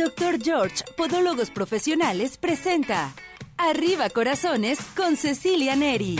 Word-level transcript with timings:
Doctor 0.00 0.38
George, 0.42 0.82
Podólogos 0.96 1.50
Profesionales, 1.50 2.38
presenta 2.38 3.12
Arriba 3.58 4.08
Corazones 4.08 4.78
con 4.96 5.14
Cecilia 5.14 5.76
Neri. 5.76 6.16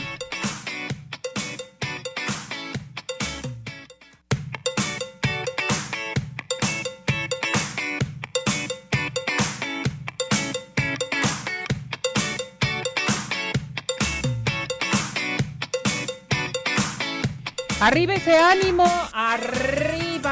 Arriba 17.80 18.12
ese 18.12 18.36
ánimo, 18.36 18.84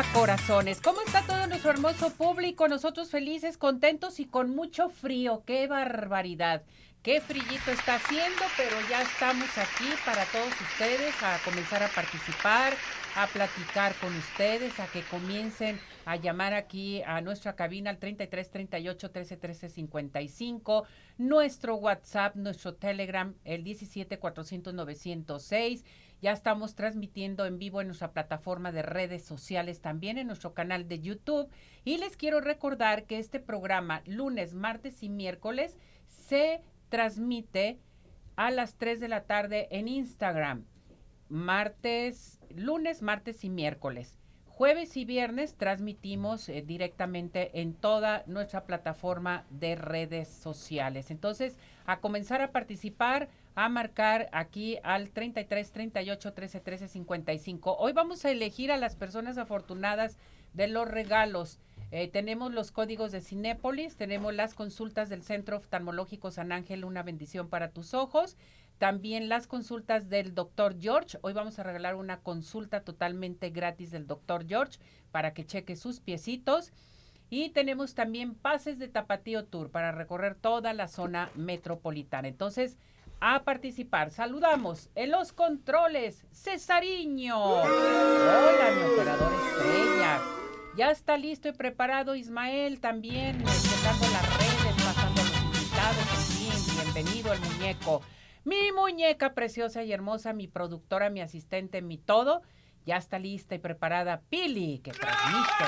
corazones. 0.07 0.81
¿Cómo 0.81 1.01
está 1.01 1.23
todo 1.23 1.47
nuestro 1.47 1.71
hermoso 1.71 2.11
público? 2.11 2.69
Nosotros 2.69 3.11
felices, 3.11 3.59
contentos 3.59 4.21
y 4.21 4.27
con 4.27 4.55
mucho 4.55 4.89
frío. 4.89 5.43
¡Qué 5.45 5.67
barbaridad! 5.67 6.63
Qué 7.03 7.21
frillito 7.21 7.71
está 7.71 7.95
haciendo, 7.95 8.43
pero 8.57 8.77
ya 8.91 9.03
estamos 9.03 9.49
aquí 9.57 9.89
para 10.05 10.25
todos 10.27 10.53
ustedes 10.61 11.15
a 11.23 11.39
comenzar 11.45 11.83
a 11.83 11.89
participar, 11.89 12.75
a 13.17 13.27
platicar 13.29 13.95
con 13.97 14.15
ustedes, 14.17 14.79
a 14.81 14.87
que 14.89 15.03
comiencen 15.03 15.79
a 16.05 16.17
llamar 16.17 16.55
aquí 16.55 17.03
a 17.03 17.21
nuestra 17.21 17.55
cabina 17.55 17.91
al 17.91 17.99
33 17.99 18.51
38 18.51 19.11
13 19.11 19.37
13 19.37 19.69
55, 19.69 20.85
nuestro 21.19 21.77
WhatsApp, 21.77 22.35
nuestro 22.35 22.75
Telegram, 22.75 23.35
el 23.45 23.63
17 23.63 24.19
400 24.19 24.75
906 24.75 25.85
ya 26.21 26.33
estamos 26.33 26.75
transmitiendo 26.75 27.47
en 27.47 27.59
vivo 27.59 27.81
en 27.81 27.89
nuestra 27.89 28.13
plataforma 28.13 28.73
de 28.73 28.83
redes 28.83 29.25
sociales, 29.25 29.81
también 29.81 30.19
en 30.19 30.27
nuestro 30.27 30.55
canal 30.55 30.89
de 30.89 31.01
YouTube. 31.01 31.49
Y 31.85 31.99
les 31.99 32.17
quiero 32.17 32.41
recordar 32.41 33.05
que 33.05 33.19
este 33.19 33.41
programa, 33.41 34.03
lunes, 34.07 34.55
martes 34.55 35.03
y 35.03 35.09
miércoles, 35.09 35.77
se 36.07 36.61
transmite 36.89 37.79
a 38.37 38.51
las 38.51 38.75
3 38.75 39.01
de 39.01 39.09
la 39.09 39.25
tarde 39.25 39.69
en 39.71 39.89
Instagram. 39.89 40.65
Martes, 41.29 42.41
lunes, 42.55 43.03
martes 43.03 43.45
y 43.45 43.51
miércoles. 43.51 44.19
Jueves 44.59 44.97
y 44.97 45.05
viernes 45.05 45.55
transmitimos 45.55 46.49
eh, 46.49 46.63
directamente 46.67 47.61
en 47.61 47.75
toda 47.75 48.25
nuestra 48.27 48.65
plataforma 48.65 49.45
de 49.51 49.77
redes 49.77 50.27
sociales. 50.27 51.13
Entonces, 51.13 51.57
a 51.87 52.01
comenzar 52.01 52.43
a 52.43 52.51
participar, 52.51 53.29
a 53.59 53.69
marcar 53.69 54.29
aquí 54.31 54.79
al 54.85 55.11
33 55.11 55.73
38 55.73 56.33
13 56.33 56.61
13 56.61 56.87
55. 56.87 57.77
Hoy 57.77 57.93
vamos 57.93 58.25
a 58.25 58.31
elegir 58.31 58.71
a 58.71 58.77
las 58.77 58.95
personas 58.95 59.37
afortunadas 59.37 60.17
de 60.55 60.69
los 60.69 60.87
regalos. 60.87 61.59
Eh, 61.91 62.07
tenemos 62.07 62.55
los 62.55 62.71
códigos 62.71 63.11
de 63.11 63.21
Cinépolis, 63.21 63.97
tenemos 63.97 64.33
las 64.33 64.55
consultas 64.55 65.09
del 65.09 65.25
Centro 65.25 65.57
Oftalmológico 65.57 66.31
San 66.31 66.53
Ángel, 66.53 66.85
una 66.85 67.03
bendición 67.03 67.49
para 67.49 67.73
tus 67.73 67.95
ojos. 67.95 68.37
También 68.79 69.29
las 69.29 69.49
consultas 69.49 70.09
del 70.09 70.37
doctor 70.37 70.77
George. 70.81 71.19
Hoy 71.23 71.33
vamos 71.33 71.59
a 71.59 71.65
regalar 71.65 71.97
una 71.97 72.21
consulta 72.21 72.83
totalmente 72.83 73.51
gratis 73.51 73.91
del 73.91 74.07
doctor 74.07 74.47
George 74.47 74.79
para 75.11 75.35
que 75.35 75.45
cheque 75.45 75.75
sus 75.75 75.99
piecitos. 75.99 76.73
Y 77.29 77.49
tenemos 77.49 77.97
también 77.97 78.37
pases 78.37 78.79
de 78.79 78.87
Tapatío 78.87 79.47
Tour 79.47 79.73
para 79.73 79.91
recorrer 79.91 80.37
toda 80.37 80.73
la 80.75 80.87
zona 80.87 81.33
metropolitana. 81.35 82.29
Entonces, 82.29 82.79
a 83.21 83.43
participar. 83.43 84.11
Saludamos 84.11 84.91
en 84.95 85.11
los 85.11 85.33
controles, 85.33 86.25
Cesariño. 86.33 87.39
Hola, 87.41 88.71
mi 88.77 88.83
operador 88.95 89.33
estrella. 89.33 90.21
Ya 90.77 90.91
está 90.91 91.17
listo 91.17 91.49
y 91.49 91.53
preparado 91.53 92.15
Ismael 92.15 92.81
también, 92.81 93.39
checando 93.39 94.07
las 94.13 94.39
redes, 94.39 94.85
pasando 94.85 95.23
los 95.23 95.43
invitados, 95.43 96.77
en 96.79 96.93
bienvenido 96.93 97.33
el 97.33 97.41
muñeco. 97.41 98.03
Mi 98.45 98.71
muñeca 98.73 99.35
preciosa 99.35 99.83
y 99.83 99.93
hermosa, 99.93 100.33
mi 100.33 100.47
productora, 100.47 101.11
mi 101.11 101.21
asistente, 101.21 101.83
mi 101.83 101.99
todo, 101.99 102.43
ya 102.87 102.97
está 102.97 103.19
lista 103.19 103.57
y 103.57 103.59
preparada 103.59 104.23
Pili, 104.31 104.79
que 104.79 104.93
transmite 104.93 105.65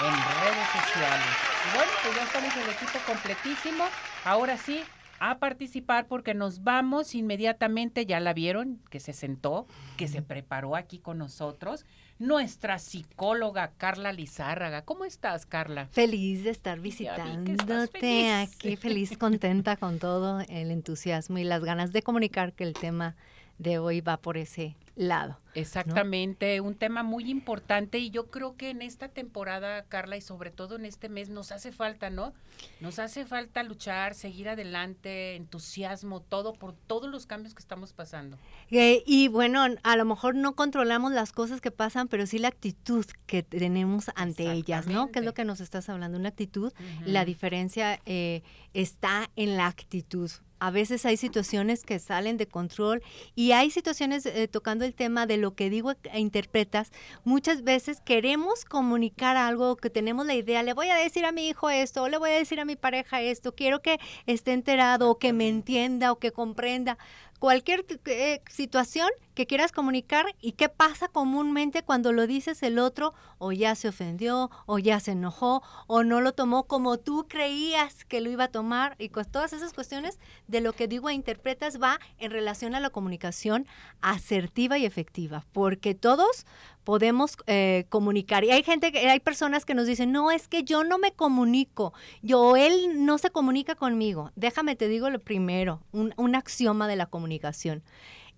en 0.00 0.14
redes 0.42 0.68
sociales. 0.68 1.26
Y 1.66 1.76
bueno, 1.76 1.92
pues 2.02 2.16
ya 2.16 2.22
estamos 2.22 2.56
el 2.56 2.70
equipo 2.70 2.98
completísimo. 3.06 3.84
Ahora 4.24 4.58
sí, 4.58 4.82
a 5.20 5.38
participar 5.38 6.06
porque 6.08 6.34
nos 6.34 6.64
vamos 6.64 7.14
inmediatamente, 7.14 8.06
ya 8.06 8.18
la 8.20 8.32
vieron, 8.32 8.80
que 8.90 9.00
se 9.00 9.12
sentó, 9.12 9.66
que 9.96 10.08
se 10.08 10.22
preparó 10.22 10.74
aquí 10.74 10.98
con 10.98 11.18
nosotros, 11.18 11.84
nuestra 12.18 12.78
psicóloga 12.78 13.72
Carla 13.76 14.12
Lizárraga. 14.12 14.82
¿Cómo 14.82 15.04
estás, 15.04 15.44
Carla? 15.44 15.86
Feliz 15.92 16.42
de 16.44 16.50
estar 16.50 16.80
visitándote 16.80 18.32
aquí, 18.32 18.76
feliz, 18.76 19.16
contenta 19.18 19.76
con 19.76 19.98
todo 19.98 20.40
el 20.48 20.70
entusiasmo 20.70 21.38
y 21.38 21.44
las 21.44 21.64
ganas 21.64 21.92
de 21.92 22.02
comunicar 22.02 22.54
que 22.54 22.64
el 22.64 22.72
tema 22.72 23.14
de 23.58 23.78
hoy 23.78 24.00
va 24.00 24.16
por 24.16 24.38
ese 24.38 24.74
lado. 25.00 25.38
Exactamente, 25.54 26.60
un 26.60 26.76
tema 26.76 27.02
muy 27.02 27.28
importante 27.28 27.98
y 27.98 28.10
yo 28.10 28.30
creo 28.30 28.56
que 28.56 28.70
en 28.70 28.82
esta 28.82 29.08
temporada, 29.08 29.82
Carla, 29.88 30.16
y 30.16 30.20
sobre 30.20 30.50
todo 30.50 30.76
en 30.76 30.84
este 30.84 31.08
mes, 31.08 31.28
nos 31.28 31.50
hace 31.50 31.72
falta, 31.72 32.08
¿no? 32.08 32.32
Nos 32.80 33.00
hace 33.00 33.24
falta 33.24 33.62
luchar, 33.64 34.14
seguir 34.14 34.48
adelante, 34.48 35.34
entusiasmo, 35.34 36.20
todo 36.20 36.52
por 36.52 36.74
todos 36.74 37.10
los 37.10 37.26
cambios 37.26 37.54
que 37.54 37.60
estamos 37.60 37.92
pasando. 37.92 38.38
Eh, 38.70 39.02
y 39.06 39.28
bueno, 39.28 39.64
a 39.82 39.96
lo 39.96 40.04
mejor 40.04 40.36
no 40.36 40.54
controlamos 40.54 41.12
las 41.12 41.32
cosas 41.32 41.60
que 41.60 41.72
pasan, 41.72 42.06
pero 42.06 42.26
sí 42.26 42.38
la 42.38 42.48
actitud 42.48 43.06
que 43.26 43.42
tenemos 43.42 44.10
ante 44.14 44.52
ellas, 44.52 44.86
¿no? 44.86 45.10
Que 45.10 45.18
es 45.18 45.24
lo 45.24 45.34
que 45.34 45.44
nos 45.44 45.60
estás 45.60 45.88
hablando, 45.88 46.18
una 46.18 46.28
actitud. 46.28 46.72
La 47.04 47.24
diferencia 47.24 48.00
eh, 48.06 48.42
está 48.72 49.30
en 49.34 49.56
la 49.56 49.66
actitud 49.66 50.30
a 50.60 50.70
veces 50.70 51.06
hay 51.06 51.16
situaciones 51.16 51.84
que 51.84 51.98
salen 51.98 52.36
de 52.36 52.46
control 52.46 53.02
y 53.34 53.52
hay 53.52 53.70
situaciones 53.70 54.26
eh, 54.26 54.46
tocando 54.46 54.84
el 54.84 54.89
tema 54.94 55.26
de 55.26 55.36
lo 55.36 55.54
que 55.54 55.70
digo 55.70 55.92
e 56.12 56.20
interpretas. 56.20 56.90
Muchas 57.24 57.62
veces 57.62 58.00
queremos 58.00 58.64
comunicar 58.64 59.36
algo 59.36 59.76
que 59.76 59.90
tenemos 59.90 60.26
la 60.26 60.34
idea, 60.34 60.62
le 60.62 60.72
voy 60.72 60.88
a 60.88 60.96
decir 60.96 61.24
a 61.24 61.32
mi 61.32 61.48
hijo 61.48 61.70
esto, 61.70 62.02
o 62.02 62.08
le 62.08 62.18
voy 62.18 62.30
a 62.30 62.34
decir 62.34 62.60
a 62.60 62.64
mi 62.64 62.76
pareja 62.76 63.20
esto, 63.20 63.54
quiero 63.54 63.82
que 63.82 63.98
esté 64.26 64.52
enterado 64.52 65.10
o 65.10 65.18
que 65.18 65.32
me 65.32 65.48
entienda 65.48 66.12
o 66.12 66.18
que 66.18 66.32
comprenda 66.32 66.98
cualquier 67.40 67.86
eh, 68.04 68.42
situación 68.50 69.08
que 69.34 69.46
quieras 69.46 69.72
comunicar 69.72 70.26
y 70.42 70.52
qué 70.52 70.68
pasa 70.68 71.08
comúnmente 71.08 71.82
cuando 71.82 72.12
lo 72.12 72.26
dices 72.26 72.62
el 72.62 72.78
otro 72.78 73.14
o 73.38 73.50
ya 73.52 73.74
se 73.74 73.88
ofendió 73.88 74.50
o 74.66 74.78
ya 74.78 75.00
se 75.00 75.12
enojó 75.12 75.62
o 75.86 76.04
no 76.04 76.20
lo 76.20 76.32
tomó 76.32 76.64
como 76.64 76.98
tú 76.98 77.26
creías 77.28 78.04
que 78.04 78.20
lo 78.20 78.30
iba 78.30 78.44
a 78.44 78.48
tomar 78.48 78.94
y 78.98 79.08
con 79.08 79.24
todas 79.24 79.54
esas 79.54 79.72
cuestiones 79.72 80.18
de 80.48 80.60
lo 80.60 80.74
que 80.74 80.86
digo 80.86 81.08
e 81.08 81.14
interpretas 81.14 81.80
va 81.80 81.98
en 82.18 82.30
relación 82.30 82.74
a 82.74 82.80
la 82.80 82.90
comunicación 82.90 83.66
asertiva 84.02 84.76
y 84.76 84.84
efectiva 84.84 85.46
porque 85.52 85.94
todos 85.94 86.44
podemos 86.84 87.36
eh, 87.46 87.86
comunicar. 87.88 88.44
Y 88.44 88.50
hay 88.50 88.62
gente 88.62 88.92
que 88.92 89.08
hay 89.08 89.20
personas 89.20 89.64
que 89.64 89.74
nos 89.74 89.86
dicen 89.86 90.12
no 90.12 90.30
es 90.30 90.48
que 90.48 90.64
yo 90.64 90.84
no 90.84 90.98
me 90.98 91.12
comunico 91.12 91.92
yo 92.22 92.56
él 92.56 93.04
no 93.04 93.18
se 93.18 93.30
comunica 93.30 93.74
conmigo 93.74 94.30
déjame 94.36 94.76
te 94.76 94.88
digo 94.88 95.10
lo 95.10 95.20
primero 95.20 95.82
un, 95.92 96.14
un 96.16 96.34
axioma 96.34 96.88
de 96.88 96.96
la 96.96 97.06
comunicación 97.06 97.82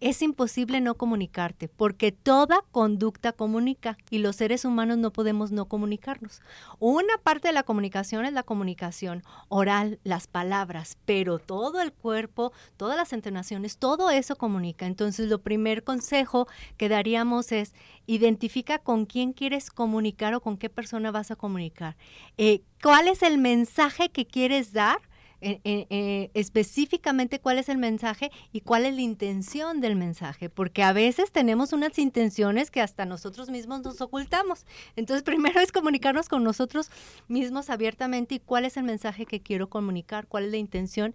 es 0.02 0.20
imposible 0.20 0.80
no 0.80 0.96
comunicarte, 0.96 1.68
porque 1.68 2.10
toda 2.10 2.64
conducta 2.72 3.30
comunica 3.30 3.96
y 4.10 4.18
los 4.18 4.34
seres 4.34 4.64
humanos 4.64 4.98
no 4.98 5.12
podemos 5.12 5.52
no 5.52 5.66
comunicarnos. 5.66 6.42
Una 6.80 7.18
parte 7.22 7.48
de 7.48 7.54
la 7.54 7.62
comunicación 7.62 8.24
es 8.24 8.32
la 8.32 8.42
comunicación 8.42 9.22
oral, 9.48 10.00
las 10.02 10.26
palabras, 10.26 10.98
pero 11.04 11.38
todo 11.38 11.80
el 11.80 11.92
cuerpo, 11.92 12.52
todas 12.76 12.96
las 12.96 13.12
entonaciones, 13.12 13.78
todo 13.78 14.10
eso 14.10 14.34
comunica. 14.34 14.86
Entonces, 14.86 15.28
lo 15.28 15.40
primer 15.40 15.84
consejo 15.84 16.48
que 16.76 16.88
daríamos 16.88 17.52
es 17.52 17.72
identifica 18.06 18.78
con 18.78 19.06
quién 19.06 19.32
quieres 19.32 19.70
comunicar 19.70 20.34
o 20.34 20.40
con 20.40 20.56
qué 20.56 20.68
persona 20.68 21.12
vas 21.12 21.30
a 21.30 21.36
comunicar. 21.36 21.96
Eh, 22.38 22.62
¿Cuál 22.82 23.06
es 23.06 23.22
el 23.22 23.38
mensaje 23.38 24.10
que 24.10 24.26
quieres 24.26 24.72
dar? 24.72 24.98
Eh, 25.42 26.30
específicamente 26.34 27.40
cuál 27.40 27.58
es 27.58 27.68
el 27.68 27.78
mensaje 27.78 28.30
y 28.52 28.60
cuál 28.60 28.86
es 28.86 28.94
la 28.94 29.00
intención 29.00 29.80
del 29.80 29.96
mensaje, 29.96 30.48
porque 30.48 30.82
a 30.82 30.92
veces 30.92 31.32
tenemos 31.32 31.72
unas 31.72 31.98
intenciones 31.98 32.70
que 32.70 32.80
hasta 32.80 33.04
nosotros 33.04 33.50
mismos 33.50 33.82
nos 33.82 34.00
ocultamos. 34.00 34.64
Entonces, 34.96 35.22
primero 35.24 35.60
es 35.60 35.72
comunicarnos 35.72 36.28
con 36.28 36.44
nosotros 36.44 36.90
mismos 37.28 37.70
abiertamente 37.70 38.36
y 38.36 38.40
cuál 38.40 38.64
es 38.64 38.76
el 38.76 38.84
mensaje 38.84 39.26
que 39.26 39.40
quiero 39.40 39.68
comunicar, 39.68 40.26
cuál 40.26 40.44
es 40.44 40.50
la 40.50 40.56
intención 40.58 41.14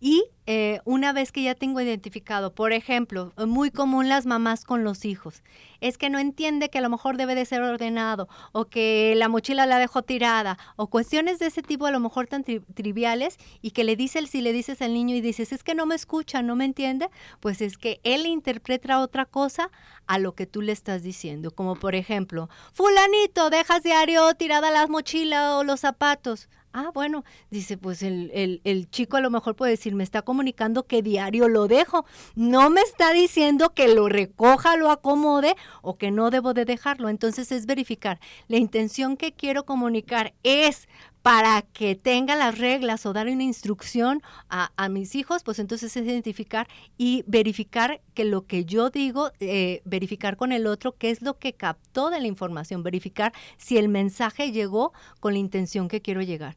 y 0.00 0.24
eh, 0.46 0.80
una 0.84 1.12
vez 1.12 1.30
que 1.30 1.42
ya 1.42 1.54
tengo 1.54 1.80
identificado, 1.80 2.54
por 2.54 2.72
ejemplo, 2.72 3.34
muy 3.36 3.70
común 3.70 4.08
las 4.08 4.24
mamás 4.24 4.64
con 4.64 4.82
los 4.82 5.04
hijos, 5.04 5.42
es 5.80 5.98
que 5.98 6.10
no 6.10 6.18
entiende 6.18 6.68
que 6.68 6.78
a 6.78 6.82
lo 6.82 6.90
mejor 6.90 7.16
debe 7.16 7.34
de 7.34 7.46
ser 7.46 7.62
ordenado 7.62 8.28
o 8.52 8.66
que 8.66 9.14
la 9.16 9.28
mochila 9.28 9.66
la 9.66 9.78
dejó 9.78 10.02
tirada 10.02 10.58
o 10.76 10.88
cuestiones 10.88 11.38
de 11.38 11.46
ese 11.46 11.62
tipo 11.62 11.86
a 11.86 11.90
lo 11.90 12.00
mejor 12.00 12.26
tan 12.26 12.44
triviales 12.44 13.36
y 13.62 13.70
que 13.70 13.84
le 13.84 13.96
dice 13.96 14.18
si 14.26 14.40
le 14.40 14.52
dices 14.52 14.82
al 14.82 14.94
niño 14.94 15.14
y 15.14 15.20
dices 15.20 15.52
es 15.52 15.62
que 15.62 15.74
no 15.74 15.86
me 15.86 15.94
escucha, 15.94 16.42
no 16.42 16.56
me 16.56 16.64
entiende, 16.64 17.08
pues 17.40 17.60
es 17.60 17.78
que 17.78 18.00
él 18.02 18.26
interpreta 18.26 19.00
otra 19.00 19.26
cosa 19.26 19.70
a 20.06 20.18
lo 20.18 20.34
que 20.34 20.46
tú 20.46 20.62
le 20.62 20.72
estás 20.72 21.02
diciendo, 21.02 21.50
como 21.50 21.76
por 21.76 21.94
ejemplo, 21.94 22.48
fulanito, 22.72 23.50
dejas 23.50 23.82
diario 23.82 24.34
tirada 24.34 24.70
la 24.70 24.86
mochila 24.86 25.56
o 25.56 25.64
los 25.64 25.80
zapatos. 25.80 26.48
Ah, 26.72 26.90
bueno, 26.92 27.24
dice, 27.50 27.78
pues 27.78 28.02
el, 28.02 28.30
el, 28.34 28.60
el, 28.64 28.90
chico 28.90 29.16
a 29.16 29.20
lo 29.20 29.30
mejor 29.30 29.56
puede 29.56 29.72
decir, 29.72 29.94
me 29.94 30.04
está 30.04 30.22
comunicando 30.22 30.86
que 30.86 31.02
diario 31.02 31.48
lo 31.48 31.66
dejo. 31.66 32.04
No 32.34 32.68
me 32.68 32.82
está 32.82 33.12
diciendo 33.12 33.70
que 33.70 33.88
lo 33.88 34.08
recoja, 34.08 34.76
lo 34.76 34.90
acomode 34.90 35.56
o 35.80 35.96
que 35.96 36.10
no 36.10 36.30
debo 36.30 36.52
de 36.52 36.66
dejarlo. 36.66 37.08
Entonces 37.08 37.50
es 37.52 37.64
verificar. 37.66 38.20
La 38.48 38.58
intención 38.58 39.16
que 39.16 39.32
quiero 39.32 39.64
comunicar 39.64 40.34
es 40.42 40.88
para 41.22 41.62
que 41.62 41.94
tenga 41.94 42.36
las 42.36 42.58
reglas 42.58 43.04
o 43.06 43.12
dar 43.12 43.26
una 43.26 43.42
instrucción 43.42 44.22
a, 44.48 44.88
mis 44.88 45.14
hijos, 45.14 45.42
pues 45.42 45.58
entonces 45.58 45.96
es 45.96 46.06
identificar 46.06 46.68
y 46.96 47.24
verificar 47.26 48.00
que 48.14 48.24
lo 48.24 48.46
que 48.46 48.64
yo 48.64 48.90
digo, 48.90 49.32
eh, 49.40 49.82
verificar 49.84 50.36
con 50.36 50.52
el 50.52 50.66
otro 50.66 50.96
qué 50.96 51.10
es 51.10 51.20
lo 51.20 51.38
que 51.38 51.52
captó 51.52 52.10
de 52.10 52.20
la 52.20 52.26
información, 52.26 52.82
verificar 52.82 53.32
si 53.56 53.76
el 53.76 53.88
mensaje 53.88 54.52
llegó 54.52 54.92
con 55.20 55.34
la 55.34 55.38
intención 55.38 55.88
que 55.88 56.00
quiero 56.00 56.22
llegar. 56.22 56.56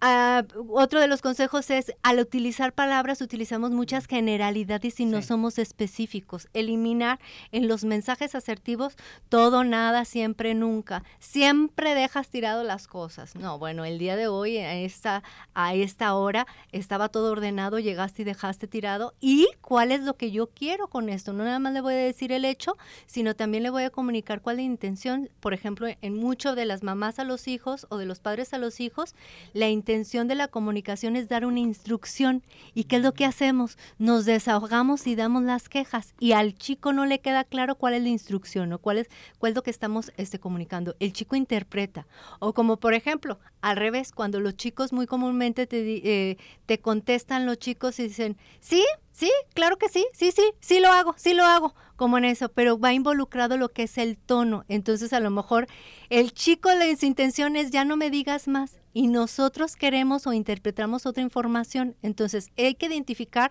Uh, 0.00 0.46
otro 0.78 1.00
de 1.00 1.08
los 1.08 1.22
consejos 1.22 1.70
es, 1.70 1.92
al 2.04 2.20
utilizar 2.20 2.72
palabras 2.72 3.20
utilizamos 3.20 3.72
muchas 3.72 4.06
generalidades 4.06 5.00
y 5.00 5.06
no 5.06 5.22
somos 5.22 5.58
específicos. 5.58 6.46
Eliminar 6.52 7.18
en 7.50 7.66
los 7.66 7.82
mensajes 7.82 8.36
asertivos 8.36 8.94
todo, 9.28 9.64
nada, 9.64 10.04
siempre, 10.04 10.54
nunca. 10.54 11.02
Siempre 11.18 11.96
dejas 11.96 12.28
tirado 12.28 12.62
las 12.62 12.86
cosas. 12.86 13.34
No, 13.34 13.58
bueno, 13.58 13.84
el 13.84 13.98
día 13.98 14.14
de 14.14 14.28
hoy, 14.28 14.58
a 14.58 14.76
esta, 14.76 15.24
a 15.54 15.74
esta 15.74 16.14
hora, 16.14 16.46
estaba 16.70 17.08
todo 17.08 17.32
ordenado, 17.32 17.80
llegaste 17.80 18.22
y 18.22 18.24
dejaste 18.24 18.68
tirado. 18.68 19.14
¿Y 19.20 19.48
cuál 19.62 19.90
es 19.90 20.02
lo 20.02 20.14
que 20.14 20.30
yo 20.30 20.46
quiero 20.46 20.86
con 20.86 21.08
esto? 21.08 21.32
No 21.32 21.42
nada 21.42 21.58
más 21.58 21.72
le 21.72 21.80
voy 21.80 21.94
a 21.94 21.96
decir 21.96 22.30
el 22.30 22.44
hecho, 22.44 22.76
sino 23.06 23.34
también 23.34 23.64
le 23.64 23.70
voy 23.70 23.82
a 23.82 23.90
comunicar 23.90 24.42
cuál 24.42 24.60
es 24.60 24.64
la 24.64 24.72
intención. 24.72 25.28
Por 25.40 25.54
ejemplo, 25.54 25.88
en 26.00 26.14
mucho 26.14 26.54
de 26.54 26.66
las 26.66 26.84
mamás 26.84 27.18
a 27.18 27.24
los 27.24 27.48
hijos 27.48 27.88
o 27.88 27.96
de 27.96 28.06
los 28.06 28.20
padres 28.20 28.54
a 28.54 28.58
los 28.58 28.78
hijos, 28.78 29.16
la 29.54 29.68
intención 29.68 29.87
intención 29.88 30.28
de 30.28 30.34
la 30.34 30.48
comunicación 30.48 31.16
es 31.16 31.30
dar 31.30 31.46
una 31.46 31.60
instrucción. 31.60 32.42
¿Y 32.74 32.84
qué 32.84 32.96
es 32.96 33.02
lo 33.02 33.14
que 33.14 33.24
hacemos? 33.24 33.78
Nos 33.96 34.26
desahogamos 34.26 35.06
y 35.06 35.14
damos 35.14 35.44
las 35.44 35.70
quejas. 35.70 36.14
Y 36.20 36.32
al 36.32 36.54
chico 36.54 36.92
no 36.92 37.06
le 37.06 37.20
queda 37.20 37.44
claro 37.44 37.74
cuál 37.74 37.94
es 37.94 38.02
la 38.02 38.10
instrucción 38.10 38.70
o 38.74 38.78
cuál 38.78 38.98
es, 38.98 39.08
cuál 39.38 39.52
es 39.52 39.56
lo 39.56 39.62
que 39.62 39.70
estamos 39.70 40.12
este, 40.18 40.38
comunicando. 40.38 40.94
El 41.00 41.14
chico 41.14 41.36
interpreta. 41.36 42.06
O 42.38 42.52
como 42.52 42.76
por 42.76 42.92
ejemplo, 42.92 43.38
al 43.62 43.78
revés, 43.78 44.12
cuando 44.12 44.40
los 44.40 44.56
chicos 44.56 44.92
muy 44.92 45.06
comúnmente 45.06 45.66
te, 45.66 45.78
eh, 45.80 46.36
te 46.66 46.80
contestan 46.80 47.46
los 47.46 47.58
chicos 47.58 47.98
y 47.98 48.08
dicen, 48.08 48.36
sí, 48.60 48.84
sí, 49.10 49.30
claro 49.54 49.78
que 49.78 49.88
sí, 49.88 50.06
sí, 50.12 50.32
sí, 50.32 50.52
sí 50.60 50.80
lo 50.80 50.88
hago, 50.92 51.14
sí 51.16 51.32
lo 51.32 51.44
hago, 51.46 51.74
como 51.98 52.16
en 52.16 52.24
eso, 52.24 52.48
pero 52.48 52.78
va 52.78 52.92
involucrado 52.92 53.56
lo 53.56 53.70
que 53.70 53.82
es 53.82 53.98
el 53.98 54.16
tono. 54.16 54.64
Entonces 54.68 55.12
a 55.12 55.18
lo 55.18 55.30
mejor 55.30 55.66
el 56.10 56.32
chico, 56.32 56.70
las 56.72 57.02
intenciones, 57.02 57.72
ya 57.72 57.84
no 57.84 57.96
me 57.96 58.08
digas 58.08 58.46
más. 58.46 58.78
Y 58.94 59.08
nosotros 59.08 59.74
queremos 59.74 60.26
o 60.26 60.32
interpretamos 60.32 61.06
otra 61.06 61.24
información. 61.24 61.96
Entonces 62.02 62.50
hay 62.56 62.76
que 62.76 62.86
identificar 62.86 63.50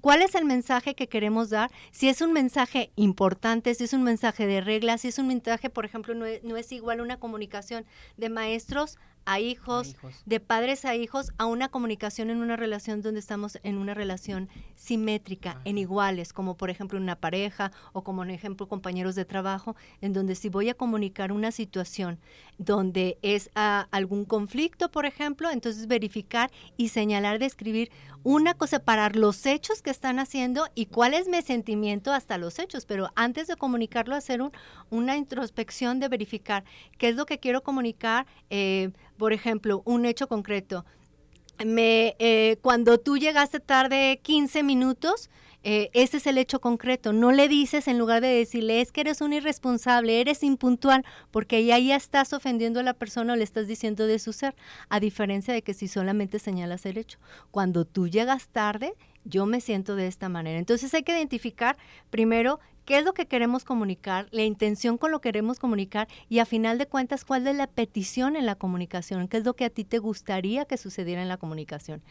cuál 0.00 0.22
es 0.22 0.34
el 0.34 0.44
mensaje 0.44 0.96
que 0.96 1.06
queremos 1.06 1.50
dar, 1.50 1.70
si 1.92 2.08
es 2.08 2.20
un 2.20 2.32
mensaje 2.32 2.90
importante, 2.96 3.74
si 3.74 3.84
es 3.84 3.92
un 3.92 4.02
mensaje 4.02 4.46
de 4.46 4.60
reglas, 4.60 5.02
si 5.02 5.08
es 5.08 5.18
un 5.18 5.28
mensaje, 5.28 5.70
por 5.70 5.84
ejemplo, 5.84 6.14
no 6.14 6.26
es, 6.26 6.42
no 6.42 6.56
es 6.56 6.72
igual 6.72 7.00
una 7.00 7.18
comunicación 7.18 7.86
de 8.16 8.28
maestros 8.28 8.98
a 9.26 9.40
hijos, 9.40 9.96
de 10.26 10.40
padres 10.40 10.84
a 10.84 10.94
hijos, 10.94 11.32
a 11.38 11.46
una 11.46 11.68
comunicación 11.68 12.30
en 12.30 12.38
una 12.38 12.56
relación 12.56 13.02
donde 13.02 13.20
estamos 13.20 13.58
en 13.62 13.78
una 13.78 13.94
relación 13.94 14.48
simétrica, 14.74 15.60
en 15.64 15.78
iguales, 15.78 16.32
como 16.32 16.56
por 16.56 16.70
ejemplo 16.70 16.98
una 16.98 17.16
pareja 17.16 17.72
o 17.92 18.02
como 18.02 18.22
en 18.22 18.30
ejemplo 18.30 18.68
compañeros 18.68 19.14
de 19.14 19.24
trabajo, 19.24 19.76
en 20.00 20.12
donde 20.12 20.34
si 20.34 20.48
voy 20.48 20.68
a 20.68 20.74
comunicar 20.74 21.32
una 21.32 21.52
situación 21.52 22.18
donde 22.58 23.18
es 23.22 23.50
ah, 23.54 23.88
algún 23.90 24.24
conflicto, 24.24 24.90
por 24.90 25.06
ejemplo, 25.06 25.50
entonces 25.50 25.86
verificar 25.86 26.50
y 26.76 26.88
señalar, 26.88 27.38
describir 27.38 27.90
una 28.24 28.54
cosa, 28.54 28.74
separar 28.74 29.14
los 29.14 29.46
hechos 29.46 29.82
que 29.82 29.90
están 29.90 30.18
haciendo 30.18 30.66
y 30.74 30.86
cuál 30.86 31.14
es 31.14 31.28
mi 31.28 31.40
sentimiento 31.42 32.12
hasta 32.12 32.38
los 32.38 32.58
hechos, 32.58 32.86
pero 32.86 33.10
antes 33.14 33.46
de 33.46 33.54
comunicarlo, 33.54 34.16
hacer 34.16 34.42
un, 34.42 34.50
una 34.90 35.16
introspección 35.16 36.00
de 36.00 36.08
verificar 36.08 36.64
qué 36.98 37.10
es 37.10 37.16
lo 37.16 37.26
que 37.26 37.38
quiero 37.38 37.62
comunicar, 37.62 38.26
eh, 38.50 38.90
por 39.16 39.32
ejemplo, 39.32 39.82
un 39.84 40.06
hecho 40.06 40.26
concreto. 40.26 40.84
Me, 41.64 42.16
eh, 42.18 42.56
cuando 42.62 42.98
tú 42.98 43.16
llegaste 43.16 43.60
tarde 43.60 44.18
15 44.22 44.64
minutos, 44.64 45.30
eh, 45.66 45.88
ese 45.94 46.18
es 46.18 46.26
el 46.26 46.36
hecho 46.36 46.60
concreto. 46.60 47.14
No 47.14 47.32
le 47.32 47.48
dices 47.48 47.88
en 47.88 47.98
lugar 47.98 48.20
de 48.20 48.28
decirle 48.28 48.82
es 48.82 48.92
que 48.92 49.00
eres 49.00 49.22
un 49.22 49.32
irresponsable, 49.32 50.20
eres 50.20 50.42
impuntual, 50.42 51.04
porque 51.30 51.56
ahí 51.56 51.88
ya 51.88 51.96
estás 51.96 52.34
ofendiendo 52.34 52.80
a 52.80 52.82
la 52.82 52.92
persona 52.92 53.32
o 53.32 53.36
le 53.36 53.44
estás 53.44 53.66
diciendo 53.66 54.06
de 54.06 54.18
su 54.18 54.34
ser, 54.34 54.54
a 54.90 55.00
diferencia 55.00 55.54
de 55.54 55.62
que 55.62 55.72
si 55.72 55.88
solamente 55.88 56.38
señalas 56.38 56.84
el 56.84 56.98
hecho. 56.98 57.18
Cuando 57.50 57.86
tú 57.86 58.08
llegas 58.08 58.48
tarde, 58.48 58.92
yo 59.24 59.46
me 59.46 59.62
siento 59.62 59.96
de 59.96 60.06
esta 60.06 60.28
manera. 60.28 60.58
Entonces 60.58 60.92
hay 60.92 61.02
que 61.02 61.12
identificar 61.12 61.78
primero 62.10 62.60
qué 62.84 62.98
es 62.98 63.04
lo 63.04 63.14
que 63.14 63.26
queremos 63.26 63.64
comunicar, 63.64 64.28
la 64.30 64.42
intención 64.42 64.98
con 64.98 65.10
lo 65.10 65.20
que 65.20 65.34
queremos 65.34 65.58
comunicar 65.58 66.06
y 66.28 66.38
a 66.38 66.44
final 66.44 66.78
de 66.78 66.86
cuentas 66.86 67.24
cuál 67.24 67.46
es 67.46 67.56
la 67.56 67.66
petición 67.66 68.36
en 68.36 68.46
la 68.46 68.54
comunicación, 68.54 69.26
qué 69.26 69.38
es 69.38 69.44
lo 69.44 69.54
que 69.54 69.64
a 69.64 69.70
ti 69.70 69.84
te 69.84 69.98
gustaría 69.98 70.64
que 70.64 70.76
sucediera 70.76 71.22
en 71.22 71.28
la 71.28 71.38
comunicación. 71.38 72.02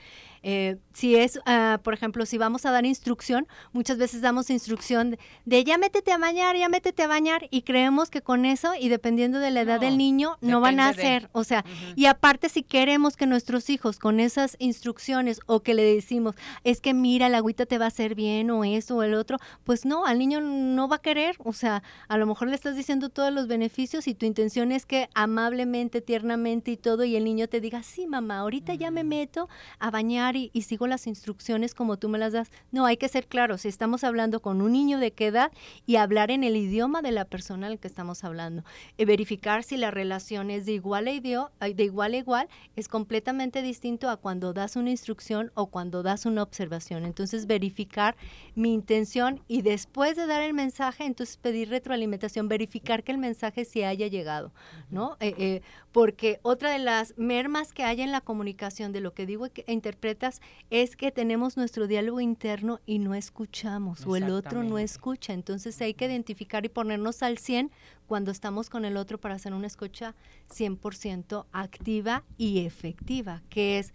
Eh, 0.41 0.77
si 0.91 1.15
es, 1.15 1.37
uh, 1.37 1.81
por 1.81 1.93
ejemplo, 1.93 2.25
si 2.25 2.37
vamos 2.37 2.65
a 2.65 2.71
dar 2.71 2.85
instrucción, 2.85 3.47
muchas 3.71 3.97
veces 3.97 4.21
damos 4.21 4.49
instrucción 4.49 5.17
de, 5.45 5.63
ya 5.63 5.77
métete 5.77 6.11
a 6.11 6.17
bañar, 6.17 6.57
ya 6.57 6.67
métete 6.69 7.03
a 7.03 7.07
bañar 7.07 7.47
y 7.49 7.61
creemos 7.61 8.09
que 8.09 8.21
con 8.21 8.45
eso 8.45 8.73
y 8.77 8.89
dependiendo 8.89 9.39
de 9.39 9.51
la 9.51 9.61
edad 9.61 9.79
del 9.79 9.97
niño 9.97 10.37
no 10.41 10.59
van 10.59 10.79
a 10.79 10.89
hacer, 10.89 11.29
o 11.31 11.43
sea, 11.43 11.63
y 11.95 12.07
aparte 12.07 12.49
si 12.49 12.63
queremos 12.63 13.15
que 13.15 13.25
nuestros 13.25 13.69
hijos 13.69 13.99
con 13.99 14.19
esas 14.19 14.57
instrucciones 14.59 15.39
o 15.45 15.61
que 15.61 15.73
le 15.75 15.83
decimos, 15.83 16.35
es 16.63 16.81
que 16.81 16.93
mira, 16.93 17.29
la 17.29 17.37
agüita 17.37 17.65
te 17.65 17.77
va 17.77 17.85
a 17.85 17.89
hacer 17.89 18.15
bien 18.15 18.49
o 18.49 18.65
eso 18.65 18.97
o 18.97 19.03
el 19.03 19.13
otro, 19.13 19.37
pues 19.63 19.85
no, 19.85 20.05
al 20.05 20.19
niño 20.19 20.41
no 20.41 20.62
va 20.87 20.97
a 20.97 21.01
querer, 21.01 21.35
o 21.43 21.53
sea, 21.53 21.83
a 22.07 22.17
lo 22.17 22.25
mejor 22.25 22.47
le 22.47 22.55
estás 22.55 22.75
diciendo 22.75 23.09
todos 23.09 23.31
los 23.31 23.47
beneficios 23.47 24.07
y 24.07 24.15
tu 24.15 24.25
intención 24.25 24.71
es 24.71 24.85
que 24.85 25.09
amablemente, 25.13 26.01
tiernamente 26.01 26.71
y 26.71 26.77
todo, 26.77 27.03
y 27.03 27.15
el 27.15 27.23
niño 27.23 27.47
te 27.47 27.61
diga, 27.61 27.83
sí, 27.83 28.07
mamá, 28.07 28.39
ahorita 28.39 28.73
ya 28.73 28.91
me 28.91 29.03
meto 29.03 29.49
a 29.79 29.91
bañar 29.91 30.35
y, 30.35 30.49
sigo 30.63 30.87
las 30.87 31.07
instrucciones 31.07 31.75
como 31.75 31.97
tú 31.97 32.07
me 32.07 32.17
las 32.17 32.33
das. 32.33 32.49
No, 32.71 32.85
hay 32.85 32.97
que 32.97 33.09
ser 33.09 33.27
claros, 33.27 33.61
si 33.61 33.67
estamos 33.67 34.03
hablando 34.03 34.41
con 34.41 34.61
un 34.61 34.71
niño 34.71 34.97
de 34.97 35.11
qué 35.11 35.27
edad 35.27 35.51
y 35.85 35.97
hablar 35.97 36.31
en 36.31 36.43
el 36.43 36.55
idioma 36.55 37.01
de 37.01 37.11
la 37.11 37.25
persona 37.25 37.67
al 37.67 37.79
que 37.79 37.87
estamos 37.87 38.23
hablando. 38.23 38.63
Y 38.97 39.05
verificar 39.05 39.63
si 39.63 39.77
la 39.77 39.91
relación 39.91 40.49
es 40.49 40.65
de 40.65 40.73
igual 40.73 41.07
a, 41.07 41.11
de 41.11 41.83
igual 41.83 42.13
a 42.13 42.17
igual, 42.17 42.47
es 42.75 42.87
completamente 42.87 43.61
distinto 43.61 44.09
a 44.09 44.17
cuando 44.17 44.53
das 44.53 44.75
una 44.75 44.89
instrucción 44.89 45.51
o 45.53 45.67
cuando 45.67 46.03
das 46.03 46.25
una 46.25 46.43
observación. 46.43 47.05
Entonces, 47.05 47.45
verificar 47.45 48.15
mi 48.55 48.73
intención 48.73 49.41
y 49.47 49.61
después 49.61 50.15
de 50.15 50.27
dar 50.27 50.41
el 50.41 50.52
mensaje, 50.53 51.05
entonces 51.05 51.37
pedir 51.37 51.69
retroalimentación, 51.69 52.47
verificar 52.47 53.03
que 53.03 53.11
el 53.11 53.17
mensaje 53.17 53.65
sí 53.65 53.83
haya 53.83 54.07
llegado, 54.07 54.53
¿no? 54.89 55.17
Eh, 55.19 55.33
eh, 55.37 55.61
porque 55.91 56.39
otra 56.41 56.71
de 56.71 56.79
las 56.79 57.17
mermas 57.17 57.73
que 57.73 57.83
hay 57.83 58.01
en 58.01 58.11
la 58.11 58.21
comunicación 58.21 58.91
de 58.91 59.01
lo 59.01 59.13
que 59.13 59.25
digo 59.25 59.47
e 59.47 59.71
interpretas 59.71 60.41
es 60.69 60.95
que 60.95 61.11
tenemos 61.11 61.57
nuestro 61.57 61.87
diálogo 61.87 62.19
interno 62.19 62.79
y 62.85 62.99
no 62.99 63.13
escuchamos 63.15 64.05
o 64.05 64.15
el 64.15 64.29
otro 64.29 64.63
no 64.63 64.79
escucha. 64.79 65.33
Entonces 65.33 65.79
hay 65.81 65.93
que 65.93 66.05
identificar 66.05 66.65
y 66.65 66.69
ponernos 66.69 67.23
al 67.23 67.37
100 67.37 67.71
cuando 68.07 68.31
estamos 68.31 68.69
con 68.69 68.85
el 68.85 68.97
otro 68.97 69.19
para 69.19 69.35
hacer 69.35 69.53
una 69.53 69.67
escucha 69.67 70.15
100% 70.49 71.45
activa 71.51 72.23
y 72.37 72.65
efectiva, 72.65 73.41
que 73.49 73.79
es 73.79 73.93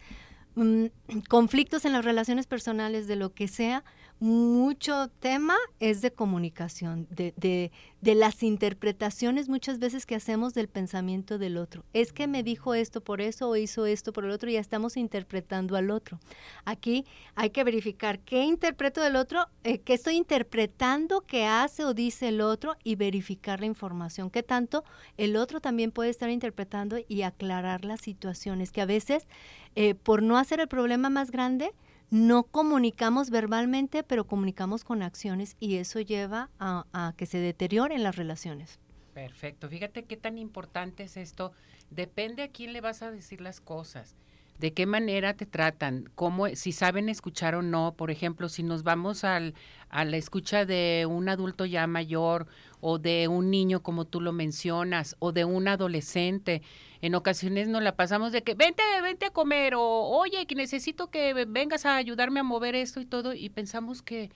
mm, 0.55 0.87
conflictos 1.29 1.85
en 1.85 1.93
las 1.93 2.05
relaciones 2.05 2.47
personales 2.47 3.07
de 3.07 3.17
lo 3.17 3.33
que 3.33 3.49
sea, 3.49 3.85
mucho 4.21 5.09
tema 5.21 5.57
es 5.79 6.01
de 6.01 6.11
comunicación, 6.11 7.07
de, 7.11 7.33
de, 7.37 7.71
de, 8.01 8.15
las 8.17 8.43
interpretaciones 8.43 9.49
muchas 9.49 9.79
veces 9.79 10.07
que 10.07 10.17
hacemos 10.17 10.55
del 10.55 10.69
pensamiento 10.69 11.39
del 11.39 11.57
otro. 11.57 11.85
Es 11.93 12.13
que 12.13 12.27
me 12.27 12.43
dijo 12.43 12.75
esto 12.75 13.01
por 13.01 13.21
eso 13.21 13.49
o 13.49 13.57
hizo 13.57 13.87
esto 13.87 14.13
por 14.13 14.25
el 14.25 14.33
otro 14.33 14.51
y 14.51 14.55
ya 14.55 14.61
estamos 14.61 14.97
interpretando 14.97 15.77
al 15.77 15.91
otro. 15.91 16.19
Aquí 16.65 17.05
hay 17.37 17.51
que 17.51 17.63
verificar 17.63 18.19
qué 18.19 18.43
interpreto 18.43 19.01
del 19.01 19.15
otro, 19.15 19.47
eh, 19.63 19.79
qué 19.79 19.95
estoy 19.95 20.17
interpretando 20.17 21.21
que 21.21 21.47
hace 21.47 21.85
o 21.85 21.95
dice 21.95 22.29
el 22.29 22.41
otro 22.41 22.75
y 22.83 22.97
verificar 22.97 23.61
la 23.61 23.67
información. 23.67 24.31
Qué 24.31 24.43
tanto 24.43 24.85
el 25.17 25.37
otro 25.37 25.61
también 25.61 25.93
puede 25.93 26.11
estar 26.11 26.29
interpretando 26.29 26.97
y 27.07 27.23
aclarar 27.23 27.85
las 27.85 28.01
situaciones 28.01 28.73
que 28.73 28.81
a 28.81 28.87
veces, 28.87 29.29
eh, 29.77 29.95
por 29.95 30.23
no 30.23 30.39
hacer 30.39 30.59
el 30.59 30.69
problema 30.69 31.09
más 31.09 31.31
grande, 31.31 31.73
no 32.11 32.45
comunicamos 32.45 33.31
verbalmente, 33.31 34.03
pero 34.03 34.27
comunicamos 34.27 34.85
con 34.85 35.03
acciones 35.03 35.57
y 35.61 35.77
eso 35.77 36.01
lleva 36.01 36.51
a, 36.59 37.15
que 37.17 37.27
se 37.27 37.39
deterioren 37.39 38.03
las 38.03 38.17
relaciones. 38.17 38.79
Perfecto. 39.15 39.69
Fíjate 39.69 40.05
qué 40.05 40.17
tan 40.17 40.39
importante 40.39 41.03
es 41.03 41.17
esto. 41.17 41.53
Depende 41.91 42.43
a 42.43 42.49
quién 42.49 42.73
le 42.73 42.81
vas 42.81 43.03
a 43.03 43.11
decir 43.11 43.41
las 43.41 43.61
cosas. 43.61 44.17
De 44.59 44.73
qué 44.73 44.87
manera 44.87 45.35
te 45.35 45.47
tratan, 45.47 46.11
cómo, 46.15 46.49
si 46.55 46.73
saben 46.73 47.09
escuchar 47.09 47.55
o 47.55 47.63
no. 47.63 47.95
Por 47.97 48.11
ejemplo, 48.11 48.49
si 48.49 48.63
nos 48.63 48.83
vamos 48.83 49.25
al, 49.25 49.55
a 49.89 50.05
la 50.05 50.17
escucha 50.17 50.65
de 50.65 51.07
un 51.09 51.29
adulto 51.29 51.65
ya 51.65 51.87
mayor 51.87 52.47
o 52.81 52.99
de 52.99 53.29
un 53.29 53.51
niño, 53.51 53.83
como 53.83 54.05
tú 54.05 54.21
lo 54.21 54.33
mencionas, 54.33 55.17
o 55.19 55.33
de 55.33 55.45
un 55.45 55.69
adolescente, 55.69 56.63
en 57.01 57.15
ocasiones 57.15 57.69
nos 57.69 57.83
la 57.83 57.97
pasamos 57.97 58.33
de 58.33 58.43
que 58.43 58.55
vente, 58.55 58.83
vente 59.03 59.27
a 59.27 59.31
comer, 59.31 59.75
o 59.75 59.83
oye, 59.83 60.47
que 60.47 60.55
necesito 60.55 61.11
que 61.11 61.33
vengas 61.47 61.87
a 61.87 61.97
ayudarme 61.97 62.41
a 62.41 62.45
mover 62.45 62.75
esto 62.75 63.01
y 63.01 63.07
todo, 63.07 63.35
y 63.35 63.49
pensamos 63.51 64.03
que 64.03 64.31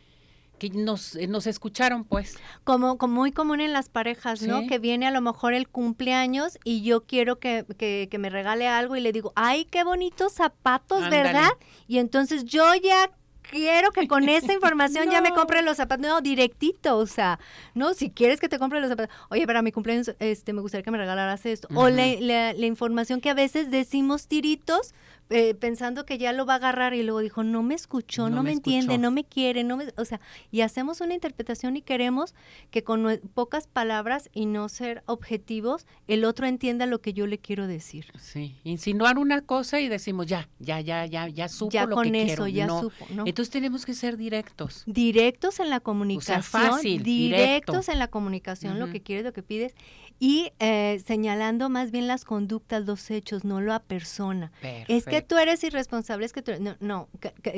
que 0.70 0.78
nos, 0.78 1.16
eh, 1.16 1.26
nos 1.26 1.48
escucharon, 1.48 2.04
pues. 2.04 2.38
Como, 2.62 2.96
como 2.96 3.14
muy 3.14 3.32
común 3.32 3.60
en 3.60 3.72
las 3.72 3.88
parejas, 3.88 4.42
¿no? 4.42 4.66
Que 4.68 4.78
viene 4.78 5.06
a 5.06 5.10
lo 5.10 5.20
mejor 5.20 5.54
el 5.54 5.68
cumpleaños 5.68 6.58
y 6.62 6.82
yo 6.82 7.02
quiero 7.04 7.40
que, 7.40 7.64
que, 7.78 8.06
que 8.08 8.18
me 8.18 8.30
regale 8.30 8.68
algo 8.68 8.94
y 8.94 9.00
le 9.00 9.12
digo, 9.12 9.32
ay, 9.34 9.64
qué 9.64 9.82
bonitos 9.82 10.34
zapatos, 10.34 11.10
¿verdad? 11.10 11.50
Y 11.88 11.98
entonces 11.98 12.44
yo 12.44 12.64
ya 12.76 13.10
quiero 13.42 13.90
que 13.90 14.06
con 14.06 14.28
esa 14.28 14.52
información 14.52 15.10
ya 15.10 15.20
me 15.20 15.32
compre 15.32 15.62
los 15.62 15.76
zapatos. 15.76 16.06
No, 16.06 16.20
directito, 16.20 16.96
o 16.96 17.06
sea, 17.06 17.38
no, 17.74 17.94
si 17.94 18.10
quieres 18.10 18.40
que 18.40 18.48
te 18.48 18.58
compre 18.58 18.80
los 18.80 18.88
zapatos, 18.88 19.14
oye, 19.30 19.46
para 19.46 19.62
mi 19.62 19.72
cumpleaños, 19.72 20.14
este, 20.18 20.52
me 20.52 20.60
gustaría 20.60 20.84
que 20.84 20.90
me 20.90 20.98
regalaras 20.98 21.44
esto. 21.46 21.68
O 21.74 21.88
la, 21.88 22.06
la, 22.52 22.66
información 22.66 23.20
que 23.20 23.30
a 23.30 23.34
veces 23.34 23.70
decimos 23.70 24.28
tiritos, 24.28 24.94
eh, 25.34 25.54
pensando 25.54 26.04
que 26.04 26.18
ya 26.18 26.32
lo 26.32 26.44
va 26.44 26.54
a 26.54 26.56
agarrar 26.56 26.92
y 26.92 27.02
luego 27.02 27.20
dijo, 27.20 27.42
no 27.42 27.62
me 27.62 27.74
escuchó, 27.74 28.28
no, 28.28 28.42
me, 28.42 28.52
entiende, 28.52 28.98
no 28.98 29.10
me 29.10 29.24
quiere, 29.24 29.64
no 29.64 29.78
me, 29.78 29.86
o 29.96 30.04
sea, 30.04 30.20
y 30.50 30.60
hacemos 30.60 31.00
una 31.00 31.14
interpretación 31.14 31.74
y 31.76 31.80
queremos 31.80 32.34
que 32.70 32.84
con 32.84 33.18
pocas 33.32 33.66
palabras 33.66 34.28
y 34.34 34.44
no 34.44 34.68
ser 34.68 35.02
objetivos, 35.06 35.86
el 36.06 36.24
otro 36.24 36.46
entienda 36.46 36.84
lo 36.84 37.00
que 37.00 37.14
yo 37.14 37.26
le 37.26 37.38
quiero 37.38 37.66
decir. 37.66 38.06
Sí, 38.18 38.56
insinuar 38.62 39.18
una 39.18 39.40
cosa 39.40 39.80
y 39.80 39.88
decimos, 39.88 40.26
ya, 40.26 40.50
ya, 40.58 40.80
ya, 40.80 41.06
ya, 41.06 41.28
ya 41.28 41.48
supo 41.48 41.70
ya 41.70 41.86
lo 41.86 41.96
con 41.96 42.14
eso, 42.14 42.46
Ya 42.46 42.68
supo, 42.68 43.06
¿no? 43.10 43.24
Entonces 43.26 43.50
tenemos 43.50 43.86
que 43.86 43.94
ser 43.94 44.18
directos. 44.18 44.82
Directos 44.86 45.60
en 45.60 45.70
la 45.70 45.80
comunicación. 45.80 46.42
fácil, 46.42 47.02
directos 47.02 47.88
en 47.88 47.98
la 47.98 48.08
comunicación, 48.08 48.78
lo 48.78 48.90
que 48.90 49.00
quieres, 49.00 49.24
lo 49.24 49.32
que 49.32 49.42
pides 49.42 49.74
y 50.22 50.52
eh, 50.60 51.02
señalando 51.04 51.68
más 51.68 51.90
bien 51.90 52.06
las 52.06 52.24
conductas, 52.24 52.86
los 52.86 53.10
hechos, 53.10 53.42
no 53.42 53.60
la 53.60 53.80
persona. 53.80 54.52
Es 54.86 55.04
que 55.04 55.20
tú 55.20 55.36
eres 55.36 55.64
irresponsable, 55.64 56.24
es 56.24 56.32
que 56.32 56.42
tú, 56.42 56.52
no, 56.60 56.76
no 56.78 57.08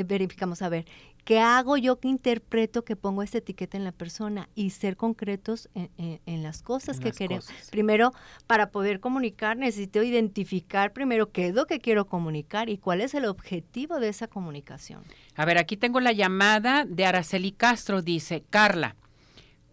verificamos, 0.07 0.63
a 0.63 0.71
ver, 0.71 0.87
¿qué 1.27 1.41
hago 1.41 1.77
yo 1.77 2.01
que 2.01 2.09
interpreto 2.09 2.83
que 2.83 2.97
pongo 2.97 3.23
esta 3.23 3.37
etiqueta 3.37 3.77
en 3.77 3.85
la 3.85 3.93
persona 3.93 4.49
y 4.55 4.71
ser 4.71 4.97
concretos 4.97 5.69
en, 5.75 6.43
las 6.43 6.63
cosas 6.63 7.01
que 7.01 7.13
queremos? 7.13 7.51
Primero, 7.71 8.13
para 8.47 8.71
poder 8.71 8.99
comunicar, 8.99 9.59
necesito 9.59 10.03
identificar 10.03 10.95
primero 10.95 11.33
qué 11.33 11.49
es 11.49 11.55
lo 11.55 11.67
que 11.67 11.81
quiero 11.81 12.07
comunicar 12.07 12.71
y 12.71 12.79
cuál 12.79 13.03
es 13.03 13.13
el 13.13 13.27
objetivo 13.27 14.01
de 14.01 14.09
esa 14.09 14.27
comunicación. 14.27 15.03
A 15.37 15.45
ver, 15.45 15.59
aquí 15.59 15.77
tengo 15.77 16.01
la 16.01 16.13
llamada 16.13 16.87
de 16.87 17.05
Araceli 17.05 17.53
Castro, 17.53 18.01
dice, 18.01 18.43
Carla. 18.49 18.97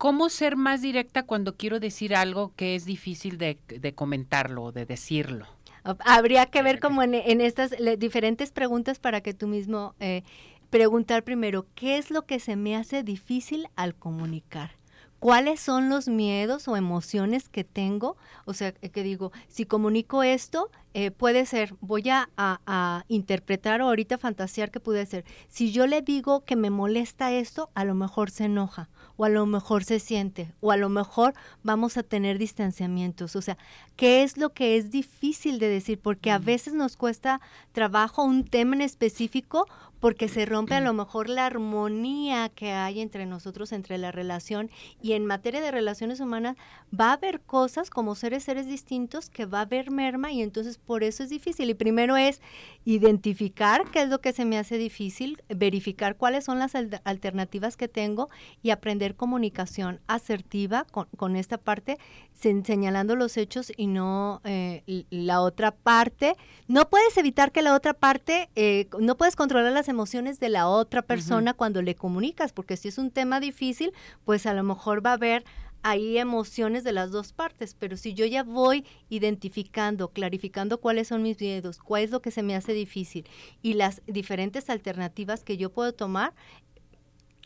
¿Cómo 0.02 0.30
ser 0.30 0.56
más 0.56 0.82
directa 0.82 1.28
cuando 1.28 1.58
quiero 1.58 1.80
decir 1.80 2.16
algo 2.16 2.54
que 2.56 2.74
es 2.74 2.86
difícil 2.86 3.38
de, 3.38 3.60
comentarlo 3.94 4.64
o 4.64 4.72
de 4.72 4.88
decirlo? 4.88 5.46
Habría 5.84 6.48
que 6.48 6.64
ver 6.64 6.80
como 6.80 7.04
en, 7.04 7.14
estas 7.40 7.70
diferentes 8.00 8.50
preguntas 8.50 8.98
para 8.98 9.22
que 9.22 9.36
tú 9.36 9.46
mismo 9.46 9.94
eh, 10.00 10.24
preguntar 10.72 11.24
primero, 11.24 11.68
¿qué 11.76 12.00
es 12.00 12.10
lo 12.10 12.26
que 12.26 12.40
se 12.40 12.56
me 12.56 12.76
hace 12.76 13.04
difícil 13.04 13.68
al 13.76 13.94
comunicar? 13.94 14.72
cuáles 15.20 15.60
son 15.60 15.88
los 15.88 16.08
miedos 16.08 16.68
o 16.68 16.76
emociones 16.76 17.48
que 17.48 17.64
tengo. 17.64 18.18
O 18.46 18.56
sea, 18.56 18.72
que 18.72 19.04
digo, 19.04 19.32
si 19.50 19.66
comunico 19.66 20.24
esto, 20.24 20.72
eh, 20.96 21.12
puede 21.12 21.46
ser, 21.46 21.76
voy 21.80 22.10
a, 22.10 22.28
a, 22.38 23.06
interpretar 23.08 23.84
o 23.84 23.86
ahorita 23.86 24.18
fantasear 24.18 24.72
que 24.72 24.80
puede 24.80 25.06
ser. 25.06 25.24
Si 25.48 25.72
yo 25.72 25.86
le 25.86 26.02
digo 26.02 26.44
que 26.44 26.56
me 26.56 26.72
molesta 26.72 27.32
esto, 27.32 27.70
a 27.76 27.86
lo 27.86 27.94
mejor 27.94 28.32
se 28.32 28.46
enoja 28.46 28.90
o 29.22 29.26
a 29.26 29.30
lo 29.30 29.46
mejor 29.46 29.84
se 29.84 30.00
siente, 30.00 30.52
o 30.62 30.72
a 30.72 30.78
lo 30.78 30.90
mejor 30.90 31.36
vamos 31.62 31.96
a 31.96 32.02
tener 32.02 32.40
distanciamientos. 32.40 33.36
O 33.36 33.44
sea, 33.44 33.56
¿qué 33.96 34.24
es 34.24 34.36
lo 34.36 34.50
que 34.50 34.78
es 34.78 34.90
difícil 34.90 35.60
de 35.60 35.68
decir? 35.68 36.00
Porque 36.00 36.32
a 36.32 36.40
veces 36.40 36.74
nos 36.74 36.98
cuesta 36.98 37.40
trabajo 37.72 38.24
un 38.24 38.46
tema 38.46 38.74
en 38.74 38.82
específico 38.82 39.68
porque 40.02 40.28
se 40.28 40.46
rompe 40.48 40.74
a 40.74 40.82
lo 40.82 40.94
mejor 40.94 41.30
la 41.30 41.46
armonía 41.46 42.50
que 42.50 42.72
hay 42.72 43.00
entre 43.00 43.28
nosotros, 43.28 43.72
entre 43.72 44.00
la 44.00 44.12
relación. 44.12 44.72
Y 45.00 45.14
en 45.14 45.28
materia 45.28 45.62
de 45.62 45.70
relaciones 45.70 46.20
humanas 46.20 46.58
va 46.94 47.12
a 47.12 47.14
haber 47.14 47.40
cosas 47.40 47.92
como 47.92 48.16
seres, 48.16 48.44
seres 48.44 48.66
distintos 48.66 49.30
que 49.30 49.46
va 49.46 49.60
a 49.60 49.62
haber 49.62 49.92
merma 49.92 50.32
y 50.32 50.42
entonces 50.42 50.80
por 50.80 51.04
eso 51.04 51.24
es 51.24 51.30
difícil. 51.30 51.70
Y 51.70 51.76
primero 51.76 52.18
es 52.18 52.42
identificar 52.84 53.92
qué 53.92 54.02
es 54.02 54.10
lo 54.10 54.20
que 54.22 54.34
se 54.34 54.44
me 54.44 54.58
hace 54.58 54.80
difícil, 54.80 55.44
verificar 55.50 56.18
cuáles 56.18 56.46
son 56.46 56.58
las 56.58 56.74
alternativas 57.04 57.78
que 57.78 57.88
tengo 57.88 58.30
y 58.64 58.72
aprender 58.72 59.16
comunicación 59.16 60.02
asertiva 60.08 60.86
con, 60.92 61.36
esta 61.36 61.60
parte, 61.60 62.00
señalando 62.34 63.16
los 63.16 63.38
hechos 63.38 63.72
y 63.78 63.86
no 63.86 64.42
eh, 64.46 65.06
la 65.12 65.42
otra 65.42 65.70
parte. 65.70 66.36
No 66.68 66.90
puedes 66.90 67.16
evitar 67.18 67.52
que 67.52 67.62
la 67.62 67.76
otra 67.76 67.94
parte, 67.94 68.50
eh, 68.56 68.88
no 69.00 69.16
puedes 69.16 69.36
controlar 69.36 69.72
las 69.72 69.91
emociones 69.92 70.40
de 70.40 70.50
la 70.50 70.68
otra 70.68 71.04
persona 71.04 71.54
cuando 71.54 71.84
le 71.84 71.94
comunicas, 71.94 72.52
porque 72.52 72.76
si 72.78 72.88
es 72.88 72.98
un 72.98 73.12
tema 73.12 73.40
difícil, 73.40 73.94
pues 74.26 74.48
a 74.48 74.56
lo 74.56 74.64
mejor 74.64 75.06
va 75.06 75.12
a 75.12 75.14
haber 75.14 75.44
hay 75.84 76.18
emociones 76.18 76.84
de 76.84 76.92
las 76.92 77.12
dos 77.12 77.34
partes, 77.34 77.76
pero 77.78 77.98
si 77.98 78.14
yo 78.14 78.26
ya 78.26 78.44
voy 78.44 78.86
identificando, 79.10 80.10
clarificando 80.10 80.80
cuáles 80.80 81.08
son 81.08 81.24
mis 81.24 81.40
miedos, 81.40 81.80
cuál 81.80 82.04
es 82.04 82.12
lo 82.12 82.22
que 82.22 82.32
se 82.32 82.44
me 82.44 82.56
hace 82.56 82.74
difícil 82.74 83.26
y 83.62 83.74
las 83.74 84.02
diferentes 84.06 84.70
alternativas 84.70 85.44
que 85.44 85.58
yo 85.58 85.72
puedo 85.72 85.94
tomar, 85.94 86.34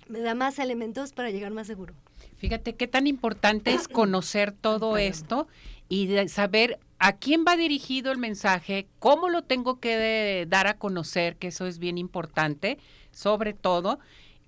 me 0.08 0.20
da 0.20 0.36
más 0.36 0.60
elementos 0.60 1.14
para 1.14 1.32
llegar 1.32 1.52
más 1.52 1.68
seguro. 1.68 1.94
Fíjate 2.38 2.76
qué 2.76 2.88
tan 2.88 3.08
importante 3.08 3.74
es 3.74 3.88
conocer 3.88 4.52
todo 4.52 4.98
esto 4.98 5.48
y 5.90 6.28
saber 6.28 6.80
a 7.00 7.18
quién 7.18 7.46
va 7.48 7.58
dirigido 7.58 8.12
el 8.12 8.18
mensaje, 8.18 8.88
cómo 9.00 9.30
lo 9.30 9.42
tengo 9.42 9.80
que 9.80 10.46
dar 10.50 10.68
a 10.68 10.78
conocer, 10.78 11.36
que 11.36 11.48
eso 11.48 11.66
es 11.68 11.80
bien 11.80 11.98
importante, 11.98 12.78
sobre 13.12 13.54
todo. 13.54 14.00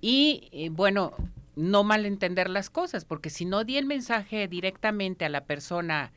Y 0.01 0.47
eh, 0.51 0.69
bueno, 0.69 1.13
no 1.55 1.83
malentender 1.83 2.49
las 2.49 2.69
cosas, 2.69 3.03
porque 3.03 3.29
si 3.29 3.45
no 3.45 3.63
di 3.63 3.77
el 3.77 3.85
mensaje 3.85 4.47
directamente 4.47 5.25
a 5.25 5.29
la 5.29 5.45
persona 5.45 6.11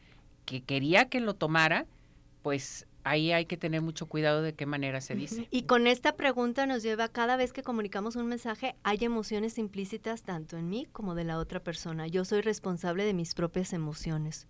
que 0.45 0.63
quería 0.63 1.09
que 1.09 1.21
lo 1.21 1.35
tomara, 1.35 1.87
pues 2.43 2.87
ahí 3.05 3.33
hay 3.33 3.47
que 3.47 3.57
tener 3.57 3.83
mucho 3.83 4.07
cuidado 4.07 4.43
de 4.43 4.55
qué 4.55 4.67
manera 4.67 5.01
se 5.01 5.15
dice. 5.15 5.49
Y 5.51 5.63
con 5.63 5.87
esta 5.87 6.17
pregunta 6.17 6.67
nos 6.67 6.83
lleva, 6.83 7.09
cada 7.09 7.37
vez 7.37 7.53
que 7.53 7.63
comunicamos 7.63 8.17
un 8.17 8.27
mensaje, 8.27 8.75
hay 8.83 8.99
emociones 9.01 9.59
implícitas 9.59 10.23
tanto 10.23 10.57
en 10.57 10.69
mí 10.69 10.87
como 10.93 11.15
de 11.15 11.25
la 11.25 11.39
otra 11.39 11.61
persona. 11.61 12.07
Yo 12.07 12.25
soy 12.25 12.41
responsable 12.43 13.05
de 13.05 13.15
mis 13.15 13.35
propias 13.35 13.73
emociones, 13.73 14.47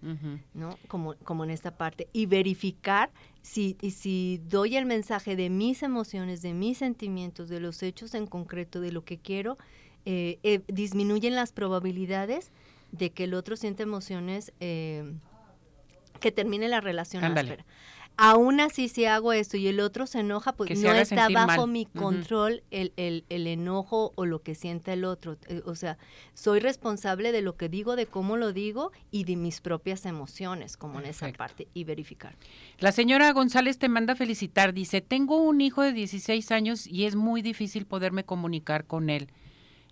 ¿no? 0.54 0.78
Como, 0.88 1.14
como 1.24 1.44
en 1.44 1.50
esta 1.50 1.76
parte. 1.76 2.08
Y 2.12 2.26
verificar 2.26 3.10
si, 3.42 3.76
si 3.90 4.40
doy 4.48 4.76
el 4.76 4.86
mensaje 4.86 5.36
de 5.36 5.50
mis 5.50 5.82
emociones, 5.82 6.42
de 6.42 6.54
mis 6.54 6.78
sentimientos, 6.78 7.48
de 7.48 7.60
los 7.60 7.82
hechos 7.82 8.14
en 8.14 8.26
concreto, 8.26 8.80
de 8.80 8.92
lo 8.92 9.04
que 9.04 9.18
quiero, 9.18 9.58
eh, 10.04 10.38
eh, 10.42 10.60
disminuyen 10.68 11.34
las 11.34 11.52
probabilidades 11.52 12.52
de 12.92 13.10
que 13.10 13.24
el 13.24 13.34
otro 13.34 13.56
sienta 13.56 13.82
emociones 13.82 14.52
eh, 14.60 15.12
que 16.20 16.32
termine 16.32 16.68
la 16.68 16.80
relación 16.80 17.24
áspera. 17.24 17.64
Aún 18.22 18.60
así, 18.60 18.90
si 18.90 19.06
hago 19.06 19.32
esto 19.32 19.56
y 19.56 19.66
el 19.66 19.80
otro 19.80 20.06
se 20.06 20.20
enoja, 20.20 20.52
pues 20.52 20.78
no 20.78 20.92
está 20.92 21.30
bajo 21.30 21.66
mi 21.66 21.86
control 21.86 22.62
el, 22.70 22.92
el, 22.98 23.24
el, 23.30 23.46
enojo 23.46 24.12
o 24.14 24.26
lo 24.26 24.42
que 24.42 24.54
sienta 24.54 24.92
el 24.92 25.06
otro. 25.06 25.38
O 25.64 25.74
sea, 25.74 25.96
soy 26.34 26.60
responsable 26.60 27.32
de 27.32 27.40
lo 27.40 27.56
que 27.56 27.70
digo, 27.70 27.96
de 27.96 28.04
cómo 28.04 28.36
lo 28.36 28.52
digo 28.52 28.92
y 29.10 29.24
de 29.24 29.36
mis 29.36 29.62
propias 29.62 30.04
emociones, 30.04 30.76
como 30.76 31.00
en 31.00 31.06
esa 31.06 31.32
parte, 31.32 31.68
y 31.72 31.84
verificar. 31.84 32.36
La 32.78 32.92
señora 32.92 33.32
González 33.32 33.78
te 33.78 33.88
manda 33.88 34.14
felicitar. 34.14 34.74
Dice, 34.74 35.00
tengo 35.00 35.38
un 35.38 35.62
hijo 35.62 35.80
de 35.80 35.94
16 35.94 36.50
años 36.50 36.86
y 36.86 37.06
es 37.06 37.16
muy 37.16 37.40
difícil 37.40 37.86
poderme 37.86 38.24
comunicar 38.24 38.84
con 38.84 39.08
él. 39.08 39.30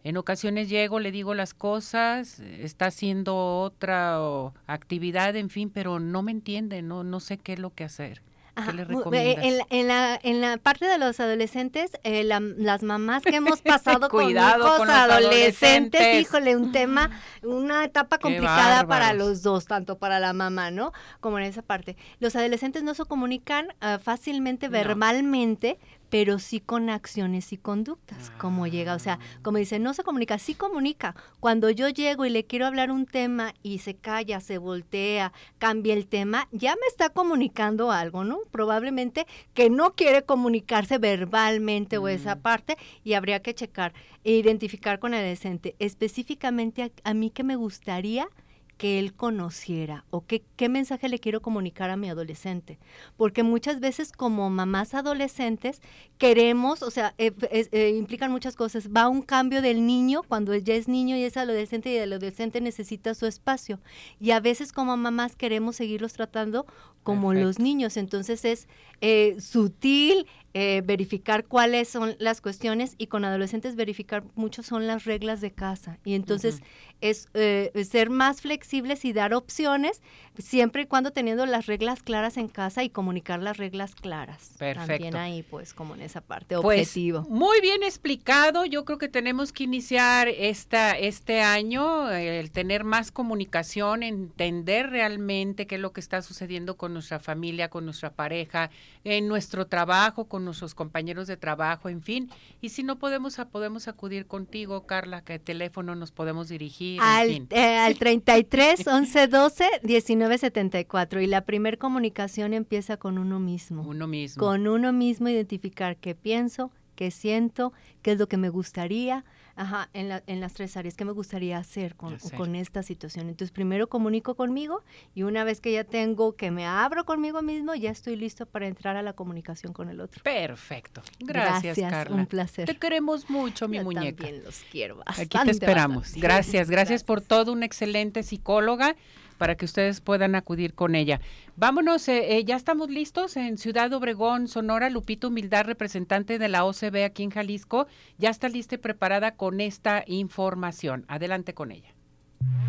En 0.05 0.17
ocasiones 0.17 0.69
llego, 0.69 1.00
le 1.00 1.11
digo 1.11 1.35
las 1.35 1.55
cosas, 1.55 2.40
está 2.40 2.87
haciendo 2.87 3.61
otra 3.61 4.19
actividad, 4.67 5.37
en 5.37 5.50
fin, 5.50 5.71
pero 5.71 5.99
no 5.99 6.23
me 6.23 6.33
entiende, 6.33 6.83
no, 6.83 7.05
no 7.05 7.21
sé 7.21 7.38
qué 7.38 7.55
es 7.55 7.59
lo 7.59 7.75
que 7.75 7.85
hacer. 7.85 8.23
¿Qué 8.64 8.73
le 8.73 8.85
recomiendas? 8.85 9.45
En, 9.45 9.61
en, 9.71 9.88
la, 9.88 10.19
en 10.23 10.40
la 10.40 10.57
parte 10.57 10.87
de 10.87 10.99
los 10.99 11.21
adolescentes, 11.21 11.93
eh, 12.02 12.25
las 12.25 12.83
mamás 12.83 13.23
que 13.23 13.37
hemos 13.37 13.62
pasado 13.62 14.09
con 14.09 14.28
hijos 14.31 14.78
con 14.78 14.90
adolescentes, 14.90 16.21
híjole, 16.21 16.57
un 16.57 16.73
tema, 16.73 17.11
una 17.43 17.85
etapa 17.85 18.19
complicada 18.19 18.87
para 18.87 19.12
los 19.12 19.43
dos, 19.43 19.67
tanto 19.67 19.99
para 19.99 20.19
la 20.19 20.33
mamá, 20.33 20.71
¿no? 20.71 20.93
Como 21.21 21.38
en 21.38 21.45
esa 21.45 21.62
parte. 21.62 21.97
Los 22.21 22.37
adolescentes 22.37 22.83
no 22.83 22.95
se 22.95 23.05
comunican 23.05 23.69
ah, 23.81 23.99
fácilmente 24.02 24.69
verbalmente, 24.69 25.78
pero 26.11 26.38
sí 26.38 26.61
con 26.61 26.91
acciones 26.91 27.53
y 27.53 27.59
conductas, 27.59 28.31
como 28.38 28.67
llega, 28.67 28.95
o 28.95 28.99
sea, 28.99 29.19
Ah. 29.21 29.38
como 29.43 29.59
dice, 29.59 29.79
no 29.79 29.95
se 29.95 30.03
comunica, 30.03 30.38
sí 30.38 30.55
comunica. 30.55 31.15
Cuando 31.41 31.71
yo 31.71 31.88
llego 31.88 32.25
y 32.25 32.31
le 32.31 32.45
quiero 32.45 32.67
hablar 32.67 32.91
un 32.91 33.05
tema 33.07 33.55
y 33.62 33.79
se 33.79 33.95
calla, 33.95 34.41
se 34.41 34.59
voltea, 34.59 35.33
cambia 35.59 35.95
el 35.95 36.07
tema, 36.07 36.49
ya 36.53 36.75
me 36.75 36.87
está 36.88 37.11
comunicando 37.11 37.91
algo, 37.93 38.25
¿no? 38.25 38.38
Probablemente 38.50 39.27
que 39.55 39.71
no 39.71 39.95
quiere 39.95 40.23
comunicarse 40.23 40.99
verbalmente 40.99 41.99
o 41.99 42.09
esa 42.09 42.37
Mm. 42.37 42.41
parte 42.41 42.77
y 43.05 43.12
habría 43.15 43.41
que 43.41 43.55
checar 43.55 43.93
e 44.25 44.33
identificar 44.33 44.99
con 44.99 45.15
el 45.15 45.21
adolescente 45.21 45.75
específicamente 45.79 46.83
a, 46.83 46.91
a 47.11 47.15
mí 47.15 47.31
que 47.31 47.45
me 47.45 47.57
gustaría 47.57 48.29
que 48.78 48.99
él 48.99 49.12
conociera 49.12 50.04
o 50.11 50.25
qué, 50.25 50.42
qué 50.56 50.68
mensaje 50.68 51.08
le 51.08 51.18
quiero 51.18 51.42
comunicar 51.42 51.90
a 51.90 51.97
mi 51.97 52.08
adolescente. 52.08 52.78
Porque 53.16 53.42
muchas 53.42 53.80
veces 53.80 54.12
como 54.12 54.49
mamás 54.49 54.94
adolescentes 54.94 55.82
queremos, 56.16 56.82
o 56.82 56.90
sea, 56.90 57.14
eh, 57.18 57.32
eh, 57.50 57.94
implican 57.99 58.30
muchas 58.30 58.54
cosas. 58.54 58.88
Va 58.88 59.08
un 59.08 59.23
cambio 59.23 59.61
del 59.61 59.85
niño 59.85 60.23
cuando 60.23 60.54
ya 60.54 60.75
es 60.75 60.88
niño 60.88 61.16
y 61.16 61.25
es 61.25 61.37
adolescente 61.37 61.90
y 61.90 61.97
el 61.97 62.12
adolescente 62.12 62.61
necesita 62.61 63.14
su 63.14 63.26
espacio. 63.26 63.80
Y 64.20 64.30
a 64.30 64.40
veces 64.40 64.73
como 64.73 64.97
mamás 64.97 65.35
queremos 65.35 65.76
seguirlos 65.76 66.12
tratando 66.12 66.64
como 67.02 67.32
los 67.35 67.58
niños. 67.58 67.97
Entonces 67.97 68.44
es 68.44 68.68
eh, 69.00 69.37
sutil 69.40 70.26
eh, 70.54 70.82
verificar 70.85 71.47
cuáles 71.47 71.88
son 71.88 72.16
las 72.18 72.40
cuestiones 72.40 72.94
y 72.99 73.06
con 73.06 73.25
adolescentes 73.25 73.76
verificar 73.76 74.25
mucho 74.35 74.62
son 74.62 74.87
las 74.87 75.04
reglas 75.04 75.40
de 75.40 75.50
casa. 75.50 75.99
Y 76.04 76.14
entonces. 76.14 76.62
Es 77.00 77.28
eh, 77.35 77.71
ser 77.88 78.11
más 78.11 78.40
flexibles 78.40 79.05
y 79.05 79.12
dar 79.12 79.35
opciones, 79.35 80.02
siempre 80.38 80.83
y 80.83 80.87
cuando 80.87 81.11
teniendo 81.11 81.45
las 81.47 81.66
reglas 81.66 82.02
claras 82.02 82.37
en 82.37 82.49
casa 82.49 82.83
y 82.85 82.90
comunicar 82.90 83.42
las 83.42 83.57
reglas 83.57 83.95
claras. 83.95 84.50
También 84.59 84.76
Perfecto. 84.87 85.18
ahí, 85.18 85.42
pues, 85.42 85.75
como 85.75 85.95
en 85.95 86.02
esa 86.02 86.21
parte, 86.21 86.57
Pues, 86.61 86.80
objetivo. 86.88 87.26
muy 87.28 87.61
bien 87.61 87.83
explicado. 87.83 88.64
Yo 88.64 88.85
creo 88.85 88.99
que 88.99 89.09
tenemos 89.09 89.52
que 89.52 89.64
iniciar 89.64 90.28
esta, 90.28 90.97
este 90.97 91.40
año, 91.40 92.11
eh, 92.11 92.38
el 92.40 92.50
tener 92.50 92.85
más 92.85 93.11
comunicación, 93.11 94.02
entender 94.02 94.90
realmente 94.90 95.66
qué 95.66 95.75
es 95.75 95.80
lo 95.80 95.92
que 95.92 96.00
está 96.00 96.23
sucediendo 96.23 96.76
con 96.76 96.92
nuestra 96.92 97.18
familia, 97.18 97.68
con 97.68 97.85
nuestra 97.85 98.11
pareja, 98.11 98.71
en 99.04 99.26
nuestro 99.28 99.66
trabajo, 99.66 100.26
con 100.26 100.45
nuestros 100.45 100.75
compañeros 100.75 101.26
de 101.26 101.37
trabajo, 101.37 101.88
en 101.88 102.02
fin. 102.02 102.30
Y 102.61 102.68
si 102.71 102.83
no 102.83 102.99
podemos, 102.99 103.38
a- 103.38 103.49
podemos 103.49 103.88
acudir 103.88 104.26
contigo, 104.26 104.87
Carla, 104.87 105.23
que 105.23 105.38
teléfono 105.38 105.95
nos 105.95 106.12
podemos 106.12 106.49
dirigir, 106.49 106.99
en 107.00 107.07
Al, 107.07 107.28
fin. 107.28 107.47
eh, 107.50 107.76
al 107.78 107.97
33 107.97 108.87
11 108.87 109.26
12 109.28 109.64
19 109.83 110.27
74 110.37 111.20
y 111.23 111.26
la 111.26 111.42
primer 111.47 111.78
comunicación 111.78 112.52
empieza 112.52 112.99
con 112.99 113.16
uno 113.16 113.38
mismo. 113.40 113.82
Uno 113.82 114.06
mismo. 114.06 114.40
Con 114.44 114.66
uno 114.66 114.92
mismo 114.92 115.28
identificar 115.28 115.97
qué 115.97 116.14
pienso, 116.14 116.70
qué 116.97 117.11
siento, 117.12 117.73
qué 118.02 118.12
es 118.12 118.18
lo 118.18 118.26
que 118.28 118.37
me 118.37 118.49
gustaría, 118.49 119.25
ajá, 119.54 119.88
en, 119.92 120.08
la- 120.08 120.23
en 120.26 120.40
las 120.40 120.54
tres 120.54 120.76
áreas, 120.76 120.97
qué 120.97 121.04
me 121.04 121.12
gustaría 121.12 121.56
hacer 121.56 121.94
con, 121.94 122.18
con 122.37 122.56
esta 122.56 122.82
situación. 122.82 123.28
Entonces, 123.28 123.52
primero 123.52 123.88
comunico 123.88 124.35
conmigo 124.35 124.82
y 125.14 125.23
una 125.23 125.44
vez 125.44 125.61
que 125.61 125.70
ya 125.73 125.85
tengo, 125.85 126.35
que 126.35 126.50
me 126.50 126.66
abro 126.66 127.04
conmigo 127.04 127.40
mismo, 127.40 127.73
ya 127.76 127.90
estoy 127.92 128.16
listo 128.16 128.47
para 128.47 128.66
entrar 128.66 128.97
a 128.97 129.02
la 129.02 129.12
comunicación 129.12 129.73
con 129.73 129.88
el 129.90 130.00
otro. 130.00 130.23
Perfecto. 130.25 131.00
Gracias, 131.20 131.78
Carla. 131.78 132.16
un 132.16 132.26
placer. 132.26 132.66
Te 132.66 132.76
queremos 132.76 133.30
mucho, 133.30 133.68
mi 133.68 133.76
Yo 133.76 133.85
muñeca. 133.85 134.25
también 134.25 134.42
los 134.44 134.61
quiero 134.70 134.97
bastante. 134.97 135.38
Aquí 135.38 135.44
te 135.47 135.50
esperamos. 135.52 135.99
bastante. 136.02 136.20
Gracias, 136.26 136.68
gracias 136.70 137.04
por 137.04 137.20
todo, 137.20 137.52
una 137.52 137.64
excelente 137.66 138.25
psicóloga 138.25 138.97
para 139.38 139.57
que 139.57 139.64
ustedes 139.64 140.00
puedan 140.00 140.35
acudir 140.35 140.75
con 140.75 140.95
ella. 140.95 141.21
Vámonos, 141.57 142.07
eh, 142.09 142.37
eh, 142.37 142.45
ya 142.45 142.57
estamos 142.57 142.90
listos 142.90 143.37
en 143.37 143.57
Ciudad 143.57 143.92
Obregón, 143.92 144.49
Sonora. 144.49 144.90
Lupito 144.90 145.28
Humildad, 145.28 145.64
representante 145.64 146.38
de 146.38 146.49
la 146.49 146.64
OCB 146.64 147.04
aquí 147.04 147.23
en 147.23 147.30
Jalisco, 147.30 147.87
ya 148.18 148.30
está 148.30 148.49
lista 148.49 148.75
y 148.75 148.78
preparada 148.78 149.37
con 149.37 149.61
esta 149.61 150.04
información. 150.07 151.04
Adelante 151.09 151.54
con 151.54 151.73
ella. 151.73 151.95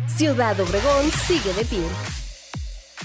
Ciudad 0.06 0.58
Obregón 0.58 1.10
sigue 1.10 1.52
de 1.52 1.64
pie. 1.64 1.82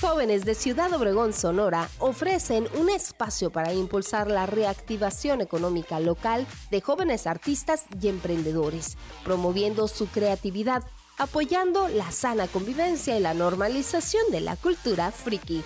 Jóvenes 0.01 0.43
de 0.43 0.55
Ciudad 0.55 0.91
Obregón, 0.91 1.31
Sonora, 1.31 1.89
ofrecen 1.99 2.67
un 2.77 2.89
espacio 2.89 3.49
para 3.49 3.73
impulsar 3.73 4.29
la 4.29 4.45
reactivación 4.45 5.39
económica 5.39 6.01
local 6.01 6.45
de 6.69 6.81
jóvenes 6.81 7.27
artistas 7.27 7.85
y 8.01 8.09
emprendedores, 8.09 8.97
promoviendo 9.23 9.87
su 9.87 10.07
creatividad, 10.07 10.83
apoyando 11.17 11.87
la 11.87 12.11
sana 12.11 12.47
convivencia 12.47 13.17
y 13.17 13.21
la 13.21 13.33
normalización 13.33 14.23
de 14.31 14.41
la 14.41 14.55
cultura 14.55 15.11
friki. 15.11 15.63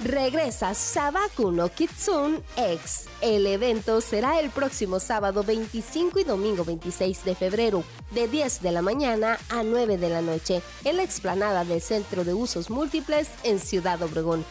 Regresa 0.00 0.74
Sabaku 0.74 1.52
no 1.52 1.68
Kitsune 1.68 2.40
X. 2.56 3.06
El 3.20 3.46
evento 3.46 4.00
será 4.00 4.40
el 4.40 4.50
próximo 4.50 4.98
sábado 4.98 5.44
25 5.44 6.18
y 6.18 6.24
domingo 6.24 6.64
26 6.64 7.24
de 7.24 7.34
febrero, 7.34 7.84
de 8.10 8.26
10 8.26 8.60
de 8.60 8.72
la 8.72 8.82
mañana 8.82 9.38
a 9.50 9.62
9 9.62 9.96
de 9.96 10.10
la 10.10 10.20
noche, 10.20 10.62
en 10.84 10.96
la 10.96 11.04
explanada 11.04 11.64
del 11.64 11.80
Centro 11.80 12.24
de 12.24 12.34
Usos 12.34 12.70
Múltiples 12.70 13.30
en 13.44 13.60
Ciudad 13.60 14.02
Obregón. 14.02 14.44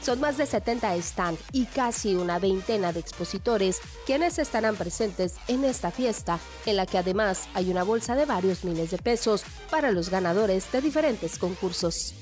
Son 0.00 0.18
más 0.18 0.38
de 0.38 0.46
70 0.46 1.00
stands 1.02 1.42
y 1.52 1.66
casi 1.66 2.14
una 2.14 2.38
veintena 2.38 2.92
de 2.92 3.00
expositores 3.00 3.80
quienes 4.06 4.38
estarán 4.38 4.76
presentes 4.76 5.36
en 5.46 5.64
esta 5.64 5.90
fiesta, 5.90 6.38
en 6.64 6.76
la 6.76 6.86
que 6.86 6.98
además 6.98 7.48
hay 7.54 7.70
una 7.70 7.82
bolsa 7.82 8.16
de 8.16 8.24
varios 8.24 8.64
miles 8.64 8.90
de 8.90 8.98
pesos 8.98 9.44
para 9.70 9.90
los 9.90 10.08
ganadores 10.08 10.72
de 10.72 10.80
diferentes 10.80 11.38
concursos. 11.38 12.14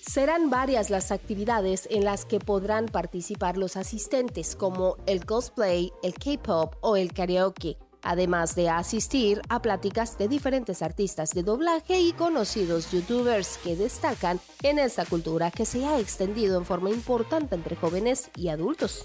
Serán 0.00 0.50
varias 0.50 0.88
las 0.88 1.10
actividades 1.10 1.88
en 1.90 2.04
las 2.04 2.24
que 2.24 2.38
podrán 2.38 2.86
participar 2.86 3.56
los 3.56 3.76
asistentes, 3.76 4.54
como 4.54 4.96
el 5.06 5.26
cosplay, 5.26 5.92
el 6.04 6.14
K-pop 6.14 6.76
o 6.80 6.96
el 6.96 7.12
karaoke, 7.12 7.76
además 8.06 8.54
de 8.54 8.70
asistir 8.70 9.42
a 9.48 9.60
pláticas 9.60 10.16
de 10.16 10.28
diferentes 10.28 10.80
artistas 10.80 11.30
de 11.30 11.42
doblaje 11.42 12.00
y 12.00 12.12
conocidos 12.12 12.90
youtubers 12.92 13.58
que 13.62 13.76
destacan 13.76 14.40
en 14.62 14.78
esta 14.78 15.04
cultura 15.04 15.50
que 15.50 15.66
se 15.66 15.84
ha 15.84 15.98
extendido 15.98 16.58
en 16.58 16.64
forma 16.64 16.90
importante 16.90 17.54
entre 17.54 17.76
jóvenes 17.76 18.30
y 18.36 18.48
adultos. 18.48 19.04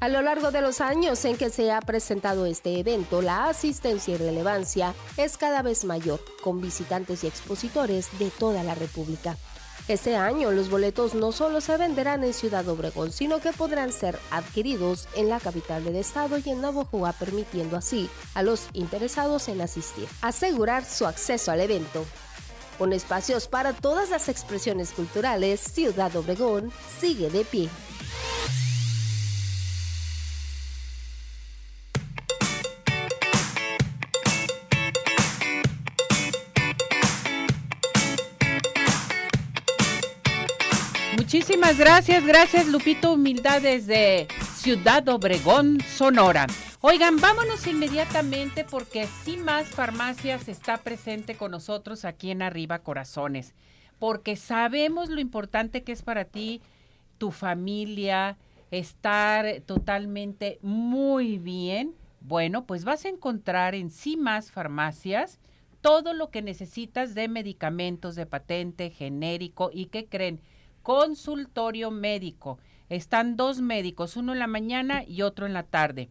A 0.00 0.08
lo 0.08 0.22
largo 0.22 0.52
de 0.52 0.60
los 0.60 0.80
años 0.80 1.24
en 1.24 1.36
que 1.36 1.50
se 1.50 1.72
ha 1.72 1.80
presentado 1.80 2.46
este 2.46 2.78
evento, 2.78 3.20
la 3.20 3.48
asistencia 3.48 4.14
y 4.14 4.16
relevancia 4.16 4.94
es 5.16 5.36
cada 5.36 5.62
vez 5.62 5.84
mayor, 5.84 6.20
con 6.42 6.60
visitantes 6.60 7.24
y 7.24 7.26
expositores 7.26 8.16
de 8.18 8.30
toda 8.30 8.62
la 8.62 8.76
República. 8.76 9.36
Este 9.88 10.16
año 10.16 10.50
los 10.50 10.68
boletos 10.68 11.14
no 11.14 11.32
solo 11.32 11.62
se 11.62 11.78
venderán 11.78 12.22
en 12.22 12.34
Ciudad 12.34 12.68
Obregón, 12.68 13.10
sino 13.10 13.40
que 13.40 13.54
podrán 13.54 13.90
ser 13.90 14.18
adquiridos 14.30 15.08
en 15.16 15.30
la 15.30 15.40
capital 15.40 15.82
del 15.82 15.96
estado 15.96 16.36
y 16.36 16.50
en 16.50 16.60
Navojoa, 16.60 17.14
permitiendo 17.14 17.74
así 17.74 18.10
a 18.34 18.42
los 18.42 18.68
interesados 18.74 19.48
en 19.48 19.62
asistir 19.62 20.06
asegurar 20.20 20.84
su 20.84 21.06
acceso 21.06 21.52
al 21.52 21.60
evento. 21.60 22.04
Con 22.76 22.92
espacios 22.92 23.48
para 23.48 23.72
todas 23.72 24.10
las 24.10 24.28
expresiones 24.28 24.90
culturales, 24.92 25.58
Ciudad 25.58 26.14
Obregón 26.16 26.70
sigue 27.00 27.30
de 27.30 27.46
pie. 27.46 27.70
Muchísimas 41.28 41.76
gracias, 41.76 42.24
gracias 42.24 42.68
Lupito 42.68 43.12
Humildad 43.12 43.60
desde 43.60 44.28
Ciudad 44.54 45.06
Obregón, 45.10 45.78
Sonora. 45.82 46.46
Oigan, 46.80 47.20
vámonos 47.20 47.66
inmediatamente 47.66 48.64
porque 48.64 49.06
más 49.44 49.66
Farmacias 49.66 50.48
está 50.48 50.78
presente 50.78 51.36
con 51.36 51.50
nosotros 51.50 52.06
aquí 52.06 52.30
en 52.30 52.40
Arriba 52.40 52.78
Corazones, 52.78 53.54
porque 53.98 54.36
sabemos 54.36 55.10
lo 55.10 55.20
importante 55.20 55.82
que 55.82 55.92
es 55.92 56.00
para 56.00 56.24
ti, 56.24 56.62
tu 57.18 57.30
familia, 57.30 58.38
estar 58.70 59.60
totalmente 59.66 60.58
muy 60.62 61.36
bien. 61.36 61.94
Bueno, 62.22 62.64
pues 62.64 62.86
vas 62.86 63.04
a 63.04 63.10
encontrar 63.10 63.74
en 63.74 63.90
más 64.16 64.50
Farmacias 64.50 65.40
todo 65.82 66.14
lo 66.14 66.30
que 66.30 66.40
necesitas 66.40 67.14
de 67.14 67.28
medicamentos 67.28 68.16
de 68.16 68.24
patente, 68.24 68.88
genérico 68.88 69.68
y 69.70 69.88
que 69.88 70.06
creen 70.06 70.40
consultorio 70.88 71.90
médico. 71.90 72.58
Están 72.88 73.36
dos 73.36 73.60
médicos, 73.60 74.16
uno 74.16 74.32
en 74.32 74.38
la 74.38 74.46
mañana 74.46 75.04
y 75.06 75.20
otro 75.20 75.44
en 75.44 75.52
la 75.52 75.64
tarde. 75.64 76.08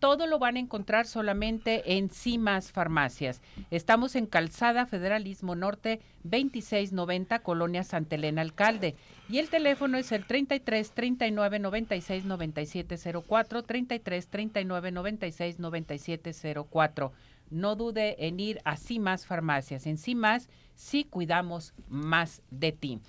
Todo 0.00 0.26
lo 0.26 0.40
van 0.40 0.56
a 0.56 0.58
encontrar 0.58 1.06
solamente 1.06 1.96
en 1.96 2.10
CIMAS 2.10 2.72
Farmacias. 2.72 3.40
Estamos 3.70 4.16
en 4.16 4.26
Calzada 4.26 4.84
Federalismo 4.84 5.54
Norte 5.54 6.00
2690, 6.24 7.38
Colonia 7.38 7.84
Santa 7.84 8.16
Elena 8.16 8.42
Alcalde. 8.42 8.96
Y 9.28 9.38
el 9.38 9.48
teléfono 9.48 9.96
es 9.96 10.10
el 10.10 10.26
33 10.26 10.90
39 10.90 11.60
96 11.60 12.24
97 12.24 12.96
04, 13.28 13.62
33 13.62 14.26
39 14.26 14.90
96 14.90 15.60
97 15.60 16.32
04. 16.68 17.12
No 17.50 17.76
dude 17.76 18.26
en 18.26 18.40
ir 18.40 18.58
a 18.64 18.76
CIMAS 18.76 19.24
Farmacias. 19.24 19.86
En 19.86 19.98
CIMAS 19.98 20.48
sí 20.74 21.04
cuidamos 21.04 21.74
más 21.88 22.42
de 22.50 22.72
ti. 22.72 23.00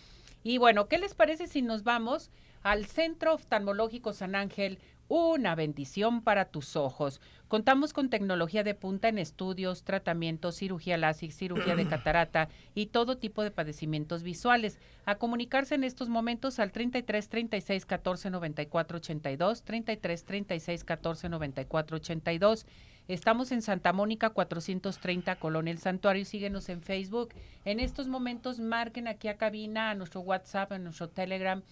Y 0.48 0.60
bueno, 0.60 0.88
¿qué 0.88 0.98
les 0.98 1.14
parece 1.14 1.48
si 1.48 1.62
nos 1.62 1.84
vamos 1.84 2.32
al 2.64 2.86
Centro 2.86 3.34
Oftalmológico 3.34 4.14
San 4.14 4.34
Ángel 4.34 4.80
una 5.10 5.56
bendición 5.56 6.22
para 6.22 6.46
tus 6.46 6.76
ojos. 6.76 7.22
Contamos 7.48 7.94
con 7.94 8.10
tecnología 8.10 8.64
de 8.64 8.76
punta 8.76 9.08
en 9.08 9.18
estudios, 9.18 9.84
tratamientos, 9.84 10.58
cirugía 10.58 10.98
láser, 10.98 11.32
cirugía 11.32 11.76
de 11.76 11.88
catarata 11.90 12.50
y 12.76 12.88
todo 12.88 13.18
tipo 13.18 13.44
de 13.44 13.52
padecimientos 13.52 14.24
visuales. 14.24 14.80
A 15.06 15.16
comunicarse 15.16 15.76
en 15.76 15.86
estos 15.86 16.10
momentos 16.10 16.60
al 16.60 16.72
33 16.72 17.30
36 17.30 17.86
14 17.86 18.30
94 18.30 18.98
82, 18.98 19.64
33 19.64 20.26
36 20.26 20.84
14 20.84 21.30
94 21.30 21.98
82. 21.98 22.66
Estamos 23.08 23.54
en 23.54 23.62
Santa 23.62 23.94
Mónica 23.94 24.32
430 24.32 25.38
Colonia 25.38 25.72
El 25.72 25.80
Santuario. 25.80 26.26
Síguenos 26.26 26.68
en 26.68 26.82
Facebook. 26.82 27.34
En 27.64 27.80
estos 27.80 28.08
momentos 28.08 28.60
marquen 28.60 29.08
aquí 29.08 29.30
a 29.30 29.38
cabina, 29.38 29.92
a 29.92 29.96
nuestro 29.96 30.22
WhatsApp, 30.22 30.74
a 30.74 30.80
nuestro 30.80 31.08
Telegram 31.10 31.64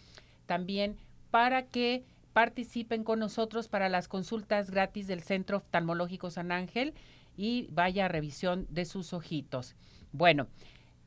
también 0.45 0.97
para 1.31 1.65
que 1.65 2.05
participen 2.31 3.03
con 3.03 3.19
nosotros 3.19 3.67
para 3.67 3.89
las 3.89 4.07
consultas 4.07 4.71
gratis 4.71 5.07
del 5.07 5.21
Centro 5.21 5.57
Oftalmológico 5.57 6.29
San 6.29 6.51
Ángel 6.51 6.93
y 7.35 7.67
vaya 7.71 8.05
a 8.05 8.07
revisión 8.07 8.67
de 8.69 8.85
sus 8.85 9.13
ojitos. 9.13 9.75
Bueno, 10.11 10.47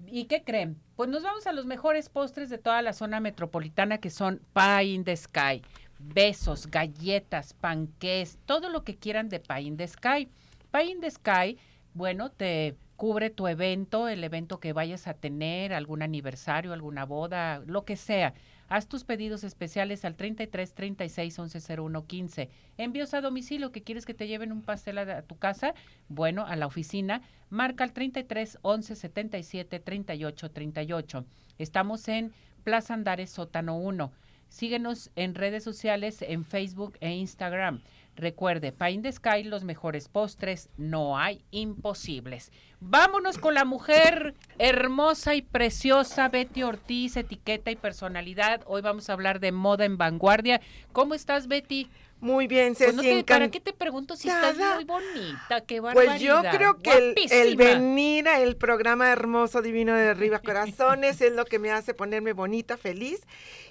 ¿y 0.06 0.24
qué 0.24 0.42
creen? 0.44 0.76
Pues 0.96 1.08
nos 1.08 1.22
vamos 1.22 1.46
a 1.46 1.52
los 1.52 1.64
mejores 1.64 2.08
postres 2.08 2.50
de 2.50 2.58
toda 2.58 2.82
la 2.82 2.92
zona 2.92 3.20
metropolitana 3.20 3.98
que 3.98 4.10
son 4.10 4.42
Pie 4.52 4.84
in 4.84 5.04
the 5.04 5.16
Sky. 5.16 5.62
Besos, 5.98 6.68
galletas, 6.68 7.54
panqués, 7.54 8.38
todo 8.46 8.68
lo 8.68 8.84
que 8.84 8.96
quieran 8.96 9.28
de 9.28 9.40
Pie 9.40 9.62
in 9.62 9.76
the 9.76 9.86
Sky. 9.86 10.28
Pie 10.70 10.90
in 10.90 11.00
the 11.00 11.10
Sky, 11.10 11.58
bueno, 11.94 12.30
te 12.30 12.76
cubre 12.96 13.30
tu 13.30 13.46
evento, 13.46 14.08
el 14.08 14.24
evento 14.24 14.58
que 14.58 14.72
vayas 14.72 15.06
a 15.06 15.14
tener, 15.14 15.72
algún 15.72 16.02
aniversario, 16.02 16.72
alguna 16.72 17.04
boda, 17.04 17.62
lo 17.66 17.84
que 17.84 17.96
sea. 17.96 18.34
Haz 18.68 18.86
tus 18.86 19.04
pedidos 19.04 19.44
especiales 19.44 20.04
al 20.04 20.14
33 20.16 20.74
36 20.74 21.38
11 21.38 21.80
01 21.80 22.06
15. 22.06 22.50
Envíos 22.76 23.14
a 23.14 23.20
domicilio 23.20 23.72
que 23.72 23.82
quieres 23.82 24.04
que 24.04 24.14
te 24.14 24.26
lleven 24.26 24.52
un 24.52 24.62
pastel 24.62 24.98
a, 24.98 25.22
tu 25.22 25.38
casa, 25.38 25.74
bueno, 26.08 26.44
a 26.44 26.54
la 26.56 26.66
oficina, 26.66 27.22
marca 27.50 27.84
al 27.84 27.92
33 27.92 28.58
11 28.62 28.94
77 28.96 29.80
38 29.80 30.50
38. 30.50 31.24
Estamos 31.58 32.08
en 32.08 32.32
Plaza 32.62 32.94
Andares 32.94 33.30
Sótano 33.30 33.78
1. 33.78 34.12
Síguenos 34.48 35.10
en 35.16 35.34
redes 35.34 35.64
sociales 35.64 36.22
en 36.22 36.44
Facebook 36.44 36.96
e 37.00 37.10
Instagram. 37.10 37.82
Recuerde, 38.18 38.72
Pine 38.72 39.02
the 39.02 39.12
Sky, 39.12 39.44
los 39.44 39.62
mejores 39.62 40.08
postres, 40.08 40.70
no 40.76 41.16
hay 41.16 41.44
imposibles. 41.52 42.50
Vámonos 42.80 43.38
con 43.38 43.54
la 43.54 43.64
mujer 43.64 44.34
hermosa 44.58 45.36
y 45.36 45.42
preciosa, 45.42 46.28
Betty 46.28 46.64
Ortiz, 46.64 47.16
etiqueta 47.16 47.70
y 47.70 47.76
personalidad. 47.76 48.62
Hoy 48.66 48.82
vamos 48.82 49.08
a 49.08 49.12
hablar 49.12 49.38
de 49.38 49.52
moda 49.52 49.84
en 49.84 49.98
vanguardia. 49.98 50.60
¿Cómo 50.92 51.14
estás, 51.14 51.46
Betty? 51.46 51.88
Muy 52.20 52.48
bien, 52.48 52.74
pues 52.74 52.96
Ceci. 52.96 53.22
¿Para 53.22 53.50
qué 53.50 53.60
te 53.60 53.72
pregunto 53.72 54.16
si 54.16 54.28
estás 54.28 54.56
muy 54.56 54.84
bonita? 54.84 55.60
¡Qué 55.66 55.80
barbaridad! 55.80 56.12
Pues 56.12 56.20
yo 56.20 56.40
creo 56.50 56.78
que 56.78 57.14
el, 57.30 57.56
venir 57.56 58.28
a 58.28 58.40
el 58.40 58.56
programa 58.56 59.10
hermoso, 59.10 59.62
divino 59.62 59.94
de 59.94 60.08
Arriba 60.08 60.38
Corazones 60.44 61.20
es 61.20 61.32
lo 61.32 61.44
que 61.44 61.58
me 61.58 61.70
hace 61.70 61.94
ponerme 61.94 62.32
bonita, 62.32 62.76
feliz. 62.76 63.20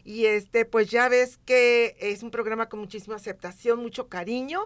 Y 0.06 0.26
este, 0.26 0.64
pues 0.64 0.90
ya 0.90 1.10
ves 1.10 1.38
que 1.46 1.98
es 2.00 2.24
un 2.24 2.32
programa 2.32 2.70
con 2.70 2.80
muchísima 2.80 3.18
aceptación, 3.18 3.80
mucho 3.80 4.08
cariño 4.08 4.66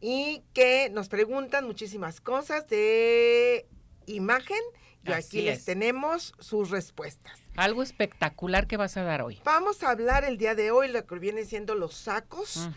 y 0.00 0.42
que 0.52 0.90
nos 0.90 1.08
preguntan 1.08 1.66
muchísimas 1.66 2.20
cosas 2.20 2.68
de 2.68 3.66
imagen 4.06 4.60
y 5.06 5.12
aquí 5.12 5.42
les 5.42 5.64
tenemos 5.64 6.34
sus 6.38 6.70
respuestas. 6.70 7.41
Algo 7.56 7.82
espectacular 7.82 8.66
que 8.66 8.78
vas 8.78 8.96
a 8.96 9.02
dar 9.02 9.20
hoy. 9.22 9.40
Vamos 9.44 9.82
a 9.82 9.90
hablar 9.90 10.24
el 10.24 10.38
día 10.38 10.54
de 10.54 10.70
hoy, 10.70 10.88
lo 10.88 11.04
que 11.04 11.18
viene 11.18 11.44
siendo 11.44 11.74
los 11.74 11.94
sacos, 11.94 12.70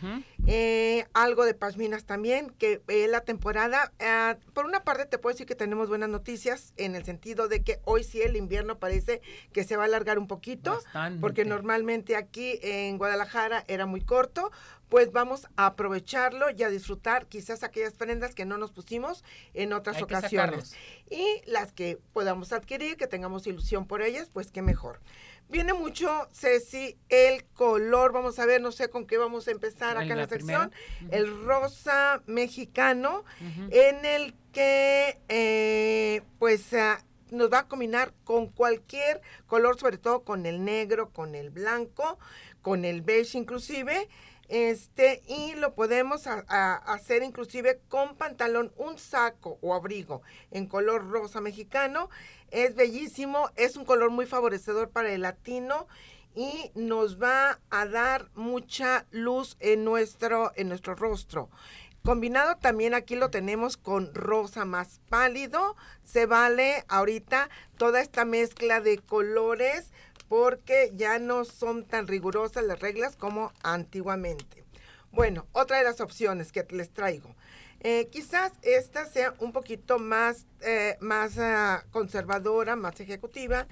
eh, 0.47 1.05
algo 1.13 1.45
de 1.45 1.53
pasminas 1.53 2.03
también, 2.03 2.49
que 2.49 2.81
eh, 2.89 3.07
la 3.07 3.21
temporada, 3.21 3.93
eh, 3.99 4.35
por 4.53 4.65
una 4.65 4.83
parte 4.83 5.05
te 5.05 5.17
puedo 5.17 5.33
decir 5.33 5.47
que 5.47 5.55
tenemos 5.55 5.87
buenas 5.87 6.09
noticias 6.09 6.73
en 6.75 6.95
el 6.95 7.05
sentido 7.05 7.47
de 7.47 7.63
que 7.63 7.79
hoy 7.85 8.03
sí 8.03 8.21
el 8.21 8.35
invierno 8.35 8.77
parece 8.77 9.21
que 9.53 9.63
se 9.63 9.77
va 9.77 9.83
a 9.83 9.85
alargar 9.85 10.19
un 10.19 10.27
poquito, 10.27 10.79
porque 11.21 11.45
normalmente 11.45 12.17
aquí 12.17 12.59
en 12.61 12.97
Guadalajara 12.97 13.63
era 13.67 13.85
muy 13.85 14.01
corto, 14.01 14.51
pues 14.89 15.11
vamos 15.11 15.47
a 15.55 15.67
aprovecharlo 15.67 16.49
y 16.51 16.63
a 16.63 16.69
disfrutar 16.69 17.27
quizás 17.27 17.63
aquellas 17.63 17.93
prendas 17.93 18.35
que 18.35 18.45
no 18.45 18.57
nos 18.57 18.71
pusimos 18.71 19.23
en 19.53 19.73
otras 19.73 20.01
ocasiones. 20.01 20.75
Y 21.09 21.41
las 21.45 21.71
que 21.71 21.99
podamos 22.13 22.53
adquirir, 22.53 22.97
que 22.97 23.07
tengamos 23.07 23.47
ilusión 23.47 23.87
por 23.87 24.01
ellas, 24.01 24.29
pues 24.31 24.51
qué 24.51 24.61
mejor. 24.61 24.99
Viene 25.47 25.73
mucho, 25.73 26.27
Ceci, 26.33 26.97
el 27.09 27.45
color, 27.53 28.11
vamos 28.11 28.39
a 28.39 28.47
ver, 28.47 28.61
no 28.61 28.71
sé 28.71 28.89
con 28.89 29.05
qué 29.05 29.17
vamos 29.17 29.47
a 29.47 29.51
empezar 29.51 29.95
acá 29.95 30.13
en 30.13 30.17
la, 30.17 30.27
sección, 30.27 30.71
el 31.11 31.45
rosa 31.45 32.23
mexicano, 32.25 33.23
en 33.69 34.05
el 34.05 34.33
que 34.51 35.19
eh, 35.29 36.23
pues 36.39 36.73
ah, 36.73 37.03
nos 37.29 37.51
va 37.51 37.59
a 37.59 37.67
combinar 37.67 38.11
con 38.23 38.47
cualquier 38.47 39.21
color, 39.45 39.79
sobre 39.79 39.99
todo 39.99 40.23
con 40.23 40.47
el 40.47 40.65
negro, 40.65 41.11
con 41.11 41.35
el 41.35 41.51
blanco, 41.51 42.17
con 42.63 42.83
el 42.83 43.03
beige 43.03 43.37
inclusive, 43.37 44.09
este, 44.47 45.21
y 45.27 45.53
lo 45.55 45.73
podemos 45.73 46.27
hacer 46.27 47.23
inclusive 47.23 47.79
con 47.89 48.15
pantalón, 48.15 48.71
un 48.77 48.97
saco 48.97 49.57
o 49.61 49.73
abrigo 49.73 50.21
en 50.51 50.67
color 50.67 51.09
rosa 51.09 51.41
mexicano. 51.41 52.09
Es 52.51 52.75
bellísimo, 52.75 53.49
es 53.55 53.75
un 53.75 53.85
color 53.85 54.11
muy 54.11 54.25
favorecedor 54.25 54.89
para 54.89 55.11
el 55.11 55.21
latino 55.21 55.87
y 56.35 56.71
nos 56.75 57.21
va 57.21 57.59
a 57.69 57.85
dar 57.85 58.29
mucha 58.35 59.05
luz 59.11 59.57
en 59.59 59.83
nuestro, 59.83 60.51
en 60.55 60.69
nuestro 60.69 60.95
rostro. 60.95 61.49
Combinado 62.03 62.57
también 62.57 62.93
aquí 62.93 63.15
lo 63.15 63.31
tenemos 63.31 63.77
con 63.77 64.13
rosa 64.13 64.63
más 64.63 65.01
pálido. 65.09 65.75
Se 66.03 66.27
vale 66.27 66.85
ahorita 66.87 67.49
toda 67.77 67.99
esta 67.99 68.25
mezcla 68.25 68.79
de 68.79 68.99
colores 68.99 69.91
porque 70.27 70.91
ya 70.95 71.19
no 71.19 71.45
son 71.45 71.85
tan 71.85 72.07
rigurosas 72.07 72.63
las 72.63 72.79
reglas 72.79 73.15
como 73.15 73.51
antiguamente. 73.63 74.63
Bueno, 75.11 75.45
otra 75.53 75.77
de 75.77 75.83
las 75.83 76.01
opciones 76.01 76.51
que 76.51 76.65
les 76.71 76.89
traigo. 76.89 77.35
Eh, 77.81 78.09
quizás 78.11 78.51
esta 78.63 79.05
sea 79.05 79.33
un 79.39 79.51
poquito 79.51 79.99
más, 79.99 80.45
eh, 80.61 80.97
más 80.99 81.37
ah, 81.37 81.85
conservadora, 81.91 82.75
más 82.75 82.99
ejecutiva, 82.99 83.67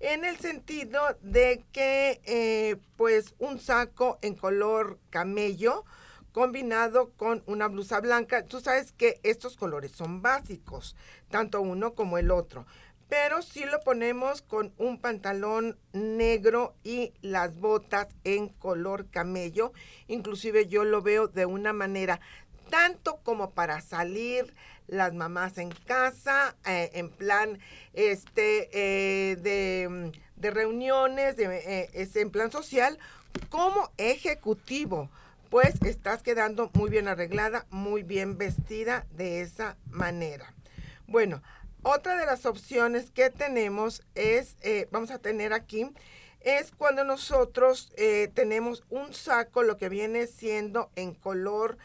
en 0.00 0.24
el 0.24 0.38
sentido 0.38 1.00
de 1.22 1.64
que 1.72 2.20
eh, 2.24 2.76
pues 2.96 3.34
un 3.38 3.58
saco 3.58 4.18
en 4.20 4.34
color 4.34 4.98
camello 5.08 5.84
combinado 6.32 7.10
con 7.16 7.42
una 7.46 7.68
blusa 7.68 8.00
blanca. 8.00 8.44
Tú 8.44 8.60
sabes 8.60 8.92
que 8.92 9.18
estos 9.22 9.56
colores 9.56 9.92
son 9.92 10.20
básicos, 10.20 10.94
tanto 11.30 11.62
uno 11.62 11.94
como 11.94 12.18
el 12.18 12.30
otro 12.30 12.66
pero 13.08 13.42
si 13.42 13.64
lo 13.64 13.80
ponemos 13.80 14.42
con 14.42 14.72
un 14.78 15.00
pantalón 15.00 15.78
negro 15.92 16.74
y 16.82 17.12
las 17.22 17.58
botas 17.58 18.08
en 18.24 18.48
color 18.48 19.06
camello, 19.10 19.72
inclusive 20.08 20.66
yo 20.66 20.84
lo 20.84 21.02
veo 21.02 21.28
de 21.28 21.46
una 21.46 21.72
manera 21.72 22.20
tanto 22.70 23.20
como 23.22 23.50
para 23.50 23.80
salir 23.80 24.54
las 24.86 25.14
mamás 25.14 25.58
en 25.58 25.70
casa, 25.70 26.56
eh, 26.66 26.90
en 26.94 27.10
plan 27.10 27.58
este 27.92 28.68
eh, 28.72 29.36
de, 29.36 30.50
reuniones, 30.50 31.36
de, 31.36 31.88
eh, 31.94 32.08
en 32.14 32.30
plan 32.30 32.50
social, 32.50 32.98
como 33.48 33.90
ejecutivo, 33.96 35.10
pues 35.50 35.74
estás 35.82 36.22
quedando 36.22 36.70
muy 36.74 36.90
bien 36.90 37.08
arreglada, 37.08 37.66
muy 37.70 38.02
bien 38.02 38.36
vestida 38.36 39.06
de 39.12 39.40
esa 39.40 39.76
manera. 39.90 40.52
Bueno, 41.06 41.42
otra 41.84 42.16
de 42.16 42.26
las 42.26 42.46
opciones 42.46 43.10
que 43.10 43.30
tenemos 43.30 44.02
es, 44.14 44.56
eh, 44.62 44.88
vamos 44.90 45.10
a 45.10 45.18
tener 45.18 45.52
aquí, 45.52 45.90
es 46.40 46.72
cuando 46.72 47.04
nosotros 47.04 47.92
eh, 47.96 48.30
tenemos 48.34 48.84
un 48.90 49.14
saco, 49.14 49.62
lo 49.62 49.76
que 49.76 49.88
viene 49.88 50.26
siendo 50.26 50.90
en 50.96 51.14
color 51.14 51.78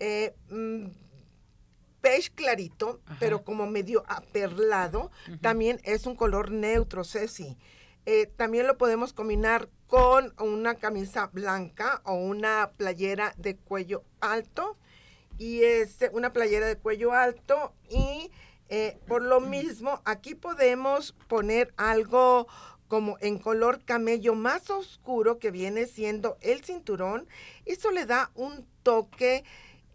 eh, 0.00 0.34
mm, 0.50 0.86
beige 2.02 2.30
clarito, 2.34 3.00
pero 3.20 3.44
como 3.44 3.66
medio 3.66 4.04
aperlado. 4.08 5.10
También 5.40 5.80
es 5.84 6.06
un 6.06 6.16
color 6.16 6.50
neutro, 6.50 7.04
Ceci. 7.04 7.56
también 8.36 8.66
lo 8.66 8.76
podemos 8.76 9.12
combinar 9.12 9.68
con 9.86 10.34
una 10.40 10.74
camisa 10.74 11.28
blanca 11.28 12.02
o 12.04 12.14
una 12.14 12.72
playera 12.76 13.34
de 13.36 13.56
cuello 13.56 14.02
alto. 14.20 14.76
Y 15.38 15.62
este, 15.62 16.08
una 16.08 16.32
playera 16.32 16.66
de 16.66 16.76
cuello 16.76 17.12
alto 17.12 17.72
y 17.88 18.30
eh, 18.74 18.96
por 19.06 19.20
lo 19.20 19.42
mismo, 19.42 20.00
aquí 20.06 20.34
podemos 20.34 21.12
poner 21.28 21.74
algo 21.76 22.48
como 22.88 23.18
en 23.20 23.38
color 23.38 23.84
camello 23.84 24.34
más 24.34 24.70
oscuro 24.70 25.38
que 25.38 25.50
viene 25.50 25.84
siendo 25.84 26.38
el 26.40 26.64
cinturón. 26.64 27.28
Eso 27.66 27.90
le 27.90 28.06
da 28.06 28.30
un 28.34 28.66
toque 28.82 29.44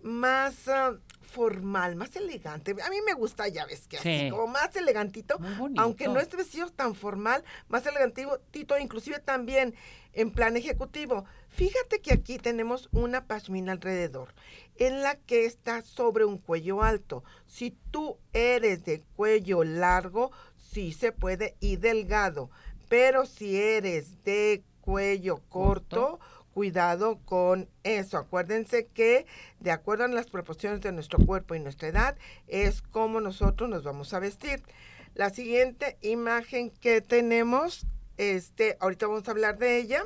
más 0.04 0.68
ah, 0.68 0.94
formal, 1.24 1.96
más 1.96 2.16
elegante. 2.18 2.76
A 2.84 2.90
mí 2.92 2.98
me 3.04 3.14
gusta, 3.14 3.48
ya 3.48 3.66
ves 3.66 3.88
que 3.88 3.98
así, 3.98 4.30
como 4.30 4.46
más 4.46 4.76
elegantito, 4.76 5.40
aunque 5.78 6.08
no 6.08 6.20
es 6.20 6.30
vestido 6.30 6.70
tan 6.70 6.94
formal, 6.94 7.44
más 7.70 7.84
elegantito, 7.88 8.78
inclusive 8.80 9.18
también 9.18 9.74
en 10.18 10.32
plan 10.32 10.58
ejecutivo. 10.58 11.26
Fíjate 11.48 12.02
que 12.02 12.12
aquí 12.12 12.40
tenemos 12.40 12.90
una 12.92 13.28
pashmina 13.28 13.72
alrededor, 13.72 14.34
en 14.76 15.04
la 15.04 15.16
que 15.16 15.46
está 15.46 15.84
sobre 15.84 16.26
un 16.26 16.40
cuello 16.40 16.82
alto. 16.82 17.24
Si 17.46 17.78
tú 17.92 18.18
eres 18.34 18.84
de 18.84 19.04
cuello 19.16 19.64
largo, 19.64 20.32
sí 20.58 20.92
se 20.92 21.12
puede 21.12 21.56
y 21.60 21.78
delgado, 21.78 22.50
pero 22.90 23.28
si 23.28 23.58
eres 23.58 24.24
de 24.24 24.64
cuello 24.82 25.42
corto 25.50 26.20
cuidado 26.52 27.20
con 27.24 27.70
eso. 27.84 28.18
Acuérdense 28.18 28.88
que 28.88 29.28
de 29.60 29.70
acuerdo 29.70 30.06
a 30.06 30.08
las 30.08 30.32
proporciones 30.32 30.82
de 30.82 30.92
nuestro 30.92 31.24
cuerpo 31.24 31.54
y 31.54 31.60
nuestra 31.60 31.90
edad 31.90 32.18
es 32.48 32.82
como 32.82 33.22
nosotros 33.22 33.70
nos 33.70 33.84
vamos 33.84 34.16
a 34.16 34.20
vestir. 34.20 34.64
La 35.14 35.30
siguiente 35.30 36.00
imagen 36.02 36.72
que 36.72 37.02
tenemos, 37.02 37.86
este, 38.18 38.78
ahorita 38.80 39.08
vamos 39.08 39.28
a 39.28 39.32
hablar 39.32 39.58
de 39.58 39.78
ella, 39.78 40.04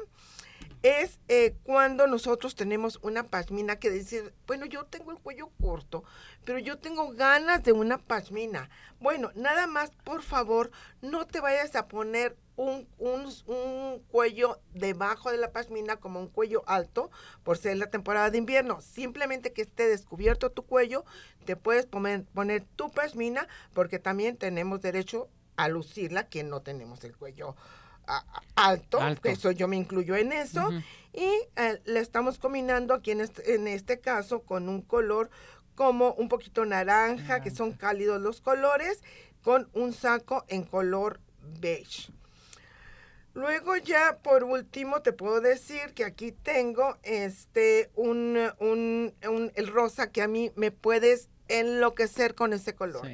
es 0.83 1.19
eh, 1.27 1.55
cuando 1.63 2.07
nosotros 2.07 2.55
tenemos 2.55 2.99
una 3.03 3.23
pashmina 3.23 3.75
que 3.75 3.91
decir, 3.91 4.33
bueno, 4.47 4.65
yo 4.65 4.85
tengo 4.85 5.11
el 5.11 5.19
cuello 5.19 5.51
corto, 5.61 6.03
pero 6.43 6.57
yo 6.57 6.79
tengo 6.79 7.11
ganas 7.11 7.63
de 7.63 7.71
una 7.71 7.99
pashmina. 7.99 8.69
Bueno, 8.99 9.31
nada 9.35 9.67
más, 9.67 9.91
por 10.03 10.23
favor, 10.23 10.71
no 11.01 11.27
te 11.27 11.39
vayas 11.39 11.75
a 11.75 11.87
poner 11.87 12.35
un, 12.55 12.87
un, 12.97 13.99
cuello 14.11 14.59
debajo 14.73 15.31
de 15.31 15.37
la 15.37 15.51
pashmina 15.51 15.97
como 15.97 16.19
un 16.19 16.27
cuello 16.27 16.63
alto 16.67 17.09
por 17.43 17.57
ser 17.57 17.77
la 17.77 17.89
temporada 17.89 18.29
de 18.29 18.39
invierno. 18.39 18.81
Simplemente 18.81 19.53
que 19.53 19.61
esté 19.61 19.87
descubierto 19.87 20.51
tu 20.51 20.63
cuello, 20.63 21.05
te 21.45 21.55
puedes 21.55 21.85
poner, 21.85 22.25
poner 22.25 22.65
tu 22.75 22.91
pashmina 22.91 23.47
porque 23.73 23.99
también 23.99 24.37
tenemos 24.37 24.81
derecho 24.81 25.29
a 25.57 25.67
lucirla 25.69 26.27
que 26.27 26.43
no 26.43 26.61
tenemos 26.61 27.03
el 27.03 27.15
cuello 27.15 27.55
alto, 28.55 28.99
eso 29.23 29.51
yo 29.51 29.67
me 29.67 29.77
incluyo 29.77 30.15
en 30.15 30.31
eso, 30.31 30.69
y 31.13 31.29
eh, 31.55 31.81
le 31.85 31.99
estamos 31.99 32.37
combinando 32.37 32.93
aquí 32.93 33.11
en 33.11 33.21
este, 33.21 33.55
en 33.55 33.67
este 33.67 33.99
caso 33.99 34.41
con 34.41 34.69
un 34.69 34.81
color 34.81 35.29
como 35.75 36.13
un 36.13 36.29
poquito 36.29 36.65
naranja, 36.65 37.41
que 37.41 37.51
son 37.51 37.73
cálidos 37.73 38.21
los 38.21 38.41
colores, 38.41 39.01
con 39.43 39.69
un 39.73 39.93
saco 39.93 40.45
en 40.47 40.63
color 40.63 41.19
beige. 41.59 42.11
Luego 43.33 43.77
ya 43.77 44.17
por 44.21 44.43
último 44.43 45.01
te 45.01 45.13
puedo 45.13 45.39
decir 45.39 45.93
que 45.95 46.03
aquí 46.03 46.33
tengo 46.33 46.97
este 47.03 47.89
un, 47.95 48.37
un, 48.59 49.13
el 49.55 49.67
rosa 49.67 50.11
que 50.11 50.21
a 50.21 50.27
mí 50.27 50.51
me 50.55 50.71
puedes 50.71 51.29
enloquecer 51.47 52.35
con 52.35 52.51
ese 52.53 52.75
color. 52.75 53.07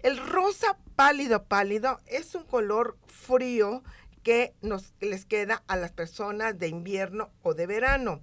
El 0.00 0.18
rosa 0.18 0.76
pálido 0.96 1.44
pálido 1.44 2.00
es 2.06 2.34
un 2.34 2.44
color 2.44 2.96
frío 3.06 3.82
que 4.22 4.54
nos 4.60 4.94
les 5.00 5.24
queda 5.24 5.62
a 5.66 5.76
las 5.76 5.92
personas 5.92 6.58
de 6.58 6.68
invierno 6.68 7.30
o 7.42 7.54
de 7.54 7.66
verano. 7.66 8.20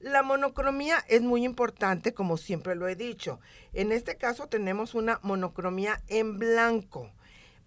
La 0.00 0.22
monocromía 0.22 1.04
es 1.08 1.22
muy 1.22 1.44
importante, 1.44 2.14
como 2.14 2.36
siempre 2.36 2.76
lo 2.76 2.86
he 2.86 2.94
dicho. 2.94 3.40
En 3.72 3.90
este 3.90 4.16
caso 4.16 4.46
tenemos 4.46 4.94
una 4.94 5.18
monocromía 5.22 6.02
en 6.06 6.38
blanco. 6.38 7.10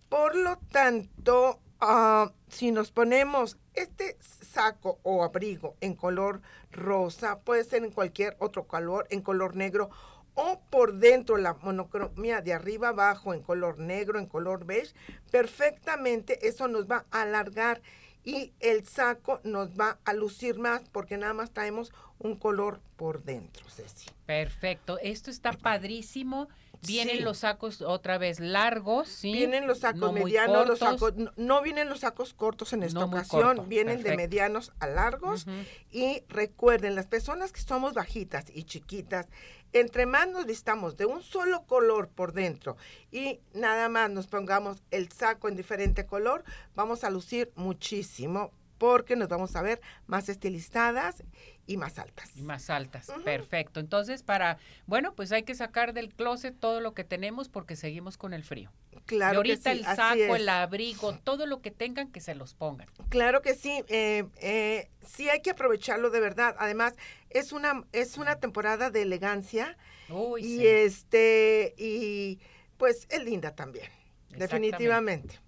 Por 0.07 0.35
lo 0.35 0.57
tanto, 0.71 1.59
ah, 1.81 2.31
si 2.47 2.71
nos 2.71 2.91
ponemos 2.91 3.57
este 3.73 4.17
saco 4.21 4.99
o 5.03 5.23
abrigo 5.23 5.75
en 5.81 5.93
color 5.93 6.41
rosa, 6.71 7.39
puede 7.39 7.65
ser 7.65 7.83
en 7.83 7.91
cualquier 7.91 8.37
otro 8.39 8.65
color, 8.65 9.07
en 9.09 9.21
color 9.21 9.55
negro 9.55 9.89
o 10.35 10.59
por 10.69 10.95
dentro 10.95 11.37
la 11.37 11.53
monocromía 11.55 12.41
de 12.41 12.53
arriba 12.53 12.89
abajo 12.89 13.33
en 13.33 13.41
color 13.41 13.79
negro, 13.79 14.19
en 14.19 14.25
color 14.25 14.65
beige, 14.65 14.93
perfectamente 15.31 16.47
eso 16.47 16.67
nos 16.67 16.89
va 16.89 17.05
a 17.11 17.23
alargar 17.23 17.81
y 18.23 18.53
el 18.59 18.85
saco 18.85 19.41
nos 19.43 19.79
va 19.79 19.99
a 20.05 20.13
lucir 20.13 20.59
más 20.59 20.81
porque 20.89 21.17
nada 21.17 21.33
más 21.33 21.51
traemos 21.51 21.91
un 22.19 22.35
color 22.35 22.81
por 22.95 23.23
dentro, 23.23 23.67
Ceci. 23.69 24.09
Perfecto, 24.25 24.99
esto 24.99 25.31
está 25.31 25.53
padrísimo. 25.53 26.47
Vienen 26.87 27.23
los 27.23 27.39
sacos 27.39 27.81
otra 27.81 28.17
vez 28.17 28.39
largos, 28.39 29.07
¿sí? 29.07 29.31
Vienen 29.31 29.67
los 29.67 29.79
sacos 29.79 30.13
medianos, 30.13 30.67
los 30.67 30.79
sacos, 30.79 31.13
no, 31.35 31.61
vienen 31.61 31.89
los 31.89 31.99
sacos 31.99 32.33
cortos 32.33 32.73
en 32.73 32.83
esta 32.83 33.05
ocasión, 33.05 33.69
vienen 33.69 34.01
de 34.03 34.15
medianos 34.15 34.71
a 34.79 34.87
largos. 34.87 35.45
Y 35.91 36.23
recuerden, 36.29 36.95
las 36.95 37.07
personas 37.07 37.51
que 37.51 37.61
somos 37.61 37.93
bajitas 37.93 38.45
y 38.53 38.63
chiquitas, 38.63 39.27
entre 39.73 40.05
más 40.05 40.27
nos 40.27 40.45
vistamos 40.45 40.97
de 40.97 41.05
un 41.05 41.21
solo 41.21 41.63
color 41.65 42.09
por 42.09 42.33
dentro 42.33 42.75
y 43.09 43.39
nada 43.53 43.87
más 43.87 44.09
nos 44.09 44.27
pongamos 44.27 44.83
el 44.91 45.11
saco 45.11 45.47
en 45.47 45.55
diferente 45.55 46.05
color, 46.05 46.43
vamos 46.75 47.03
a 47.03 47.09
lucir 47.09 47.51
muchísimo 47.55 48.51
porque 48.77 49.15
nos 49.15 49.29
vamos 49.29 49.55
a 49.55 49.61
ver 49.61 49.79
más 50.07 50.27
estilizadas 50.27 51.23
y 51.67 51.77
más 51.77 51.99
altas. 51.99 52.31
Y 52.35 52.41
más 52.41 52.69
altas, 52.69 53.07
perfecto. 53.23 53.79
Entonces, 53.79 54.23
para, 54.23 54.57
bueno, 54.87 55.13
pues 55.13 55.31
hay 55.31 55.43
que 55.43 55.55
sacar 55.55 55.93
del 55.93 56.13
closet 56.13 56.57
todo 56.59 56.81
lo 56.81 56.93
que 56.93 57.03
tenemos 57.03 57.49
porque 57.49 57.75
seguimos 57.75 58.17
con 58.17 58.33
el 58.33 58.43
frío. 58.43 58.71
Claro. 59.05 59.35
Y 59.35 59.37
ahorita 59.37 59.71
el 59.71 59.83
saco, 59.83 60.35
el 60.35 60.49
abrigo, 60.49 61.13
todo 61.19 61.45
lo 61.45 61.61
que 61.61 61.71
tengan 61.71 62.11
que 62.11 62.19
se 62.19 62.35
los 62.35 62.53
pongan. 62.53 62.87
Claro 63.09 63.41
que 63.41 63.55
sí, 63.55 63.83
eh, 63.87 64.25
eh, 64.41 64.89
sí 65.05 65.29
hay 65.29 65.41
que 65.41 65.51
aprovecharlo 65.51 66.09
de 66.09 66.19
verdad. 66.19 66.55
Además, 66.59 66.95
es 67.29 67.51
una, 67.51 67.83
es 67.91 68.17
una 68.17 68.37
temporada 68.37 68.89
de 68.89 69.01
elegancia 69.01 69.77
y 70.39 70.65
este, 70.65 71.73
y 71.77 72.39
pues 72.77 73.07
es 73.09 73.23
linda 73.23 73.55
también, 73.55 73.89
definitivamente. 74.29 75.40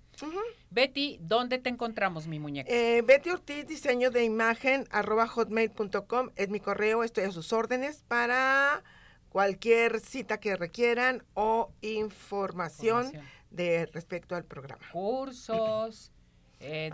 Betty, 0.69 1.19
¿dónde 1.21 1.59
te 1.59 1.69
encontramos, 1.69 2.27
mi 2.27 2.39
muñeca? 2.39 2.71
Eh, 2.71 3.01
Betty 3.01 3.29
Ortiz, 3.29 3.67
diseño 3.67 4.11
de 4.11 4.23
imagen, 4.23 4.87
arroba 4.91 5.27
hotmail.com, 5.27 6.29
es 6.35 6.49
mi 6.49 6.59
correo, 6.59 7.03
estoy 7.03 7.25
a 7.25 7.31
sus 7.31 7.53
órdenes 7.53 8.03
para 8.07 8.83
cualquier 9.29 9.99
cita 9.99 10.39
que 10.39 10.55
requieran 10.55 11.23
o 11.33 11.71
información, 11.81 13.11
de 13.49 13.85
respecto 13.87 14.35
al 14.35 14.45
programa. 14.45 14.83
Cursos. 14.91 16.11
Eh, 16.65 16.89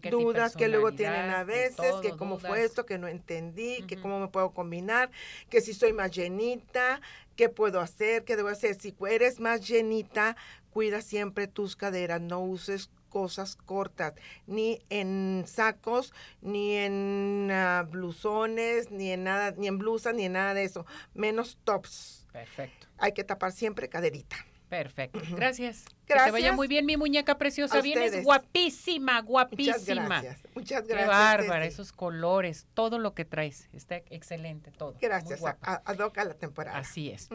de 0.00 0.10
dudas 0.10 0.54
que 0.54 0.68
luego 0.68 0.92
tienen 0.92 1.30
a 1.30 1.42
veces, 1.42 1.92
que 2.00 2.10
cómo 2.10 2.38
fue 2.38 2.62
esto, 2.62 2.86
que 2.86 2.98
no 2.98 3.08
entendí, 3.08 3.82
que 3.82 4.00
cómo 4.00 4.20
me 4.20 4.28
puedo 4.28 4.52
combinar, 4.52 5.10
que 5.50 5.60
si 5.60 5.74
soy 5.74 5.92
más 5.92 6.12
llenita, 6.12 7.00
qué 7.34 7.48
puedo 7.48 7.80
hacer, 7.80 8.24
qué 8.24 8.36
debo 8.36 8.48
hacer. 8.48 8.80
Si 8.80 8.94
eres 9.10 9.40
más 9.40 9.66
llenita, 9.66 10.36
cuida 10.70 11.02
siempre 11.02 11.46
tus 11.46 11.76
caderas, 11.76 12.20
no 12.20 12.40
uses 12.40 12.90
cosas 13.08 13.56
cortas, 13.56 14.14
ni 14.46 14.80
en 14.90 15.44
sacos, 15.46 16.12
ni 16.40 16.74
en 16.74 17.50
uh, 17.50 17.86
blusones, 17.88 18.90
ni 18.90 19.10
en 19.10 19.24
nada, 19.24 19.52
ni 19.56 19.66
en 19.66 19.78
blusas, 19.78 20.14
ni 20.14 20.24
en 20.24 20.32
nada 20.32 20.54
de 20.54 20.64
eso, 20.64 20.86
menos 21.14 21.58
tops. 21.64 22.26
Perfecto. 22.32 22.86
Hay 22.98 23.12
que 23.12 23.24
tapar 23.24 23.52
siempre 23.52 23.88
caderita. 23.88 24.36
Perfecto. 24.68 25.20
Gracias. 25.30 25.84
Que 26.06 26.14
te 26.14 26.30
vaya 26.30 26.52
muy 26.52 26.68
bien, 26.68 26.86
mi 26.86 26.96
muñeca 26.96 27.36
preciosa. 27.36 27.80
Vienes 27.82 28.24
guapísima, 28.24 29.20
guapísima. 29.20 29.74
Muchas 29.74 29.86
gracias. 29.86 30.42
Muchas 30.54 30.86
gracias. 30.86 31.08
Qué 31.08 31.14
bárbara, 31.14 31.66
esos 31.66 31.92
colores, 31.92 32.66
todo 32.74 32.98
lo 32.98 33.14
que 33.14 33.24
traes. 33.24 33.68
Está 33.72 33.96
excelente 33.96 34.70
todo. 34.70 34.96
Gracias. 35.00 35.42
A, 35.44 35.82
a, 35.84 36.24
la 36.24 36.34
temporada. 36.34 36.78
Así 36.78 37.10
es. 37.10 37.28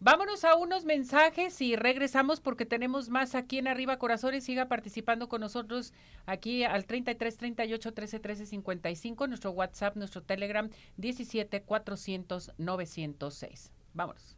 Vámonos 0.00 0.44
a 0.44 0.56
unos 0.56 0.84
mensajes 0.84 1.60
y 1.60 1.76
regresamos 1.76 2.40
porque 2.40 2.66
tenemos 2.66 3.08
más 3.08 3.34
aquí 3.34 3.58
en 3.58 3.68
Arriba 3.68 3.98
Corazones. 3.98 4.44
Siga 4.44 4.68
participando 4.68 5.28
con 5.28 5.40
nosotros 5.40 5.92
aquí 6.26 6.64
al 6.64 6.84
33 6.86 7.36
38 7.36 7.94
13 7.94 8.20
13 8.20 8.46
55. 8.46 9.26
Nuestro 9.26 9.50
WhatsApp, 9.52 9.96
nuestro 9.96 10.22
Telegram 10.22 10.68
17 10.96 11.62
400 11.62 12.52
906. 12.58 13.72
Vámonos. 13.94 14.37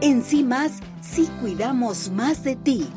En 0.00 0.22
sí 0.22 0.44
más, 0.44 0.78
sí 1.02 1.28
cuidamos 1.40 2.12
más 2.12 2.44
de 2.44 2.54
ti. 2.54 2.88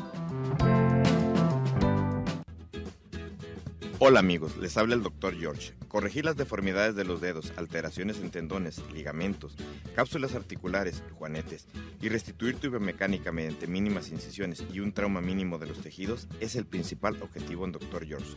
Hola 3.98 4.20
amigos, 4.20 4.56
les 4.58 4.76
habla 4.76 4.94
el 4.94 5.02
Dr. 5.02 5.36
George. 5.36 5.74
Corregir 5.88 6.24
las 6.24 6.36
deformidades 6.36 6.94
de 6.94 7.04
los 7.04 7.20
dedos, 7.20 7.52
alteraciones 7.56 8.18
en 8.18 8.30
tendones, 8.30 8.80
ligamentos, 8.92 9.56
cápsulas 9.96 10.36
articulares, 10.36 11.02
juanetes 11.18 11.66
y 12.00 12.08
restituir 12.08 12.54
tu 12.54 12.70
biomecánica 12.70 13.32
mediante 13.32 13.66
mínimas 13.66 14.10
incisiones 14.10 14.62
y 14.72 14.78
un 14.78 14.92
trauma 14.92 15.20
mínimo 15.20 15.58
de 15.58 15.66
los 15.66 15.80
tejidos 15.80 16.28
es 16.38 16.54
el 16.54 16.66
principal 16.66 17.20
objetivo 17.20 17.64
en 17.64 17.72
Dr. 17.72 18.06
George. 18.06 18.36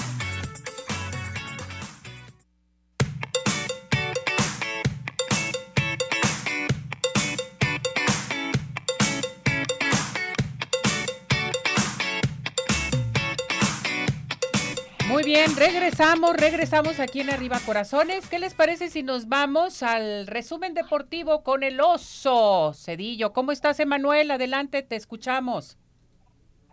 Bien, 15.23 15.55
regresamos, 15.55 16.35
regresamos 16.35 16.99
aquí 16.99 17.21
en 17.21 17.29
Arriba 17.29 17.59
Corazones. 17.65 18.27
¿Qué 18.27 18.39
les 18.39 18.53
parece 18.53 18.89
si 18.89 19.03
nos 19.03 19.27
vamos 19.27 19.83
al 19.83 20.27
resumen 20.27 20.73
deportivo 20.73 21.43
con 21.43 21.63
el 21.63 21.79
oso 21.79 22.73
Cedillo? 22.73 23.33
¿Cómo 23.33 23.51
estás, 23.51 23.79
Emanuel? 23.79 24.31
Adelante, 24.31 24.81
te 24.81 24.95
escuchamos. 24.95 25.77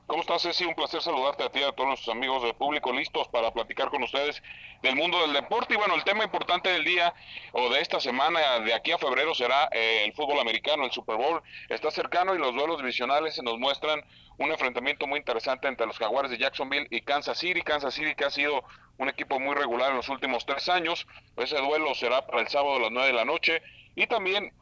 ¿Cómo 0.08 0.22
estás, 0.22 0.40
Ceci? 0.40 0.64
Un 0.64 0.74
placer 0.74 1.02
saludarte 1.02 1.44
a 1.44 1.50
ti 1.50 1.58
y 1.58 1.64
a 1.64 1.72
todos 1.72 1.86
nuestros 1.86 2.16
amigos 2.16 2.42
del 2.42 2.54
público 2.54 2.90
listos 2.94 3.28
para 3.28 3.52
platicar 3.52 3.90
con 3.90 4.02
ustedes 4.02 4.42
del 4.80 4.96
mundo 4.96 5.20
del 5.20 5.34
deporte. 5.34 5.74
Y 5.74 5.76
bueno, 5.76 5.94
el 5.94 6.02
tema 6.02 6.24
importante 6.24 6.70
del 6.70 6.82
día 6.82 7.12
o 7.52 7.68
de 7.68 7.80
esta 7.80 8.00
semana, 8.00 8.60
de 8.60 8.72
aquí 8.72 8.90
a 8.90 8.96
febrero, 8.96 9.34
será 9.34 9.68
eh, 9.70 10.04
el 10.06 10.14
fútbol 10.14 10.40
americano, 10.40 10.86
el 10.86 10.92
Super 10.92 11.16
Bowl. 11.16 11.42
Está 11.68 11.90
cercano 11.90 12.34
y 12.34 12.38
los 12.38 12.54
duelos 12.54 12.78
divisionales 12.78 13.34
se 13.34 13.42
nos 13.42 13.58
muestran 13.58 14.02
un 14.38 14.50
enfrentamiento 14.50 15.06
muy 15.06 15.18
interesante 15.18 15.68
entre 15.68 15.86
los 15.86 15.98
Jaguares 15.98 16.30
de 16.30 16.38
Jacksonville 16.38 16.88
y 16.90 17.02
Kansas 17.02 17.36
City. 17.36 17.60
Kansas 17.60 17.92
City 17.92 18.14
que 18.14 18.24
ha 18.24 18.30
sido 18.30 18.64
un 18.96 19.10
equipo 19.10 19.38
muy 19.38 19.54
regular 19.56 19.90
en 19.90 19.98
los 19.98 20.08
últimos 20.08 20.46
tres 20.46 20.70
años. 20.70 21.06
Ese 21.36 21.58
duelo 21.58 21.94
será 21.94 22.26
para 22.26 22.40
el 22.40 22.48
sábado 22.48 22.76
a 22.76 22.80
las 22.80 22.92
9 22.92 23.08
de 23.08 23.12
la 23.14 23.26
noche. 23.26 23.60
Y 23.94 24.06
también 24.06 24.54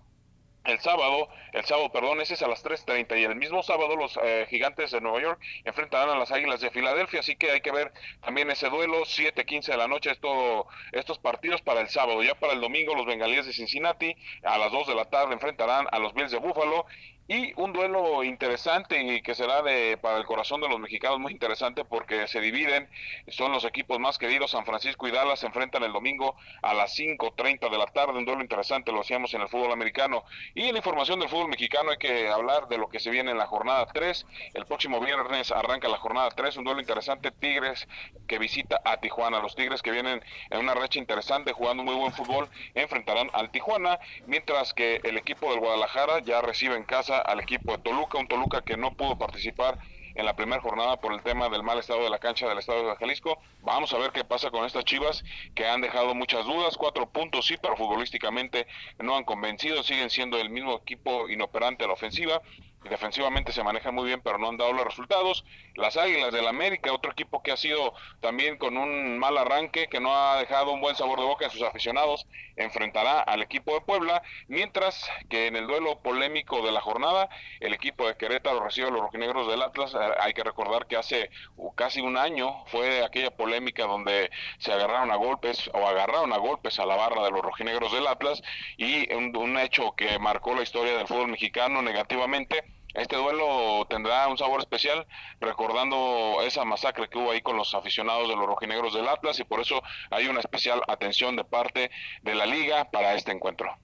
el 0.67 0.81
sábado, 0.81 1.29
el 1.53 1.65
sábado, 1.65 1.91
perdón, 1.91 2.21
ese 2.21 2.35
es 2.35 2.43
a 2.43 2.49
las 2.49 2.65
3.30 2.65 3.21
y 3.21 3.25
el 3.25 3.37
mismo 3.37 3.63
sábado 3.63 3.97
los 3.97 4.19
eh, 4.23 4.47
gigantes 4.49 4.91
de 4.91 5.01
Nueva 5.01 5.21
York 5.21 5.41
enfrentarán 5.65 6.11
a 6.11 6.19
las 6.19 6.33
Águilas 6.33 6.61
de 6.61 6.71
Filadelfia, 6.71 7.21
así 7.21 7.37
que 7.37 7.51
hay 7.51 7.61
que 7.61 7.73
ver 7.73 7.93
también 8.23 8.51
ese 8.51 8.69
duelo, 8.69 9.03
7.15 9.05 9.67
de 9.67 9.77
la 9.77 9.89
noche, 9.89 10.11
esto, 10.11 10.67
estos 10.93 11.19
partidos 11.19 11.63
para 11.63 11.81
el 11.81 11.89
sábado, 11.89 12.23
ya 12.23 12.35
para 12.35 12.53
el 12.53 12.61
domingo 12.61 12.95
los 12.95 13.07
bengalíes 13.07 13.47
de 13.47 13.53
Cincinnati 13.53 14.15
a 14.43 14.59
las 14.59 14.73
2 14.73 14.89
de 14.89 14.95
la 14.95 15.05
tarde 15.07 15.35
enfrentarán 15.35 15.87
a 15.91 15.99
los 15.99 16.15
Bills 16.15 16.31
de 16.31 16.39
Buffalo 16.39 16.87
y 17.29 17.53
un 17.61 17.73
duelo 17.73 18.23
interesante 18.23 19.03
y 19.03 19.21
que 19.21 19.35
será 19.35 19.63
de 19.63 19.99
para 20.01 20.19
el 20.19 20.25
corazón 20.25 20.61
de 20.61 20.69
los 20.69 20.79
mexicanos 20.79 21.19
muy 21.19 21.33
interesante 21.33 21.85
porque 21.85 22.29
se 22.29 22.41
dividen, 22.41 22.89
son 23.29 23.53
los 23.53 23.65
equipos 23.65 23.99
más 23.99 24.19
queridos, 24.19 24.53
San 24.53 24.65
Francisco 24.65 25.09
y 25.09 25.11
Dallas 25.11 25.41
se 25.41 25.47
enfrentan 25.47 25.83
el 25.83 25.93
domingo 25.93 26.37
a 26.63 26.73
las 26.75 26.97
5.30 26.97 27.69
de 27.69 27.79
la 27.79 27.87
tarde, 27.87 28.19
un 28.19 28.25
duelo 28.25 28.43
interesante, 28.43 28.93
lo 28.93 29.01
hacíamos 29.01 29.35
en 29.35 29.41
el 29.41 29.49
fútbol 29.49 29.73
americano. 29.73 30.25
Y 30.55 30.65
en 30.65 30.73
la 30.73 30.79
información 30.79 31.19
del 31.19 31.29
fútbol 31.29 31.49
mexicano 31.49 31.91
hay 31.91 31.99
que 31.99 32.29
hablar 32.29 32.69
de 32.69 32.79
lo 32.79 32.89
que 32.89 33.01
se 33.01 33.11
viene 33.11 33.33
en 33.33 33.39
la 33.39 33.47
jornada 33.47 33.87
3, 33.87 34.27
el 34.55 34.67
próximo 34.67 35.01
viernes 35.01 35.51
arranca 35.51 35.89
la 35.89 35.99
jornada 35.99 36.29
3, 36.31 36.57
un 36.59 36.65
duelo 36.65 36.81
interesante, 36.81 37.33
Tigres 37.33 37.89
que 38.29 38.39
visita 38.39 38.81
a 38.85 38.99
Tijuana, 38.99 39.41
los 39.41 39.57
Tigres 39.57 39.83
que 39.83 39.91
vienen 39.91 40.23
en 40.51 40.59
una 40.61 40.75
racha 40.75 40.99
interesante 40.99 41.53
jugando 41.53 41.83
muy 41.83 41.95
buen 41.95 42.13
fútbol, 42.13 42.49
enfrentarán 42.75 43.31
al 43.33 43.51
Tijuana, 43.51 43.99
mientras 44.27 44.75
que 44.75 45.01
el 45.03 45.17
equipo 45.17 45.51
del 45.51 45.61
Guadalajara 45.61 46.21
ya 46.21 46.41
recibe 46.41 46.77
en 46.77 46.85
casa 46.85 47.16
al 47.19 47.41
equipo 47.41 47.73
de 47.73 47.79
Toluca, 47.79 48.19
un 48.19 48.29
Toluca 48.29 48.63
que 48.63 48.77
no 48.77 48.95
pudo 48.95 49.17
participar 49.19 49.79
en 50.17 50.25
la 50.25 50.35
primera 50.35 50.63
jornada 50.63 50.97
por 50.97 51.13
el 51.13 51.23
tema 51.23 51.49
del 51.49 51.63
mal 51.63 51.79
estado 51.79 52.03
de 52.03 52.11
la 52.11 52.19
cancha 52.19 52.49
del 52.49 52.59
estado 52.59 52.89
de 52.89 52.97
Jalisco. 52.97 53.39
Vamos 53.61 53.93
a 53.93 53.99
ver 53.99 54.13
qué 54.13 54.25
pasa 54.25 54.51
con 54.51 54.65
estas 54.65 54.85
Chivas 54.85 55.23
que 55.55 55.67
han 55.67 55.83
dejado 55.83 56.15
muchas 56.15 56.45
dudas, 56.47 56.77
cuatro 56.77 57.07
puntos 57.07 57.47
sí, 57.47 57.57
pero 57.61 57.77
futbolísticamente 57.77 58.67
no 58.99 59.17
han 59.17 59.25
convencido, 59.25 59.83
siguen 59.83 60.11
siendo 60.11 60.39
el 60.39 60.49
mismo 60.49 60.75
equipo 60.75 61.29
inoperante 61.29 61.85
a 61.85 61.89
la 61.89 61.93
ofensiva. 61.93 62.41
Defensivamente 62.89 63.53
se 63.53 63.63
manejan 63.63 63.95
muy 63.95 64.07
bien, 64.07 64.21
pero 64.23 64.39
no 64.39 64.49
han 64.49 64.57
dado 64.57 64.73
los 64.73 64.85
resultados. 64.85 65.45
Las 65.75 65.97
Águilas 65.97 66.33
del 66.33 66.47
América, 66.47 66.93
otro 66.93 67.13
equipo 67.13 67.43
que 67.43 67.53
ha 67.53 67.57
sido 67.57 67.95
también 68.21 68.57
con 68.57 68.77
un 68.77 69.19
mal 69.19 69.37
arranque, 69.37 69.89
que 69.89 70.01
no 70.01 70.15
ha 70.15 70.39
dejado 70.39 70.73
un 70.73 70.81
buen 70.81 70.97
sabor 70.97 71.21
de 71.21 71.27
boca 71.27 71.47
en 71.47 71.51
sus 71.51 71.63
aficionados, 71.63 72.27
enfrentará 72.57 73.21
al 73.21 73.43
equipo 73.43 73.75
de 73.75 73.81
Puebla, 73.83 74.23
mientras 74.49 75.09
que 75.29 75.47
en 75.47 75.57
el 75.57 75.67
duelo 75.67 76.01
polémico 76.01 76.63
de 76.63 76.73
la 76.73 76.81
jornada, 76.81 77.29
el 77.61 77.75
equipo 77.75 78.07
de 78.07 78.17
Querétaro 78.17 78.61
recibe 78.61 78.89
a 78.89 78.91
los 78.91 79.01
rojinegros 79.01 79.49
del 79.49 79.63
Atlas. 79.63 79.95
Eh, 79.95 79.99
hay 80.21 80.33
que 80.33 80.45
recordar 80.45 80.87
que 80.87 80.97
hace 80.97 81.31
casi 81.75 82.01
un 82.01 82.17
año 82.17 82.65
fue 82.67 83.05
aquella 83.05 83.31
polémica 83.31 83.85
donde 83.87 84.31
se 84.59 84.73
agarraron 84.73 85.11
a 85.11 85.17
golpes 85.17 85.71
o 85.75 85.87
agarraron 85.87 86.33
a 86.33 86.39
golpes 86.39 86.79
a 86.79 86.87
la 86.87 86.97
barra 86.97 87.25
de 87.25 87.31
los 87.31 87.43
rojinegros 87.43 87.93
del 87.93 88.07
Atlas 88.07 88.43
y 88.77 89.13
un, 89.13 89.37
un 89.37 89.59
hecho 89.59 89.95
que 89.95 90.19
marcó 90.19 90.55
la 90.55 90.63
historia 90.63 90.97
del 90.97 91.07
fútbol 91.07 91.29
mexicano 91.29 91.83
negativamente 91.83 92.76
este 92.95 93.17
duelo 93.17 93.87
tendrá 93.89 94.27
un 94.29 94.39
sabor 94.39 94.61
especial 94.61 95.07
recordando 95.41 96.39
esa 96.43 96.65
masacre 96.65 97.09
que 97.09 97.19
hubo 97.19 97.31
ahí 97.31 97.43
con 97.43 97.57
los 97.57 97.75
aficionados 97.75 98.29
de 98.29 98.37
los 98.37 98.47
rojinegros 98.47 98.95
del 98.95 99.09
Atlas 99.09 99.39
y 99.39 99.45
por 99.45 99.61
eso 99.61 99.83
hay 100.11 100.29
una 100.29 100.41
especial 100.41 100.81
atención 100.89 101.37
de 101.37 101.45
parte 101.45 101.91
de 102.23 102.35
la 102.35 102.47
liga 102.47 102.91
para 102.91 103.15
este 103.15 103.33
encuentro. 103.33 103.77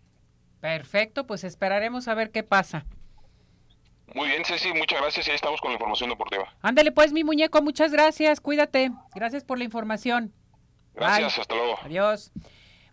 Perfecto, 0.61 1.26
pues 1.26 1.44
esperaremos 1.44 2.09
a 2.09 2.14
ver 2.14 2.30
qué 2.30 2.42
pasa. 2.42 2.86
Muy 4.14 4.28
bien, 4.28 4.44
Ceci, 4.44 4.72
muchas 4.74 5.00
gracias 5.00 5.26
y 5.26 5.30
ahí 5.30 5.36
estamos 5.36 5.61
con 5.61 5.70
la 5.70 5.74
información 5.74 6.11
deportiva. 6.11 6.55
Ándale 6.61 6.92
pues, 6.92 7.12
mi 7.12 7.24
muñeco, 7.24 7.62
muchas 7.62 7.92
gracias, 7.92 8.40
cuídate. 8.40 8.90
Gracias 9.14 9.42
por 9.42 9.59
la 9.59 9.64
información. 9.64 10.32
Gracias, 10.94 11.38
hasta 11.38 11.55
luego. 11.55 11.78
Adiós. 11.82 12.30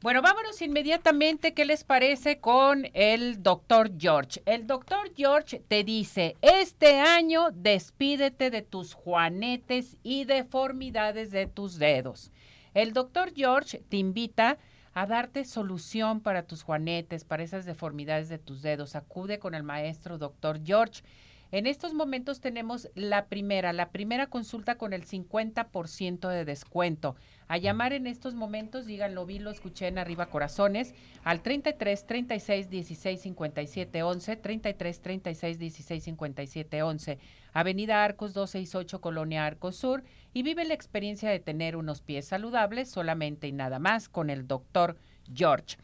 Bueno, 0.01 0.21
vámonos 0.21 0.61
inmediatamente, 0.61 1.53
¿qué 1.53 1.65
les 1.65 1.83
parece 1.83 2.39
con 2.39 2.87
el 2.93 3.43
doctor 3.43 3.91
George? 3.99 4.41
El 4.45 4.65
doctor 4.65 5.11
George 5.13 5.61
te 5.67 5.83
dice, 5.83 6.37
este 6.41 7.01
año 7.01 7.51
despídete 7.51 8.49
de 8.49 8.61
tus 8.61 8.93
juanetes 8.93 9.97
y 10.01 10.23
deformidades 10.23 11.31
de 11.31 11.47
tus 11.47 11.79
dedos. 11.79 12.31
El 12.73 12.93
doctor 12.93 13.33
George 13.35 13.83
te 13.89 13.97
invita 13.97 14.57
a 14.93 15.05
darte 15.05 15.43
solución 15.43 16.21
para 16.21 16.43
tus 16.43 16.63
juanetes, 16.63 17.25
para 17.25 17.43
esas 17.43 17.65
deformidades 17.65 18.29
de 18.29 18.37
tus 18.37 18.61
dedos. 18.61 18.95
Acude 18.95 19.37
con 19.37 19.53
el 19.53 19.63
maestro 19.63 20.17
doctor 20.17 20.61
George. 20.63 21.03
En 21.51 21.65
estos 21.67 21.93
momentos 21.93 22.39
tenemos 22.39 22.89
la 22.93 23.25
primera, 23.25 23.73
la 23.73 23.89
primera 23.89 24.27
consulta 24.27 24.75
con 24.75 24.93
el 24.93 25.05
50% 25.05 26.29
de 26.29 26.45
descuento. 26.45 27.15
A 27.49 27.57
llamar 27.57 27.93
en 27.93 28.05
estos 28.05 28.35
momentos, 28.35 28.85
díganlo, 28.85 29.25
vi, 29.25 29.39
lo 29.39 29.49
escuché 29.49 29.87
en 29.87 29.97
Arriba 29.97 30.27
Corazones, 30.27 30.93
al 31.23 31.41
33 31.41 32.05
36 32.05 32.69
16 32.69 33.21
57 33.21 34.03
11, 34.03 34.35
33 34.35 35.01
36 35.01 35.57
16 35.57 36.03
57 36.03 36.83
11, 36.83 37.17
Avenida 37.51 38.03
Arcos 38.03 38.35
268, 38.35 39.01
Colonia 39.01 39.47
Arcos 39.47 39.77
Sur, 39.77 40.03
y 40.31 40.43
vive 40.43 40.63
la 40.63 40.75
experiencia 40.75 41.31
de 41.31 41.39
tener 41.39 41.75
unos 41.75 42.01
pies 42.01 42.27
saludables 42.27 42.91
solamente 42.91 43.47
y 43.47 43.51
nada 43.51 43.79
más 43.79 44.09
con 44.09 44.29
el 44.29 44.47
doctor 44.47 44.95
George. 45.33 45.77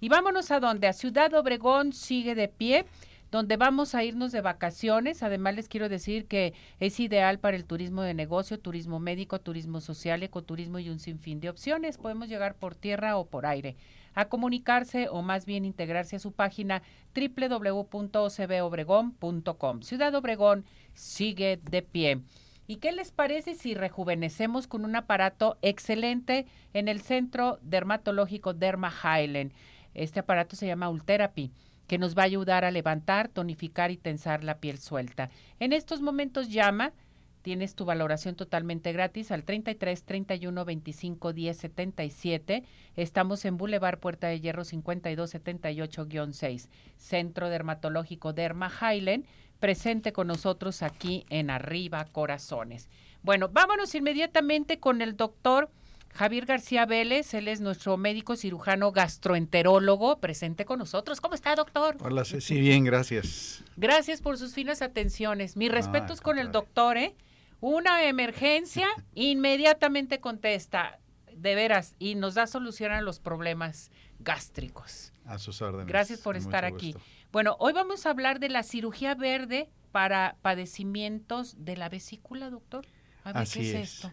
Y 0.00 0.08
vámonos 0.08 0.50
a 0.50 0.58
donde, 0.58 0.88
a 0.88 0.92
Ciudad 0.92 1.32
Obregón 1.34 1.92
sigue 1.92 2.34
de 2.34 2.48
pie 2.48 2.84
donde 3.32 3.56
vamos 3.56 3.96
a 3.96 4.04
irnos 4.04 4.30
de 4.30 4.42
vacaciones. 4.42 5.22
Además, 5.22 5.56
les 5.56 5.68
quiero 5.68 5.88
decir 5.88 6.26
que 6.26 6.52
es 6.80 7.00
ideal 7.00 7.38
para 7.38 7.56
el 7.56 7.64
turismo 7.64 8.02
de 8.02 8.12
negocio, 8.12 8.60
turismo 8.60 9.00
médico, 9.00 9.40
turismo 9.40 9.80
social, 9.80 10.22
ecoturismo 10.22 10.78
y 10.78 10.90
un 10.90 10.98
sinfín 10.98 11.40
de 11.40 11.48
opciones. 11.48 11.96
Podemos 11.96 12.28
llegar 12.28 12.54
por 12.54 12.74
tierra 12.74 13.16
o 13.16 13.24
por 13.24 13.46
aire. 13.46 13.74
A 14.14 14.26
comunicarse 14.26 15.08
o 15.08 15.22
más 15.22 15.46
bien 15.46 15.64
integrarse 15.64 16.16
a 16.16 16.18
su 16.18 16.32
página 16.32 16.82
www.ocbobregón.com. 17.16 19.80
Ciudad 19.80 20.14
Obregón 20.14 20.66
sigue 20.92 21.58
de 21.70 21.80
pie. 21.80 22.20
¿Y 22.66 22.76
qué 22.76 22.92
les 22.92 23.12
parece 23.12 23.54
si 23.54 23.72
rejuvenecemos 23.72 24.66
con 24.66 24.84
un 24.84 24.94
aparato 24.94 25.56
excelente 25.62 26.44
en 26.74 26.86
el 26.86 27.00
Centro 27.00 27.58
Dermatológico 27.62 28.52
Derma 28.52 28.92
Highland? 28.92 29.52
Este 29.94 30.20
aparato 30.20 30.54
se 30.54 30.66
llama 30.66 30.90
Ultherapy 30.90 31.50
que 31.92 31.98
nos 31.98 32.16
va 32.16 32.22
a 32.22 32.24
ayudar 32.24 32.64
a 32.64 32.70
levantar, 32.70 33.28
tonificar 33.28 33.90
y 33.90 33.98
tensar 33.98 34.44
la 34.44 34.60
piel 34.60 34.78
suelta. 34.78 35.28
En 35.60 35.74
estos 35.74 36.00
momentos 36.00 36.48
llama, 36.48 36.94
tienes 37.42 37.74
tu 37.74 37.84
valoración 37.84 38.34
totalmente 38.34 38.94
gratis 38.94 39.30
al 39.30 39.44
33 39.44 40.02
31 40.02 40.64
25 40.64 41.34
10 41.34 41.54
77. 41.54 42.64
Estamos 42.96 43.44
en 43.44 43.58
Boulevard 43.58 43.98
Puerta 43.98 44.28
de 44.28 44.40
Hierro 44.40 44.64
52 44.64 45.34
78-6, 45.34 46.70
Centro 46.96 47.50
Dermatológico 47.50 48.32
Derma 48.32 48.70
Highland, 48.70 49.26
presente 49.60 50.14
con 50.14 50.28
nosotros 50.28 50.82
aquí 50.82 51.26
en 51.28 51.50
Arriba 51.50 52.06
Corazones. 52.06 52.88
Bueno, 53.22 53.50
vámonos 53.50 53.94
inmediatamente 53.94 54.80
con 54.80 55.02
el 55.02 55.14
doctor 55.14 55.68
Javier 56.12 56.44
García 56.44 56.84
Vélez, 56.84 57.32
él 57.32 57.48
es 57.48 57.60
nuestro 57.60 57.96
médico 57.96 58.36
cirujano 58.36 58.92
gastroenterólogo, 58.92 60.18
presente 60.18 60.66
con 60.66 60.78
nosotros. 60.78 61.22
¿Cómo 61.22 61.34
está, 61.34 61.54
doctor? 61.54 61.96
Hola, 62.00 62.24
sí, 62.24 62.60
bien, 62.60 62.84
gracias. 62.84 63.64
Gracias 63.76 64.20
por 64.20 64.36
sus 64.36 64.52
finas 64.52 64.82
atenciones. 64.82 65.56
Mis 65.56 65.72
respetos 65.72 66.20
con 66.20 66.38
el 66.38 66.52
doctor, 66.52 66.98
¿eh? 66.98 67.14
Una 67.60 68.04
emergencia, 68.04 68.86
inmediatamente 69.14 70.20
contesta, 70.20 70.98
de 71.34 71.54
veras, 71.54 71.94
y 71.98 72.14
nos 72.14 72.34
da 72.34 72.46
solución 72.46 72.92
a 72.92 73.00
los 73.00 73.18
problemas 73.18 73.90
gástricos. 74.18 75.12
A 75.24 75.38
sus 75.38 75.62
órdenes. 75.62 75.86
Gracias 75.86 76.20
por 76.20 76.36
estar 76.36 76.66
aquí. 76.66 76.94
Bueno, 77.32 77.56
hoy 77.58 77.72
vamos 77.72 78.04
a 78.04 78.10
hablar 78.10 78.38
de 78.38 78.50
la 78.50 78.62
cirugía 78.62 79.14
verde 79.14 79.70
para 79.92 80.36
padecimientos 80.42 81.54
de 81.64 81.78
la 81.78 81.88
vesícula, 81.88 82.50
doctor. 82.50 82.84
Así 83.24 83.60
es. 83.70 83.94
Esto? 83.94 84.12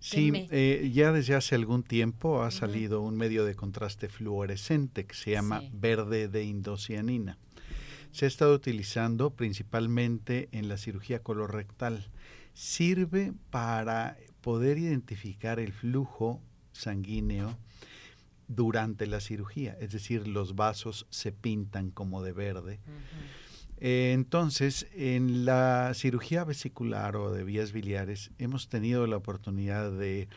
Sí, 0.00 0.32
eh, 0.50 0.90
ya 0.92 1.12
desde 1.12 1.34
hace 1.34 1.54
algún 1.54 1.82
tiempo 1.82 2.42
ha 2.42 2.50
salido 2.50 3.00
un 3.00 3.16
medio 3.16 3.44
de 3.44 3.54
contraste 3.54 4.08
fluorescente 4.08 5.06
que 5.06 5.14
se 5.14 5.32
llama 5.32 5.62
verde 5.72 6.28
de 6.28 6.44
indocianina. 6.44 7.38
Se 8.12 8.24
ha 8.24 8.28
estado 8.28 8.54
utilizando 8.54 9.30
principalmente 9.30 10.48
en 10.52 10.68
la 10.68 10.76
cirugía 10.76 11.22
colorectal. 11.22 12.10
Sirve 12.52 13.32
para 13.50 14.16
poder 14.40 14.78
identificar 14.78 15.60
el 15.60 15.72
flujo 15.72 16.42
sanguíneo 16.72 17.56
durante 18.48 19.06
la 19.06 19.20
cirugía, 19.20 19.76
es 19.80 19.92
decir, 19.92 20.26
los 20.26 20.56
vasos 20.56 21.06
se 21.10 21.30
pintan 21.30 21.90
como 21.90 22.20
de 22.22 22.32
verde. 22.32 22.80
Eh, 23.80 24.12
entonces, 24.12 24.86
en 24.94 25.46
la 25.46 25.92
cirugía 25.94 26.44
vesicular 26.44 27.16
o 27.16 27.32
de 27.32 27.44
vías 27.44 27.72
biliares 27.72 28.30
hemos 28.38 28.68
tenido 28.68 29.06
la 29.06 29.16
oportunidad 29.16 29.90
de 29.90 30.28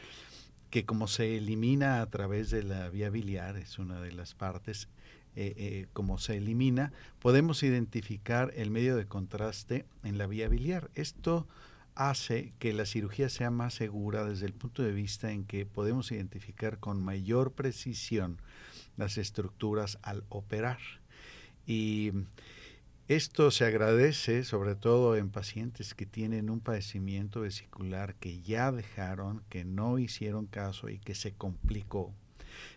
que 0.70 0.86
como 0.86 1.08
se 1.08 1.38
elimina 1.38 2.02
a 2.02 2.10
través 2.10 2.50
de 2.50 2.64
la 2.64 2.89
vía 2.89 3.10
biliar, 3.10 3.58
es 3.58 3.78
una 3.78 4.02
de 4.02 4.12
las 4.12 4.34
partes, 4.34 4.88
eh, 5.36 5.54
eh, 5.58 5.88
como 5.94 6.18
se 6.18 6.38
elimina, 6.38 6.94
podemos 7.20 7.62
identificar 7.64 8.52
el 8.56 8.72
medio 8.72 8.96
de 8.96 9.06
contraste 9.06 9.86
en 10.04 10.18
la 10.18 10.26
vía 10.26 10.48
biliar. 10.48 10.89
Esto 10.96 11.48
hace 11.96 12.54
que 12.60 12.74
la 12.74 12.86
cirugía 12.86 13.30
sea 13.30 13.52
más 13.52 13.76
segura 13.76 14.26
desde 14.26 14.46
el 14.46 14.54
punto 14.54 14.82
de 14.84 14.94
vista 14.94 15.32
en 15.32 15.44
que 15.44 15.66
podemos 15.66 16.12
identificar 16.12 16.80
con 16.80 17.04
mayor 17.04 17.52
precisión 17.52 18.41
las 18.98 19.18
estructuras 19.18 20.00
al 20.02 20.24
operar. 20.30 20.80
Y 21.68 22.12
esto 23.08 23.51
se 23.51 23.66
agradece 23.66 24.43
sobre 24.43 24.76
todo 24.76 25.18
en 25.18 25.30
pacientes 25.30 25.93
que 25.93 26.06
tienen 26.06 26.49
un 26.49 26.62
padecimiento 26.62 27.41
vesicular 27.41 28.16
que 28.16 28.41
ya 28.41 28.72
dejaron, 28.72 29.43
que 29.49 29.66
no 29.66 29.99
hicieron 29.99 30.45
caso 30.45 30.89
y 30.89 30.99
que 30.99 31.14
se 31.14 31.34
complicó. 31.34 32.14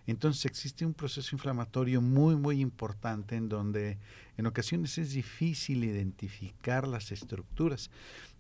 Entonces 0.07 0.47
existe 0.47 0.85
un 0.85 0.95
proceso 0.95 1.35
inflamatorio 1.35 2.01
muy 2.01 2.35
muy 2.35 2.61
importante 2.61 3.37
en 3.37 3.49
donde 3.49 3.99
en 4.37 4.47
ocasiones 4.47 4.99
es 4.99 5.13
difícil 5.13 5.85
identificar 5.85 6.89
las 6.89 7.13
estructuras 7.13 7.91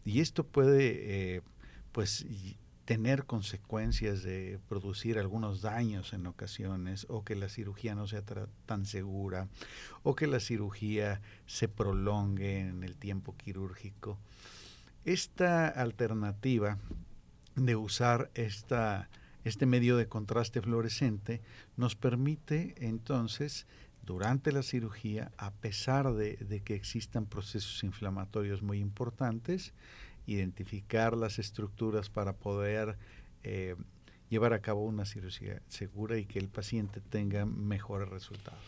y 0.05 0.21
esto 0.21 0.45
puede 0.45 1.37
eh, 1.37 1.43
pues 1.93 2.27
tener 2.87 3.25
consecuencias 3.25 4.23
de 4.23 4.61
producir 4.69 5.19
algunos 5.19 5.61
daños 5.61 6.13
en 6.13 6.25
ocasiones 6.27 7.05
o 7.11 7.25
que 7.25 7.35
la 7.35 7.49
cirugía 7.49 7.97
no 7.97 8.07
sea 8.07 8.23
tan 8.65 8.87
segura 8.87 9.49
o 10.05 10.15
que 10.15 10.29
la 10.29 10.39
cirugía 10.39 11.21
se 11.47 11.67
prolongue 11.67 12.61
en 12.61 12.85
el 12.85 12.97
tiempo 12.97 13.37
quirúrgico. 13.37 14.19
Esta 15.05 15.67
alternativa 15.67 16.79
de 17.57 17.75
usar 17.75 18.31
esta, 18.35 19.11
este 19.45 19.67
medio 19.67 19.97
de 19.97 20.07
contraste 20.07 20.63
fluorescente 20.63 21.43
nos 21.77 21.97
permite 21.97 22.77
entonces 22.79 23.67
durante 24.05 24.53
la 24.53 24.63
cirugía, 24.63 25.33
a 25.39 25.51
pesar 25.51 26.15
de, 26.15 26.37
de 26.37 26.61
que 26.61 26.77
existan 26.77 27.27
procesos 27.27 27.83
inflamatorios 27.83 28.63
muy 28.63 28.79
importantes, 28.79 29.73
identificar 30.27 31.17
las 31.17 31.39
estructuras 31.39 32.11
para 32.11 32.35
poder 32.35 32.99
eh, 33.43 33.77
llevar 34.29 34.53
a 34.53 34.61
cabo 34.61 34.85
una 34.85 35.05
cirugía 35.05 35.63
segura 35.69 36.19
y 36.19 36.27
que 36.27 36.39
el 36.39 36.49
paciente 36.49 37.01
tenga 37.01 37.47
mejores 37.47 38.09
resultados. 38.09 38.61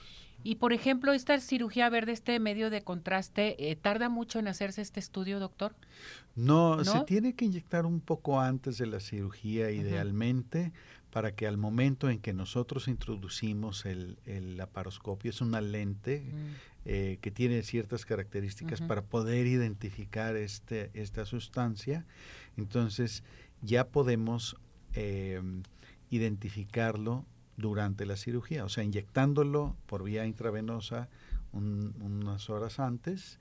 Y 0.45 0.57
por 0.57 0.73
ejemplo, 0.73 1.13
esta 1.13 1.39
cirugía 1.41 1.89
verde, 1.91 2.13
este 2.13 2.39
medio 2.39 2.71
de 2.71 2.83
contraste, 2.83 3.71
eh, 3.71 3.75
¿tarda 3.75 4.09
mucho 4.09 4.39
en 4.39 4.47
hacerse 4.47 4.83
este 4.83 5.01
estudio, 5.01 5.41
doctor? 5.41 5.75
No, 6.37 6.85
se 6.85 7.01
tiene 7.01 7.35
que 7.35 7.45
inyectar 7.45 7.85
un 7.85 8.01
poco 8.01 8.41
antes 8.41 8.79
de 8.79 8.87
la 8.87 9.01
cirugía, 9.01 9.73
idealmente, 9.73 10.73
para 11.11 11.35
que 11.35 11.47
al 11.47 11.57
momento 11.57 12.11
en 12.11 12.19
que 12.19 12.33
nosotros 12.33 12.89
introducimos 12.89 13.87
el, 13.87 14.19
el 14.27 14.57
laparoscopio, 14.57 15.31
es 15.31 15.41
una 15.41 15.61
lente 15.61 16.21
mm. 16.21 16.55
eh, 16.85 17.19
que 17.21 17.31
tiene 17.31 17.63
ciertas 17.63 18.05
características 18.05 18.81
para 18.81 19.03
poder 19.03 19.47
identificar 19.47 20.37
este, 20.37 20.91
esta 20.95 21.25
sustancia, 21.25 22.05
entonces 22.57 23.23
ya 23.63 23.89
podemos 23.89 24.57
eh, 24.95 25.41
identificarlo 26.11 27.25
durante 27.57 28.07
la 28.07 28.17
cirugía, 28.17 28.65
o 28.65 28.69
sea, 28.69 28.85
inyectándolo 28.85 29.77
por 29.87 30.05
vía 30.05 30.27
intravenosa 30.27 31.09
unas 31.53 32.51
horas 32.51 32.79
antes, 32.79 33.39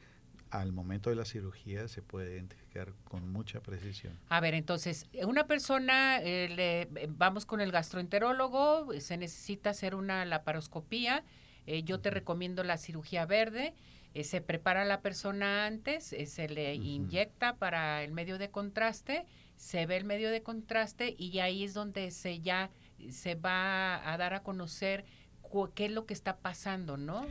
al 0.49 0.71
momento 0.71 1.09
de 1.09 1.17
la 1.17 1.25
cirugía 1.25 1.87
se 1.87 2.01
puede 2.01 2.33
identificar 2.35 2.66
con 3.03 3.31
mucha 3.31 3.61
precisión. 3.61 4.17
A 4.29 4.39
ver, 4.39 4.53
entonces, 4.53 5.07
una 5.25 5.47
persona, 5.47 6.19
eh, 6.21 6.49
le, 6.49 7.07
vamos 7.09 7.45
con 7.45 7.61
el 7.61 7.71
gastroenterólogo, 7.71 8.89
se 8.99 9.17
necesita 9.17 9.71
hacer 9.71 9.95
una 9.95 10.25
laparoscopía, 10.25 11.23
eh, 11.65 11.83
yo 11.83 11.99
te 11.99 12.09
recomiendo 12.09 12.63
la 12.63 12.77
cirugía 12.77 13.25
verde, 13.25 13.73
eh, 14.13 14.23
se 14.23 14.41
prepara 14.41 14.85
la 14.85 15.01
persona 15.01 15.65
antes, 15.65 16.05
se 16.05 16.49
le 16.49 16.75
inyecta 16.75 17.55
para 17.55 18.03
el 18.03 18.11
medio 18.11 18.37
de 18.37 18.49
contraste, 18.49 19.25
se 19.55 19.85
ve 19.85 19.97
el 19.97 20.05
medio 20.05 20.29
de 20.31 20.43
contraste 20.43 21.15
y 21.17 21.39
ahí 21.39 21.63
es 21.63 21.73
donde 21.73 22.11
se 22.11 22.39
ya 22.39 22.69
se 23.09 23.35
va 23.35 24.11
a 24.11 24.17
dar 24.17 24.33
a 24.33 24.43
conocer 24.43 25.05
qué 25.73 25.85
es 25.85 25.91
lo 25.91 26.05
que 26.05 26.13
está 26.13 26.37
pasando, 26.37 26.97
¿no? 26.97 27.25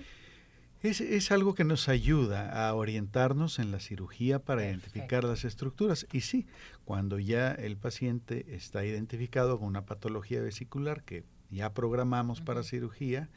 Es, 0.83 1.01
es, 1.01 1.33
algo 1.33 1.55
que 1.55 1.65
nos 1.65 1.89
ayuda 1.89 2.69
a 2.69 2.75
orientarnos 2.75 3.59
en 3.59 3.73
la 3.73 3.81
cirugía 3.81 4.39
para 4.39 4.65
identificar 4.67 5.25
las 5.25 5.45
estructuras. 5.45 6.07
Y 6.13 6.21
sí, 6.21 6.47
cuando 6.85 7.19
ya 7.19 7.53
el 7.53 7.77
paciente 7.77 8.47
está 8.55 8.85
identificado 8.85 9.59
con 9.59 9.69
una 9.69 9.87
patología 9.87 10.41
vesicular 10.41 11.03
que 11.03 11.25
ya 11.51 11.73
programamos 11.73 12.41
para 12.41 12.63
cirugía, 12.63 13.29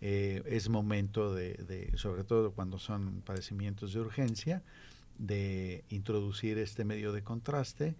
eh, 0.00 0.42
es 0.46 0.68
momento 0.68 1.34
de, 1.34 1.54
de, 1.54 1.96
sobre 1.96 2.24
todo 2.24 2.52
cuando 2.52 2.78
son 2.78 3.20
padecimientos 3.22 3.92
de 3.92 4.00
urgencia, 4.00 4.62
de 5.18 5.84
introducir 5.88 6.58
este 6.58 6.84
medio 6.84 7.12
de 7.12 7.22
contraste 7.22 7.96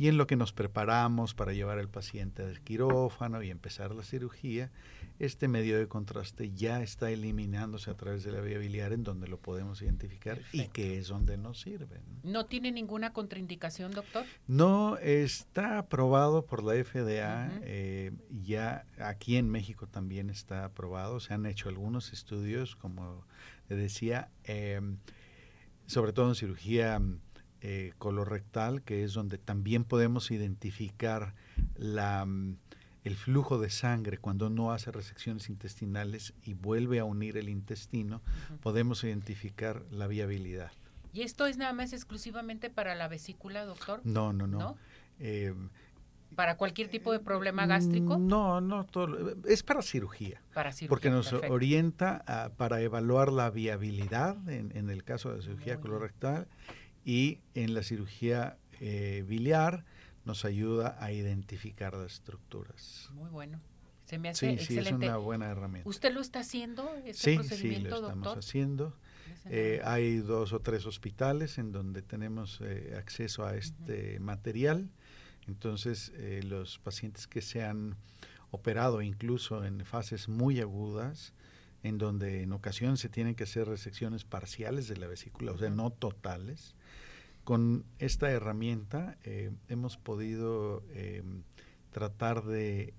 y 0.00 0.08
en 0.08 0.16
lo 0.16 0.26
que 0.26 0.36
nos 0.36 0.54
preparamos 0.54 1.34
para 1.34 1.52
llevar 1.52 1.78
al 1.78 1.90
paciente 1.90 2.42
al 2.42 2.62
quirófano 2.62 3.42
y 3.42 3.50
empezar 3.50 3.94
la 3.94 4.02
cirugía, 4.02 4.70
este 5.18 5.46
medio 5.46 5.78
de 5.78 5.88
contraste 5.88 6.52
ya 6.52 6.82
está 6.82 7.10
eliminándose 7.10 7.90
a 7.90 7.94
través 7.98 8.24
de 8.24 8.32
la 8.32 8.40
vía 8.40 8.56
biliar 8.56 8.94
en 8.94 9.04
donde 9.04 9.28
lo 9.28 9.38
podemos 9.38 9.82
identificar 9.82 10.40
y 10.52 10.68
que 10.68 10.96
es 10.96 11.08
donde 11.08 11.36
nos 11.36 11.60
sirve. 11.60 12.00
¿No 12.22 12.46
tiene 12.46 12.72
ninguna 12.72 13.12
contraindicación, 13.12 13.92
doctor? 13.92 14.24
No, 14.46 14.96
está 14.96 15.76
aprobado 15.76 16.46
por 16.46 16.64
la 16.64 16.82
FDA, 16.82 17.50
eh, 17.62 18.12
ya 18.42 18.86
aquí 18.98 19.36
en 19.36 19.50
México 19.50 19.86
también 19.86 20.30
está 20.30 20.64
aprobado, 20.64 21.20
se 21.20 21.34
han 21.34 21.44
hecho 21.44 21.68
algunos 21.68 22.14
estudios, 22.14 22.74
como 22.74 23.26
decía, 23.68 24.30
em, 24.44 24.96
sobre 25.90 26.12
todo 26.12 26.28
en 26.28 26.36
cirugía 26.36 27.02
eh, 27.62 27.92
colorectal, 27.98 28.82
que 28.82 29.02
es 29.02 29.12
donde 29.12 29.38
también 29.38 29.82
podemos 29.82 30.30
identificar 30.30 31.34
la, 31.74 32.26
el 33.02 33.16
flujo 33.16 33.58
de 33.58 33.70
sangre 33.70 34.16
cuando 34.16 34.50
no 34.50 34.72
hace 34.72 34.92
resecciones 34.92 35.48
intestinales 35.48 36.32
y 36.44 36.54
vuelve 36.54 37.00
a 37.00 37.04
unir 37.04 37.36
el 37.36 37.48
intestino, 37.48 38.22
podemos 38.62 39.02
identificar 39.02 39.82
la 39.90 40.06
viabilidad. 40.06 40.70
¿Y 41.12 41.22
esto 41.22 41.46
es 41.46 41.56
nada 41.56 41.72
más 41.72 41.92
exclusivamente 41.92 42.70
para 42.70 42.94
la 42.94 43.08
vesícula, 43.08 43.64
doctor? 43.64 44.00
No, 44.04 44.32
no, 44.32 44.46
no. 44.46 44.76
Eh, 45.18 45.52
¿Para 46.34 46.56
cualquier 46.56 46.88
tipo 46.88 47.12
de 47.12 47.20
problema 47.20 47.66
gástrico? 47.66 48.18
No, 48.18 48.60
no, 48.60 48.86
todo, 48.86 49.34
es 49.46 49.62
para 49.62 49.82
cirugía. 49.82 50.40
Para 50.54 50.72
cirugía. 50.72 50.88
Porque 50.88 51.10
nos 51.10 51.32
orienta 51.32 52.52
para 52.56 52.80
evaluar 52.80 53.32
la 53.32 53.50
viabilidad 53.50 54.36
en, 54.48 54.74
en 54.76 54.90
el 54.90 55.04
caso 55.04 55.34
de 55.34 55.42
cirugía 55.42 55.80
colorectal 55.80 56.46
y 57.04 57.40
en 57.54 57.74
la 57.74 57.82
cirugía 57.82 58.56
eh, 58.80 59.24
biliar 59.26 59.84
nos 60.24 60.44
ayuda 60.44 60.96
a 61.00 61.12
identificar 61.12 61.94
las 61.94 62.14
estructuras. 62.14 63.10
Muy 63.12 63.30
bueno. 63.30 63.60
Se 64.04 64.18
me 64.18 64.30
hace 64.30 64.58
sí, 64.58 64.64
Sí, 64.64 64.78
es 64.78 64.90
una 64.90 65.18
buena 65.18 65.50
herramienta. 65.50 65.88
¿Usted 65.88 66.12
lo 66.12 66.20
está 66.20 66.40
haciendo, 66.40 66.92
este 67.04 67.32
sí, 67.32 67.36
procedimiento, 67.36 67.96
sí, 67.96 68.02
lo 68.02 68.08
estamos 68.08 68.38
haciendo. 68.38 68.96
Eh, 69.46 69.80
hay 69.84 70.18
dos 70.18 70.52
o 70.52 70.60
tres 70.60 70.84
hospitales 70.84 71.58
en 71.58 71.72
donde 71.72 72.02
tenemos 72.02 72.60
eh, 72.60 72.94
acceso 72.98 73.44
a 73.44 73.54
este 73.54 74.18
material. 74.18 74.90
Entonces, 75.46 76.12
los 76.44 76.78
pacientes 76.78 77.26
que 77.26 77.42
se 77.42 77.64
han 77.64 77.96
operado 78.50 79.02
incluso 79.02 79.64
en 79.64 79.84
fases 79.84 80.28
muy 80.28 80.60
agudas, 80.60 81.34
en 81.82 81.98
donde 81.98 82.42
en 82.42 82.52
ocasiones 82.52 83.00
se 83.00 83.08
tienen 83.08 83.34
que 83.34 83.44
hacer 83.44 83.66
resecciones 83.66 84.24
parciales 84.24 84.88
de 84.88 84.96
la 84.96 85.06
vesícula, 85.06 85.52
o 85.52 85.58
sea, 85.58 85.70
no 85.70 85.90
totales, 85.90 86.74
con 87.44 87.84
esta 87.98 88.30
herramienta 88.30 89.16
eh, 89.24 89.50
hemos 89.68 89.96
podido 89.96 90.84
eh, 90.90 91.22
tratar 91.90 92.44
de 92.44 92.94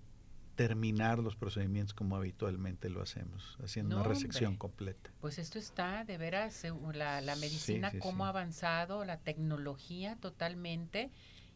terminar 0.55 1.19
los 1.19 1.35
procedimientos 1.35 1.93
como 1.93 2.15
habitualmente 2.15 2.89
lo 2.89 3.01
hacemos, 3.01 3.57
haciendo 3.63 3.97
una 3.97 4.07
resección 4.07 4.57
completa. 4.57 5.09
Pues 5.21 5.39
esto 5.39 5.57
está, 5.57 6.03
de 6.03 6.17
veras, 6.17 6.65
la, 6.93 7.21
la 7.21 7.35
medicina, 7.35 7.91
cómo 7.99 8.25
ha 8.25 8.29
avanzado, 8.29 9.05
la 9.05 9.17
tecnología 9.17 10.17
totalmente. 10.17 11.09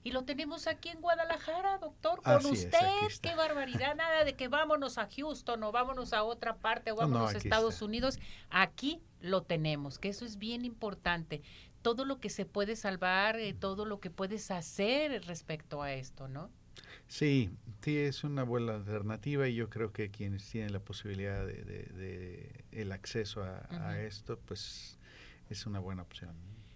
Y 0.06 0.12
lo 0.12 0.24
tenemos 0.24 0.68
aquí 0.68 0.90
en 0.90 1.02
Guadalajara, 1.02 1.80
doctor, 1.80 2.22
con 2.22 2.46
usted. 2.46 2.78
Qué 3.24 3.34
barbaridad, 3.34 3.96
nada 3.96 4.24
de 4.24 4.36
que 4.36 4.48
vámonos 4.48 5.00
a 5.00 5.10
Houston 5.10 5.64
o 5.64 5.72
vámonos 5.72 6.14
a 6.14 6.24
otra 6.24 6.58
parte 6.58 6.92
o 6.92 6.96
vámonos 6.96 7.34
a 7.34 7.38
Estados 7.40 7.82
Unidos. 7.82 8.20
Aquí 8.52 9.02
lo 9.20 9.42
tenemos, 9.42 9.98
que 9.98 10.10
eso 10.10 10.24
es 10.24 10.38
bien 10.38 10.64
importante 10.64 11.42
todo 11.82 12.06
lo 12.06 12.20
que 12.20 12.30
se 12.30 12.46
puede 12.46 12.76
salvar, 12.76 13.40
eh, 13.40 13.56
todo 13.56 13.86
lo 13.86 14.00
que 14.00 14.12
puedes 14.12 14.52
hacer 14.52 15.26
respecto 15.26 15.82
a 15.82 15.94
esto, 15.94 16.28
¿no? 16.28 16.52
Sí, 17.08 17.50
sí, 17.82 17.98
es 17.98 18.24
una 18.24 18.44
buena 18.44 18.76
alternativa 18.76 19.48
y 19.48 19.56
yo 19.56 19.72
creo 19.72 19.92
que 19.92 20.12
quienes 20.12 20.48
tienen 20.48 20.72
la 20.72 20.82
posibilidad 20.82 21.44
de, 21.44 22.64
el 22.72 22.92
acceso 22.92 23.44
a, 23.44 24.00
esto, 24.02 24.40
pues 24.46 25.00
es 25.50 25.66
una 25.66 25.80
buena 25.80 26.04
opción. 26.04 26.36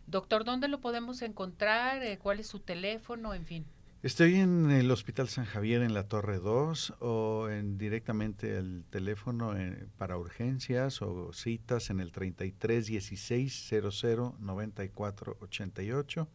Doctor, 0.09 0.43
¿dónde 0.43 0.67
lo 0.67 0.81
podemos 0.81 1.21
encontrar? 1.21 2.01
Eh, 2.03 2.17
¿Cuál 2.17 2.39
es 2.39 2.47
su 2.47 2.59
teléfono? 2.59 3.35
En 3.35 3.45
fin. 3.45 3.65
Estoy 4.01 4.35
en 4.35 4.71
el 4.71 4.89
Hospital 4.89 5.27
San 5.27 5.45
Javier 5.45 5.83
en 5.83 5.93
la 5.93 6.07
Torre 6.07 6.39
2 6.39 6.95
o 6.99 7.49
en 7.49 7.77
directamente 7.77 8.57
el 8.57 8.85
teléfono 8.89 9.55
eh, 9.55 9.87
para 9.97 10.17
urgencias 10.17 11.01
o 11.01 11.31
citas 11.33 11.89
en 11.89 11.99
el 11.99 12.11
33 12.11 12.87
16 12.87 13.69
00 13.91 14.35
94 14.39 15.37
88 15.41 16.29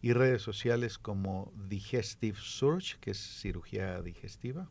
y 0.00 0.12
redes 0.12 0.42
sociales 0.42 0.98
como 0.98 1.52
Digestive 1.56 2.38
Search, 2.40 2.98
que 3.00 3.10
es 3.12 3.18
cirugía 3.18 4.00
digestiva, 4.00 4.70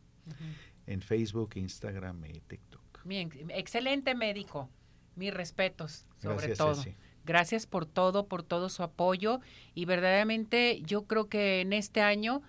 en 0.86 1.02
Facebook, 1.02 1.50
Instagram 1.56 2.24
y 2.24 2.40
TikTok. 2.40 3.04
Bien, 3.04 3.30
excelente 3.50 4.14
médico. 4.14 4.70
Mis 5.16 5.34
respetos, 5.34 6.06
sobre 6.22 6.54
todo. 6.54 6.82
Gracias 7.28 7.66
por 7.66 7.84
todo, 7.84 8.26
por 8.26 8.42
todo 8.42 8.70
su 8.70 8.82
apoyo 8.82 9.40
y 9.74 9.84
verdaderamente 9.84 10.80
yo 10.86 11.02
creo 11.02 11.28
que 11.28 11.60
en 11.60 11.74
este 11.74 12.00
año 12.00 12.40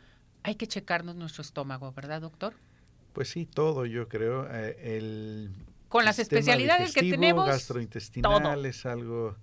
hay 0.41 0.55
que 0.55 0.67
checarnos 0.67 1.17
nuestro 1.17 1.41
estómago, 1.41 1.91
¿verdad, 1.91 2.21
doctor? 2.21 2.53
Pues 3.11 3.27
sí, 3.27 3.45
todo 3.45 3.86
yo 3.86 4.07
creo. 4.07 4.47
Eh, 4.49 4.95
el 4.95 5.51
con 5.89 6.05
las 6.05 6.17
especialidades 6.17 6.93
que 6.93 7.01
tenemos. 7.01 7.45
gastrointestinal 7.45 8.65
es 8.65 8.86
algo 8.86 9.36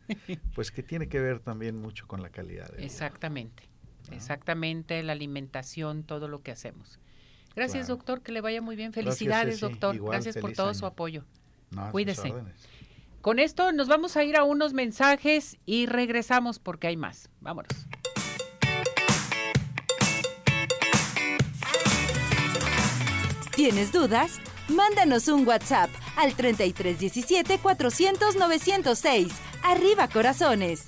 pues 0.54 0.70
que 0.70 0.82
tiene 0.82 1.06
que 1.06 1.20
ver 1.20 1.40
también 1.40 1.76
mucho 1.76 2.06
con 2.06 2.22
la 2.22 2.30
calidad. 2.30 2.72
exactamente, 2.78 3.64
exactamente 4.10 5.02
la 5.02 5.12
alimentación, 5.12 6.02
todo 6.02 6.28
lo 6.28 6.40
que 6.40 6.52
hacemos. 6.52 6.98
Gracias, 7.54 7.88
doctor, 7.88 8.22
que 8.22 8.32
le 8.32 8.40
vaya 8.40 8.62
muy 8.62 8.74
bien. 8.74 8.94
Felicidades, 8.94 9.60
doctor. 9.60 10.02
Gracias 10.02 10.38
por 10.38 10.54
todo 10.54 10.72
su 10.72 10.86
apoyo. 10.86 11.24
Cuídese. 11.90 12.32
Con 13.26 13.40
esto 13.40 13.72
nos 13.72 13.88
vamos 13.88 14.16
a 14.16 14.22
ir 14.22 14.36
a 14.36 14.44
unos 14.44 14.72
mensajes 14.72 15.56
y 15.66 15.86
regresamos 15.86 16.60
porque 16.60 16.86
hay 16.86 16.96
más. 16.96 17.28
Vámonos. 17.40 17.72
¿Tienes 23.56 23.90
dudas? 23.90 24.38
Mándanos 24.68 25.26
un 25.26 25.44
WhatsApp 25.44 25.90
al 26.14 26.36
3317 26.36 27.58
400 27.58 28.36
906. 28.36 29.32
Arriba 29.64 30.06
corazones. 30.06 30.86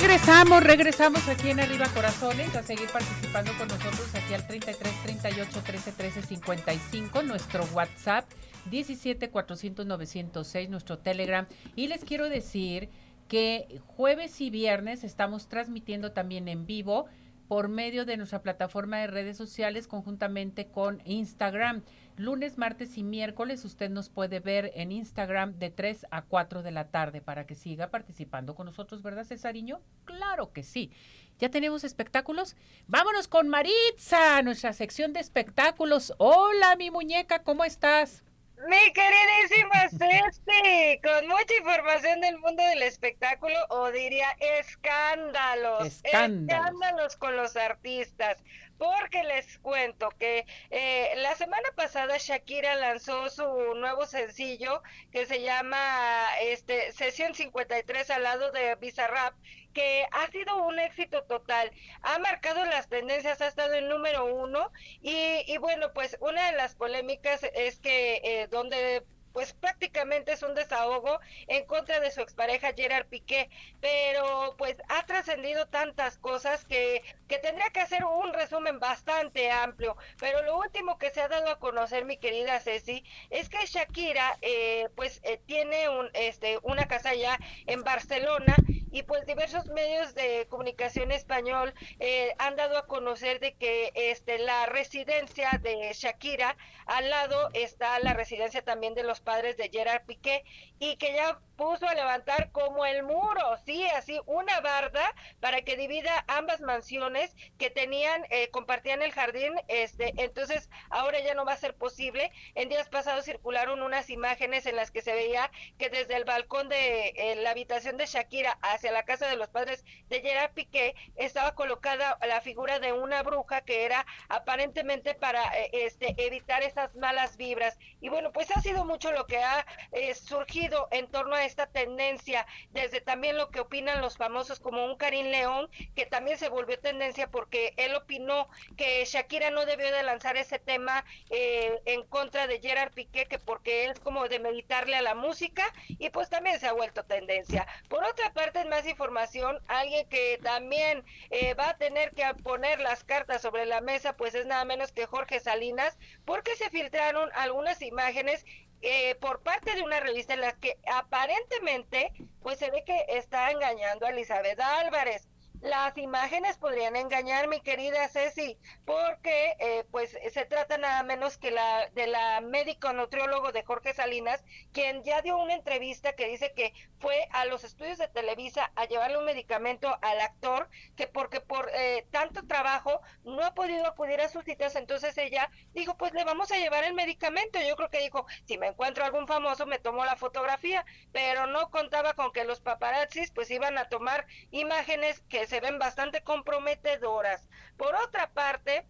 Regresamos, 0.00 0.62
regresamos 0.62 1.28
aquí 1.28 1.50
en 1.50 1.58
Arriba 1.58 1.86
Corazones 1.92 2.54
a 2.54 2.62
seguir 2.62 2.88
participando 2.88 3.50
con 3.58 3.66
nosotros 3.66 4.14
aquí 4.14 4.32
al 4.32 4.46
33 4.46 5.02
38 5.02 5.62
13 5.66 5.92
13 5.92 6.22
55, 6.22 7.22
nuestro 7.24 7.64
WhatsApp 7.74 8.24
17 8.70 9.30
400 9.30 9.86
906, 9.86 10.70
nuestro 10.70 10.98
Telegram. 10.98 11.48
Y 11.74 11.88
les 11.88 12.04
quiero 12.04 12.28
decir 12.28 12.90
que 13.26 13.80
jueves 13.86 14.40
y 14.40 14.50
viernes 14.50 15.02
estamos 15.02 15.48
transmitiendo 15.48 16.12
también 16.12 16.46
en 16.46 16.64
vivo 16.64 17.06
por 17.48 17.68
medio 17.68 18.04
de 18.04 18.16
nuestra 18.16 18.40
plataforma 18.40 18.98
de 18.98 19.08
redes 19.08 19.36
sociales 19.36 19.88
conjuntamente 19.88 20.68
con 20.68 21.02
Instagram. 21.06 21.82
Lunes, 22.18 22.58
martes 22.58 22.98
y 22.98 23.04
miércoles 23.04 23.64
usted 23.64 23.90
nos 23.90 24.08
puede 24.08 24.40
ver 24.40 24.72
en 24.74 24.90
Instagram 24.90 25.56
de 25.60 25.70
3 25.70 26.06
a 26.10 26.22
4 26.22 26.64
de 26.64 26.72
la 26.72 26.88
tarde 26.90 27.20
para 27.20 27.46
que 27.46 27.54
siga 27.54 27.90
participando 27.90 28.56
con 28.56 28.66
nosotros, 28.66 29.02
¿verdad, 29.02 29.24
Cesariño? 29.24 29.80
Claro 30.04 30.52
que 30.52 30.64
sí. 30.64 30.90
¿Ya 31.38 31.48
tenemos 31.48 31.84
espectáculos? 31.84 32.56
Vámonos 32.88 33.28
con 33.28 33.48
Maritza, 33.48 34.42
nuestra 34.42 34.72
sección 34.72 35.12
de 35.12 35.20
espectáculos. 35.20 36.12
Hola, 36.18 36.74
mi 36.74 36.90
muñeca, 36.90 37.44
¿cómo 37.44 37.64
estás? 37.64 38.24
Mi 38.66 38.92
queridísima 38.92 39.88
Ceci, 39.90 41.00
con 41.00 41.28
mucha 41.28 41.54
información 41.56 42.20
del 42.20 42.38
mundo 42.38 42.60
del 42.64 42.82
espectáculo, 42.82 43.54
o 43.68 43.92
diría 43.92 44.26
escándalos. 44.58 45.86
Escándalos, 46.02 46.48
escándalos 46.48 47.16
con 47.16 47.36
los 47.36 47.56
artistas 47.56 48.42
porque 48.78 49.24
les 49.24 49.58
cuento 49.58 50.08
que 50.18 50.46
eh, 50.70 51.12
la 51.16 51.34
semana 51.34 51.68
pasada 51.74 52.16
Shakira 52.18 52.76
lanzó 52.76 53.28
su 53.28 53.44
nuevo 53.74 54.06
sencillo 54.06 54.82
que 55.12 55.26
se 55.26 55.42
llama 55.42 56.26
este 56.40 56.92
Sesión 56.92 57.34
53 57.34 58.10
al 58.10 58.22
lado 58.22 58.52
de 58.52 58.76
Bizarrap 58.76 59.34
que 59.74 60.06
ha 60.10 60.30
sido 60.30 60.64
un 60.64 60.78
éxito 60.78 61.24
total, 61.24 61.70
ha 62.02 62.18
marcado 62.18 62.64
las 62.64 62.88
tendencias, 62.88 63.40
ha 63.40 63.48
estado 63.48 63.74
en 63.74 63.88
número 63.88 64.24
uno 64.24 64.72
y, 65.00 65.44
y 65.46 65.58
bueno, 65.58 65.92
pues 65.92 66.16
una 66.20 66.50
de 66.50 66.56
las 66.56 66.74
polémicas 66.74 67.42
es 67.54 67.78
que 67.78 68.20
eh, 68.24 68.48
donde 68.50 69.04
pues 69.38 69.52
prácticamente 69.52 70.32
es 70.32 70.42
un 70.42 70.56
desahogo 70.56 71.20
en 71.46 71.64
contra 71.66 72.00
de 72.00 72.10
su 72.10 72.20
expareja 72.20 72.72
Gerard 72.76 73.06
Piqué, 73.06 73.48
pero 73.80 74.56
pues 74.58 74.78
ha 74.88 75.06
trascendido 75.06 75.68
tantas 75.68 76.18
cosas 76.18 76.64
que, 76.64 77.04
que 77.28 77.38
tendría 77.38 77.70
que 77.70 77.78
hacer 77.78 78.04
un 78.04 78.32
resumen 78.32 78.80
bastante 78.80 79.48
amplio, 79.52 79.96
pero 80.18 80.42
lo 80.42 80.58
último 80.58 80.98
que 80.98 81.10
se 81.10 81.20
ha 81.20 81.28
dado 81.28 81.50
a 81.50 81.60
conocer 81.60 82.04
mi 82.04 82.16
querida 82.16 82.58
Ceci 82.58 83.04
es 83.30 83.48
que 83.48 83.64
Shakira 83.64 84.38
eh, 84.42 84.88
pues 84.96 85.20
eh, 85.22 85.40
tiene 85.46 85.88
un, 85.88 86.10
este, 86.14 86.58
una 86.64 86.88
casa 86.88 87.14
ya 87.14 87.38
en 87.66 87.84
Barcelona 87.84 88.56
y 88.90 89.02
pues 89.02 89.26
diversos 89.26 89.66
medios 89.66 90.14
de 90.14 90.46
comunicación 90.48 91.12
español 91.12 91.74
eh, 92.00 92.34
han 92.38 92.56
dado 92.56 92.78
a 92.78 92.86
conocer 92.86 93.40
de 93.40 93.54
que 93.54 93.92
este 93.94 94.38
la 94.38 94.66
residencia 94.66 95.60
de 95.62 95.92
Shakira 95.92 96.56
al 96.86 97.10
lado 97.10 97.50
está 97.52 97.98
la 98.00 98.14
residencia 98.14 98.62
también 98.62 98.94
de 98.94 99.02
los 99.02 99.20
padres 99.20 99.56
de 99.56 99.70
Gerard 99.70 100.04
Piqué 100.06 100.44
y 100.78 100.96
que 100.96 101.14
ya 101.14 101.38
puso 101.58 101.88
a 101.88 101.94
levantar 101.94 102.52
como 102.52 102.86
el 102.86 103.02
muro, 103.02 103.58
sí, 103.66 103.84
así 103.88 104.20
una 104.26 104.60
barda 104.60 105.12
para 105.40 105.62
que 105.62 105.76
divida 105.76 106.24
ambas 106.28 106.60
mansiones 106.60 107.34
que 107.58 107.68
tenían, 107.68 108.24
eh, 108.30 108.48
compartían 108.50 109.02
el 109.02 109.10
jardín, 109.10 109.54
este, 109.66 110.14
entonces 110.18 110.70
ahora 110.88 111.18
ya 111.18 111.34
no 111.34 111.44
va 111.44 111.54
a 111.54 111.56
ser 111.56 111.74
posible. 111.74 112.30
En 112.54 112.68
días 112.68 112.88
pasados 112.88 113.24
circularon 113.24 113.82
unas 113.82 114.08
imágenes 114.08 114.66
en 114.66 114.76
las 114.76 114.92
que 114.92 115.02
se 115.02 115.12
veía 115.12 115.50
que 115.78 115.90
desde 115.90 116.14
el 116.14 116.24
balcón 116.24 116.68
de 116.68 117.08
eh, 117.08 117.34
la 117.42 117.50
habitación 117.50 117.96
de 117.96 118.06
Shakira 118.06 118.56
hacia 118.62 118.92
la 118.92 119.04
casa 119.04 119.26
de 119.26 119.36
los 119.36 119.48
padres 119.48 119.84
de 120.08 120.20
Gerard 120.20 120.52
Piqué 120.52 120.94
estaba 121.16 121.56
colocada 121.56 122.18
la 122.24 122.40
figura 122.40 122.78
de 122.78 122.92
una 122.92 123.24
bruja 123.24 123.62
que 123.62 123.84
era 123.84 124.06
aparentemente 124.28 125.14
para 125.14 125.42
eh, 125.58 125.70
este, 125.72 126.14
evitar 126.24 126.62
esas 126.62 126.94
malas 126.94 127.36
vibras. 127.36 127.76
Y 128.00 128.10
bueno, 128.10 128.30
pues 128.30 128.56
ha 128.56 128.60
sido 128.60 128.84
mucho 128.84 129.10
lo 129.10 129.26
que 129.26 129.38
ha 129.38 129.66
surgido 130.14 130.67
en 130.90 131.08
torno 131.10 131.34
a 131.34 131.44
esta 131.44 131.66
tendencia, 131.66 132.46
desde 132.70 133.00
también 133.00 133.36
lo 133.36 133.50
que 133.50 133.60
opinan 133.60 134.00
los 134.00 134.16
famosos 134.16 134.60
como 134.60 134.84
un 134.84 134.96
Karim 134.96 135.26
León, 135.26 135.68
que 135.94 136.06
también 136.06 136.38
se 136.38 136.48
volvió 136.48 136.78
tendencia 136.78 137.30
porque 137.30 137.74
él 137.76 137.94
opinó 137.94 138.48
que 138.76 139.04
Shakira 139.04 139.50
no 139.50 139.64
debió 139.64 139.90
de 139.92 140.02
lanzar 140.02 140.36
ese 140.36 140.58
tema 140.58 141.04
eh, 141.30 141.80
en 141.86 142.04
contra 142.04 142.46
de 142.46 142.60
Gerard 142.60 142.92
Piqué, 142.92 143.26
que 143.26 143.38
porque 143.38 143.86
es 143.86 144.00
como 144.00 144.28
de 144.28 144.38
meditarle 144.38 144.96
a 144.96 145.02
la 145.02 145.14
música 145.14 145.64
y 145.88 146.10
pues 146.10 146.28
también 146.28 146.60
se 146.60 146.66
ha 146.66 146.72
vuelto 146.72 147.04
tendencia. 147.04 147.66
Por 147.88 148.04
otra 148.04 148.32
parte, 148.32 148.64
más 148.66 148.86
información, 148.86 149.58
alguien 149.66 150.08
que 150.08 150.38
también 150.42 151.04
eh, 151.30 151.54
va 151.54 151.70
a 151.70 151.76
tener 151.76 152.12
que 152.12 152.24
poner 152.42 152.80
las 152.80 153.04
cartas 153.04 153.42
sobre 153.42 153.66
la 153.66 153.80
mesa, 153.80 154.16
pues 154.16 154.34
es 154.34 154.46
nada 154.46 154.64
menos 154.64 154.92
que 154.92 155.06
Jorge 155.06 155.40
Salinas, 155.40 155.98
porque 156.24 156.56
se 156.56 156.70
filtraron 156.70 157.30
algunas 157.34 157.82
imágenes 157.82 158.44
eh, 158.82 159.16
por 159.16 159.40
parte 159.42 159.74
de 159.74 159.82
una 159.82 160.00
revista 160.00 160.34
en 160.34 160.40
la 160.40 160.52
que 160.52 160.78
aparentemente 160.86 162.12
pues 162.42 162.58
se 162.58 162.70
ve 162.70 162.84
que 162.84 163.04
está 163.08 163.50
engañando 163.50 164.06
a 164.06 164.10
Elizabeth 164.10 164.60
Álvarez. 164.60 165.27
Las 165.60 165.98
imágenes 165.98 166.56
podrían 166.56 166.94
engañar, 166.94 167.48
mi 167.48 167.60
querida 167.60 168.06
Ceci, 168.08 168.56
porque 168.84 169.56
eh, 169.58 169.84
pues 169.90 170.16
se 170.30 170.44
trata 170.44 170.78
nada 170.78 171.02
menos 171.02 171.36
que 171.36 171.50
la 171.50 171.88
de 171.90 172.06
la 172.06 172.40
médico 172.40 172.92
nutriólogo 172.92 173.50
de 173.50 173.64
Jorge 173.64 173.92
Salinas, 173.92 174.44
quien 174.72 175.02
ya 175.02 175.20
dio 175.20 175.36
una 175.36 175.54
entrevista 175.54 176.12
que 176.12 176.28
dice 176.28 176.52
que 176.54 176.72
fue 177.00 177.28
a 177.32 177.44
los 177.44 177.64
estudios 177.64 177.98
de 177.98 178.06
Televisa 178.06 178.70
a 178.76 178.84
llevarle 178.84 179.18
un 179.18 179.24
medicamento 179.24 179.98
al 180.00 180.20
actor, 180.20 180.68
que 180.96 181.08
porque 181.08 181.40
por 181.40 181.68
eh, 181.74 182.06
tanto 182.12 182.46
trabajo 182.46 183.00
no 183.24 183.44
ha 183.44 183.54
podido 183.54 183.84
acudir 183.84 184.20
a 184.20 184.28
sus 184.28 184.44
citas, 184.44 184.76
entonces 184.76 185.18
ella 185.18 185.50
dijo, 185.74 185.96
pues 185.96 186.12
le 186.12 186.22
vamos 186.22 186.52
a 186.52 186.58
llevar 186.58 186.84
el 186.84 186.94
medicamento. 186.94 187.58
Yo 187.60 187.74
creo 187.74 187.90
que 187.90 188.00
dijo, 188.00 188.26
si 188.46 188.58
me 188.58 188.68
encuentro 188.68 189.04
algún 189.04 189.26
famoso, 189.26 189.66
me 189.66 189.80
tomo 189.80 190.04
la 190.04 190.14
fotografía, 190.14 190.84
pero 191.10 191.48
no 191.48 191.70
contaba 191.70 192.14
con 192.14 192.32
que 192.32 192.44
los 192.44 192.60
paparazzis 192.60 193.32
pues 193.32 193.50
iban 193.50 193.76
a 193.76 193.88
tomar 193.88 194.26
imágenes 194.52 195.20
que 195.28 195.47
se 195.48 195.60
ven 195.60 195.78
bastante 195.78 196.22
comprometedoras. 196.22 197.48
Por 197.76 197.94
otra 197.94 198.30
parte, 198.32 198.86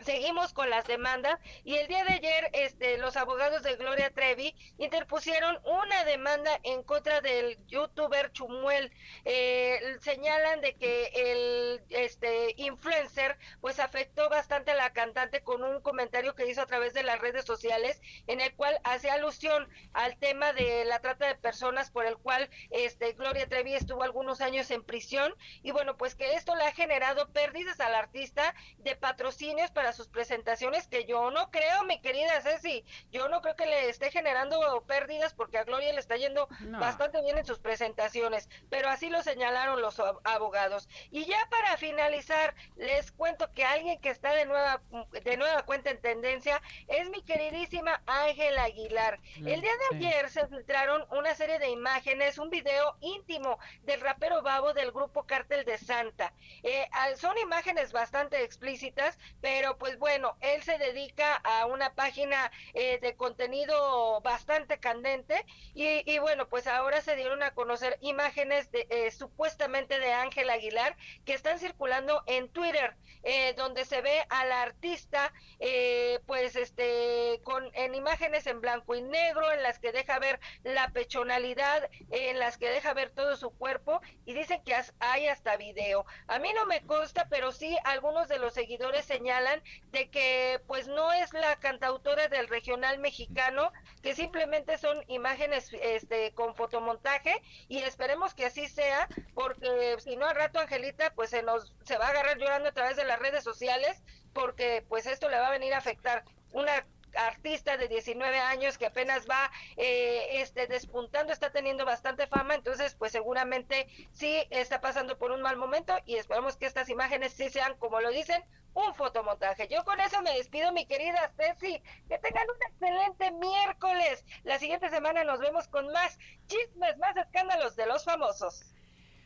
Seguimos 0.00 0.52
con 0.52 0.68
las 0.68 0.86
demandas 0.86 1.40
y 1.64 1.76
el 1.76 1.88
día 1.88 2.04
de 2.04 2.12
ayer 2.12 2.50
este, 2.52 2.98
los 2.98 3.16
abogados 3.16 3.62
de 3.62 3.76
Gloria 3.76 4.10
Trevi 4.10 4.54
interpusieron 4.78 5.58
una 5.64 6.04
demanda 6.04 6.60
en 6.64 6.82
contra 6.82 7.20
del 7.22 7.58
youtuber 7.66 8.30
Chumuel. 8.32 8.92
Eh, 9.24 9.96
señalan 10.02 10.60
de 10.60 10.74
que 10.74 11.10
el 11.14 11.82
este, 11.88 12.54
influencer 12.58 13.38
pues 13.60 13.80
afectó 13.80 14.28
bastante 14.28 14.72
a 14.72 14.74
la 14.74 14.92
cantante 14.92 15.42
con 15.42 15.64
un 15.64 15.80
comentario 15.80 16.34
que 16.34 16.46
hizo 16.46 16.60
a 16.60 16.66
través 16.66 16.92
de 16.92 17.02
las 17.02 17.18
redes 17.20 17.46
sociales 17.46 18.00
en 18.26 18.40
el 18.40 18.54
cual 18.54 18.78
hace 18.84 19.10
alusión 19.10 19.66
al 19.94 20.18
tema 20.18 20.52
de 20.52 20.84
la 20.84 21.00
trata 21.00 21.26
de 21.26 21.36
personas 21.36 21.90
por 21.90 22.04
el 22.04 22.18
cual 22.18 22.50
este, 22.70 23.12
Gloria 23.14 23.48
Trevi 23.48 23.74
estuvo 23.74 24.02
algunos 24.02 24.42
años 24.42 24.70
en 24.70 24.84
prisión 24.84 25.34
y 25.62 25.70
bueno 25.70 25.96
pues 25.96 26.14
que 26.14 26.34
esto 26.34 26.54
le 26.54 26.64
ha 26.64 26.72
generado 26.72 27.32
pérdidas 27.32 27.80
al 27.80 27.94
artista 27.94 28.54
de 28.78 28.94
patrocinios 28.94 29.70
para 29.70 29.85
sus 29.92 30.08
presentaciones, 30.08 30.86
que 30.86 31.04
yo 31.04 31.30
no 31.30 31.50
creo, 31.50 31.84
mi 31.84 32.00
querida 32.00 32.40
Ceci, 32.40 32.84
yo 33.10 33.28
no 33.28 33.40
creo 33.40 33.56
que 33.56 33.66
le 33.66 33.88
esté 33.88 34.10
generando 34.10 34.84
pérdidas 34.86 35.34
porque 35.34 35.58
a 35.58 35.64
Gloria 35.64 35.92
le 35.92 36.00
está 36.00 36.16
yendo 36.16 36.48
bastante 36.78 37.20
bien 37.22 37.38
en 37.38 37.46
sus 37.46 37.58
presentaciones, 37.58 38.48
pero 38.70 38.88
así 38.88 39.08
lo 39.08 39.22
señalaron 39.22 39.80
los 39.80 40.00
abogados. 40.24 40.88
Y 41.10 41.24
ya 41.24 41.46
para 41.50 41.76
finalizar, 41.76 42.54
les 42.76 43.12
cuento 43.12 43.52
que 43.52 43.64
alguien 43.64 44.00
que 44.00 44.10
está 44.10 44.32
de 44.32 44.46
nueva, 44.46 44.82
de 45.10 45.36
nueva 45.36 45.62
cuenta 45.64 45.90
en 45.90 46.00
tendencia 46.00 46.60
es 46.88 47.08
mi 47.10 47.22
queridísima 47.22 48.02
Ángela 48.06 48.64
Aguilar. 48.64 49.20
El 49.36 49.60
día 49.60 49.72
de 49.90 49.96
ayer 49.96 50.30
se 50.30 50.46
filtraron 50.46 51.06
una 51.10 51.34
serie 51.34 51.58
de 51.58 51.70
imágenes, 51.70 52.38
un 52.38 52.50
video 52.50 52.96
íntimo 53.00 53.58
del 53.82 54.00
rapero 54.00 54.42
Babo 54.42 54.72
del 54.72 54.92
grupo 54.92 55.26
Cártel 55.26 55.64
de 55.64 55.78
Santa. 55.78 56.32
Eh, 56.62 56.86
son 57.16 57.36
imágenes 57.38 57.92
bastante 57.92 58.42
explícitas, 58.42 59.18
pero 59.40 59.75
pues 59.78 59.98
bueno, 59.98 60.36
él 60.40 60.62
se 60.62 60.78
dedica 60.78 61.34
a 61.34 61.66
una 61.66 61.94
página 61.94 62.50
eh, 62.74 62.98
de 63.00 63.16
contenido 63.16 64.20
bastante 64.22 64.78
candente 64.78 65.44
y, 65.74 66.18
bueno, 66.18 66.48
pues 66.48 66.66
ahora 66.66 67.00
se 67.00 67.16
dieron 67.16 67.42
a 67.42 67.52
conocer 67.54 67.98
imágenes 68.00 68.70
de, 68.70 68.86
eh, 68.90 69.10
supuestamente 69.10 69.98
de 69.98 70.12
Ángel 70.12 70.50
Aguilar 70.50 70.96
que 71.24 71.34
están 71.34 71.58
circulando 71.58 72.22
en 72.26 72.48
Twitter. 72.48 72.96
eh, 73.28 73.54
donde 73.54 73.84
se 73.84 74.00
ve 74.02 74.24
al 74.28 74.52
artista, 74.52 75.32
eh, 75.58 76.20
pues 76.26 76.54
este, 76.54 77.40
con 77.42 77.68
en 77.74 77.94
imágenes 77.96 78.46
en 78.46 78.60
blanco 78.60 78.94
y 78.94 79.02
negro, 79.02 79.50
en 79.52 79.64
las 79.64 79.80
que 79.80 79.90
deja 79.90 80.18
ver 80.20 80.38
la 80.62 80.90
pechonalidad, 80.92 81.90
en 82.10 82.38
las 82.38 82.56
que 82.56 82.70
deja 82.70 82.94
ver 82.94 83.10
todo 83.10 83.36
su 83.36 83.50
cuerpo, 83.50 84.00
y 84.24 84.32
dicen 84.34 84.62
que 84.62 84.76
hay 85.00 85.26
hasta 85.26 85.56
video. 85.56 86.06
A 86.28 86.38
mí 86.38 86.52
no 86.54 86.66
me 86.66 86.82
consta, 86.86 87.26
pero 87.28 87.50
sí 87.50 87.76
algunos 87.84 88.28
de 88.28 88.38
los 88.38 88.54
seguidores 88.54 89.04
señalan 89.06 89.60
de 89.92 90.08
que 90.08 90.60
pues 90.66 90.88
no 90.88 91.12
es 91.12 91.32
la 91.32 91.56
cantautora 91.56 92.28
del 92.28 92.48
regional 92.48 92.98
mexicano, 92.98 93.72
que 94.02 94.14
simplemente 94.14 94.78
son 94.78 95.02
imágenes 95.08 95.70
este 95.82 96.32
con 96.32 96.54
fotomontaje 96.54 97.40
y 97.68 97.78
esperemos 97.78 98.34
que 98.34 98.46
así 98.46 98.68
sea, 98.68 99.08
porque 99.34 99.96
si 99.98 100.16
no 100.16 100.26
al 100.26 100.36
rato 100.36 100.58
Angelita 100.58 101.12
pues 101.14 101.30
se 101.30 101.42
nos 101.42 101.72
se 101.84 101.98
va 101.98 102.06
a 102.06 102.10
agarrar 102.10 102.38
llorando 102.38 102.68
a 102.68 102.72
través 102.72 102.96
de 102.96 103.04
las 103.04 103.18
redes 103.18 103.44
sociales 103.44 104.02
porque 104.32 104.84
pues 104.88 105.06
esto 105.06 105.28
le 105.28 105.38
va 105.38 105.48
a 105.48 105.52
venir 105.52 105.74
a 105.74 105.78
afectar. 105.78 106.24
Una 106.52 106.86
artista 107.16 107.76
de 107.76 107.88
19 107.88 108.38
años 108.38 108.78
que 108.78 108.86
apenas 108.86 109.26
va 109.28 109.50
eh, 109.76 110.40
este, 110.40 110.66
despuntando, 110.66 111.32
está 111.32 111.50
teniendo 111.50 111.84
bastante 111.84 112.26
fama, 112.26 112.54
entonces 112.54 112.94
pues 112.94 113.12
seguramente 113.12 113.88
sí 114.12 114.44
está 114.50 114.80
pasando 114.80 115.18
por 115.18 115.30
un 115.30 115.42
mal 115.42 115.56
momento 115.56 115.94
y 116.04 116.16
esperamos 116.16 116.56
que 116.56 116.66
estas 116.66 116.88
imágenes 116.88 117.32
sí 117.32 117.48
sean, 117.48 117.76
como 117.78 118.00
lo 118.00 118.10
dicen, 118.10 118.44
un 118.76 118.94
fotomontaje. 118.94 119.68
Yo 119.68 119.84
con 119.84 119.98
eso 120.00 120.20
me 120.22 120.32
despido, 120.36 120.70
mi 120.72 120.86
querida 120.86 121.32
Ceci. 121.36 121.82
Que 122.08 122.18
tengan 122.18 122.46
un 122.48 122.62
excelente 122.70 123.30
miércoles. 123.32 124.24
La 124.44 124.58
siguiente 124.58 124.90
semana 124.90 125.24
nos 125.24 125.40
vemos 125.40 125.66
con 125.68 125.90
más 125.92 126.18
chismes, 126.46 126.96
más 126.98 127.16
escándalos 127.16 127.74
de 127.74 127.86
los 127.86 128.04
famosos. 128.04 128.62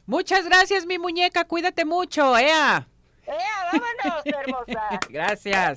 Muchas 0.06 0.44
gracias, 0.46 0.86
mi 0.86 0.98
muñeca. 0.98 1.44
Cuídate 1.44 1.84
mucho, 1.84 2.38
Ea. 2.38 2.86
Ea, 3.26 3.70
vámonos, 3.72 4.26
hermosa. 4.26 5.00
gracias. 5.08 5.74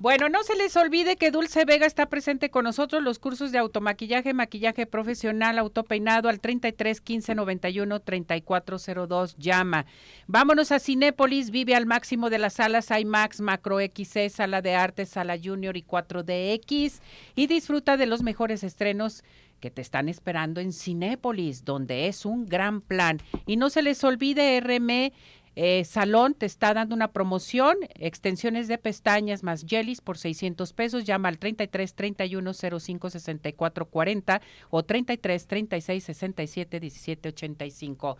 Bueno, 0.00 0.28
no 0.28 0.44
se 0.44 0.54
les 0.54 0.76
olvide 0.76 1.16
que 1.16 1.32
Dulce 1.32 1.64
Vega 1.64 1.84
está 1.84 2.06
presente 2.06 2.50
con 2.50 2.62
nosotros 2.62 3.02
los 3.02 3.18
cursos 3.18 3.50
de 3.50 3.58
automaquillaje, 3.58 4.32
maquillaje 4.32 4.86
profesional, 4.86 5.58
autopeinado 5.58 6.28
al 6.28 6.38
33 6.38 7.00
15 7.00 7.34
91 7.34 7.98
3402. 8.00 9.36
Llama. 9.38 9.86
Vámonos 10.28 10.70
a 10.70 10.78
Cinépolis, 10.78 11.50
vive 11.50 11.74
al 11.74 11.86
máximo 11.86 12.30
de 12.30 12.38
las 12.38 12.54
salas 12.54 12.92
IMAX, 12.92 13.40
Macro 13.40 13.80
XC, 13.80 14.30
Sala 14.30 14.62
de 14.62 14.76
Arte, 14.76 15.04
Sala 15.04 15.36
Junior 15.42 15.76
y 15.76 15.82
4DX 15.82 17.00
y 17.34 17.46
disfruta 17.48 17.96
de 17.96 18.06
los 18.06 18.22
mejores 18.22 18.62
estrenos 18.62 19.24
que 19.58 19.72
te 19.72 19.82
están 19.82 20.08
esperando 20.08 20.60
en 20.60 20.72
Cinépolis, 20.72 21.64
donde 21.64 22.06
es 22.06 22.24
un 22.24 22.46
gran 22.46 22.80
plan. 22.80 23.18
Y 23.46 23.56
no 23.56 23.68
se 23.68 23.82
les 23.82 24.04
olvide 24.04 24.60
RM 24.60 25.12
eh, 25.60 25.84
Salón 25.84 26.34
te 26.34 26.46
está 26.46 26.72
dando 26.72 26.94
una 26.94 27.10
promoción, 27.10 27.78
extensiones 27.96 28.68
de 28.68 28.78
pestañas 28.78 29.42
más 29.42 29.64
jellies 29.66 30.00
por 30.00 30.16
600 30.16 30.72
pesos. 30.72 31.02
Llama 31.02 31.28
al 31.28 31.38
33 31.38 31.94
31 31.94 32.52
05 32.54 33.10
64 33.10 33.86
40 33.86 34.40
o 34.70 34.84
33 34.84 35.46
36 35.48 36.04
67 36.04 36.78
17 36.78 37.28
85. 37.30 38.18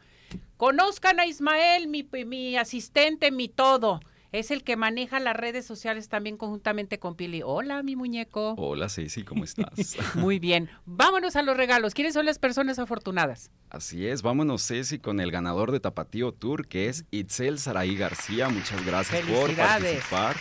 Conozcan 0.56 1.20
a 1.20 1.26
Ismael, 1.26 1.86
mi, 1.86 2.04
mi 2.26 2.56
asistente, 2.56 3.30
mi 3.30 3.48
todo 3.48 4.00
es 4.32 4.50
el 4.50 4.62
que 4.62 4.76
maneja 4.76 5.20
las 5.20 5.36
redes 5.36 5.64
sociales 5.64 6.08
también 6.08 6.36
conjuntamente 6.36 6.98
con 6.98 7.14
Pili. 7.14 7.42
Hola, 7.44 7.82
mi 7.82 7.96
muñeco. 7.96 8.54
Hola, 8.58 8.88
Ceci, 8.88 9.24
¿cómo 9.24 9.44
estás? 9.44 9.96
Muy 10.14 10.38
bien. 10.38 10.68
Vámonos 10.86 11.36
a 11.36 11.42
los 11.42 11.56
regalos. 11.56 11.94
¿Quiénes 11.94 12.14
son 12.14 12.26
las 12.26 12.38
personas 12.38 12.78
afortunadas? 12.78 13.50
Así 13.70 14.06
es, 14.06 14.22
vámonos, 14.22 14.66
Ceci, 14.66 14.98
con 14.98 15.20
el 15.20 15.30
ganador 15.30 15.72
de 15.72 15.80
Tapatío 15.80 16.32
Tour, 16.32 16.68
que 16.68 16.88
es 16.88 17.04
Itzel 17.10 17.58
Saraí 17.58 17.96
García. 17.96 18.48
Muchas 18.48 18.84
gracias 18.84 19.22
por 19.26 19.54
participar. 19.54 20.36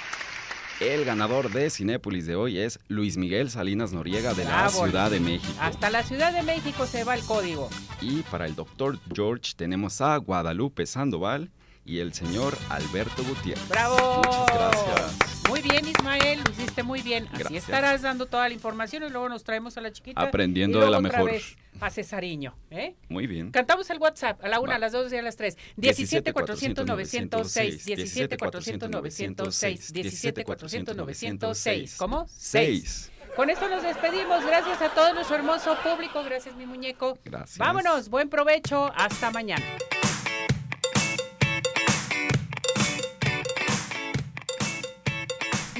El 0.79 1.05
ganador 1.05 1.51
de 1.51 1.71
Cinépolis 1.71 2.27
de 2.27 2.35
hoy 2.35 2.59
es 2.59 2.79
Luis 2.87 3.17
Miguel 3.17 3.49
Salinas 3.49 3.93
Noriega 3.93 4.35
de 4.35 4.45
la 4.45 4.69
Ciudad 4.69 5.09
de 5.09 5.19
México. 5.19 5.51
Hasta 5.59 5.89
la 5.89 6.03
Ciudad 6.03 6.31
de 6.31 6.43
México 6.43 6.85
se 6.85 7.03
va 7.03 7.15
el 7.15 7.23
código. 7.23 7.67
Y 7.99 8.21
para 8.23 8.45
el 8.45 8.53
doctor 8.53 8.99
George 9.11 9.53
tenemos 9.55 10.01
a 10.01 10.15
Guadalupe 10.17 10.85
Sandoval 10.85 11.49
y 11.87 11.99
el 11.99 12.13
señor 12.13 12.57
Alberto 12.69 13.23
Gutiérrez. 13.23 13.67
¡Bravo! 13.69 14.17
Muchas 14.17 14.55
gracias. 14.55 15.17
Muy 15.49 15.61
bien, 15.61 15.87
Ismael, 15.87 16.41
lo 16.43 16.51
hiciste 16.51 16.83
muy 16.83 17.01
bien. 17.01 17.27
Así 17.31 17.55
estarás 17.55 18.01
dando 18.01 18.25
toda 18.25 18.47
la 18.49 18.53
información 18.53 19.03
y 19.03 19.09
luego 19.09 19.29
nos 19.29 19.43
traemos 19.45 19.77
a 19.77 19.81
la 19.81 19.91
chiquita. 19.91 20.21
Aprendiendo 20.21 20.81
de 20.81 20.91
la 20.91 20.99
mejor. 20.99 21.31
a 21.79 21.89
Cesariño. 21.89 22.53
¿eh? 22.69 22.95
Muy 23.07 23.25
bien. 23.25 23.51
Cantamos 23.51 23.89
el 23.89 23.99
WhatsApp 23.99 24.43
a 24.43 24.49
la 24.49 24.59
una, 24.59 24.75
a 24.75 24.79
las 24.79 24.91
dos 24.91 25.11
y 25.13 25.15
a 25.15 25.21
las 25.21 25.37
tres. 25.37 25.57
17 25.77 26.33
400 26.33 26.85
906. 26.85 27.85
17 27.85 28.37
400 28.37 28.89
906. 28.89 29.93
17 29.93 30.43
400 30.43 30.95
906. 30.97 31.95
¿Cómo? 31.97 32.25
6. 32.27 33.11
Con 33.37 33.49
esto 33.49 33.69
nos 33.69 33.83
despedimos. 33.83 34.45
Gracias 34.45 34.81
a 34.81 34.89
todo 34.89 35.13
nuestro 35.13 35.37
hermoso 35.37 35.77
público. 35.81 36.21
Gracias, 36.23 36.55
mi 36.55 36.65
muñeco. 36.65 37.17
Gracias. 37.23 37.57
Vámonos. 37.57 38.09
Buen 38.09 38.29
provecho. 38.29 38.91
Hasta 38.95 39.31
mañana. 39.31 39.63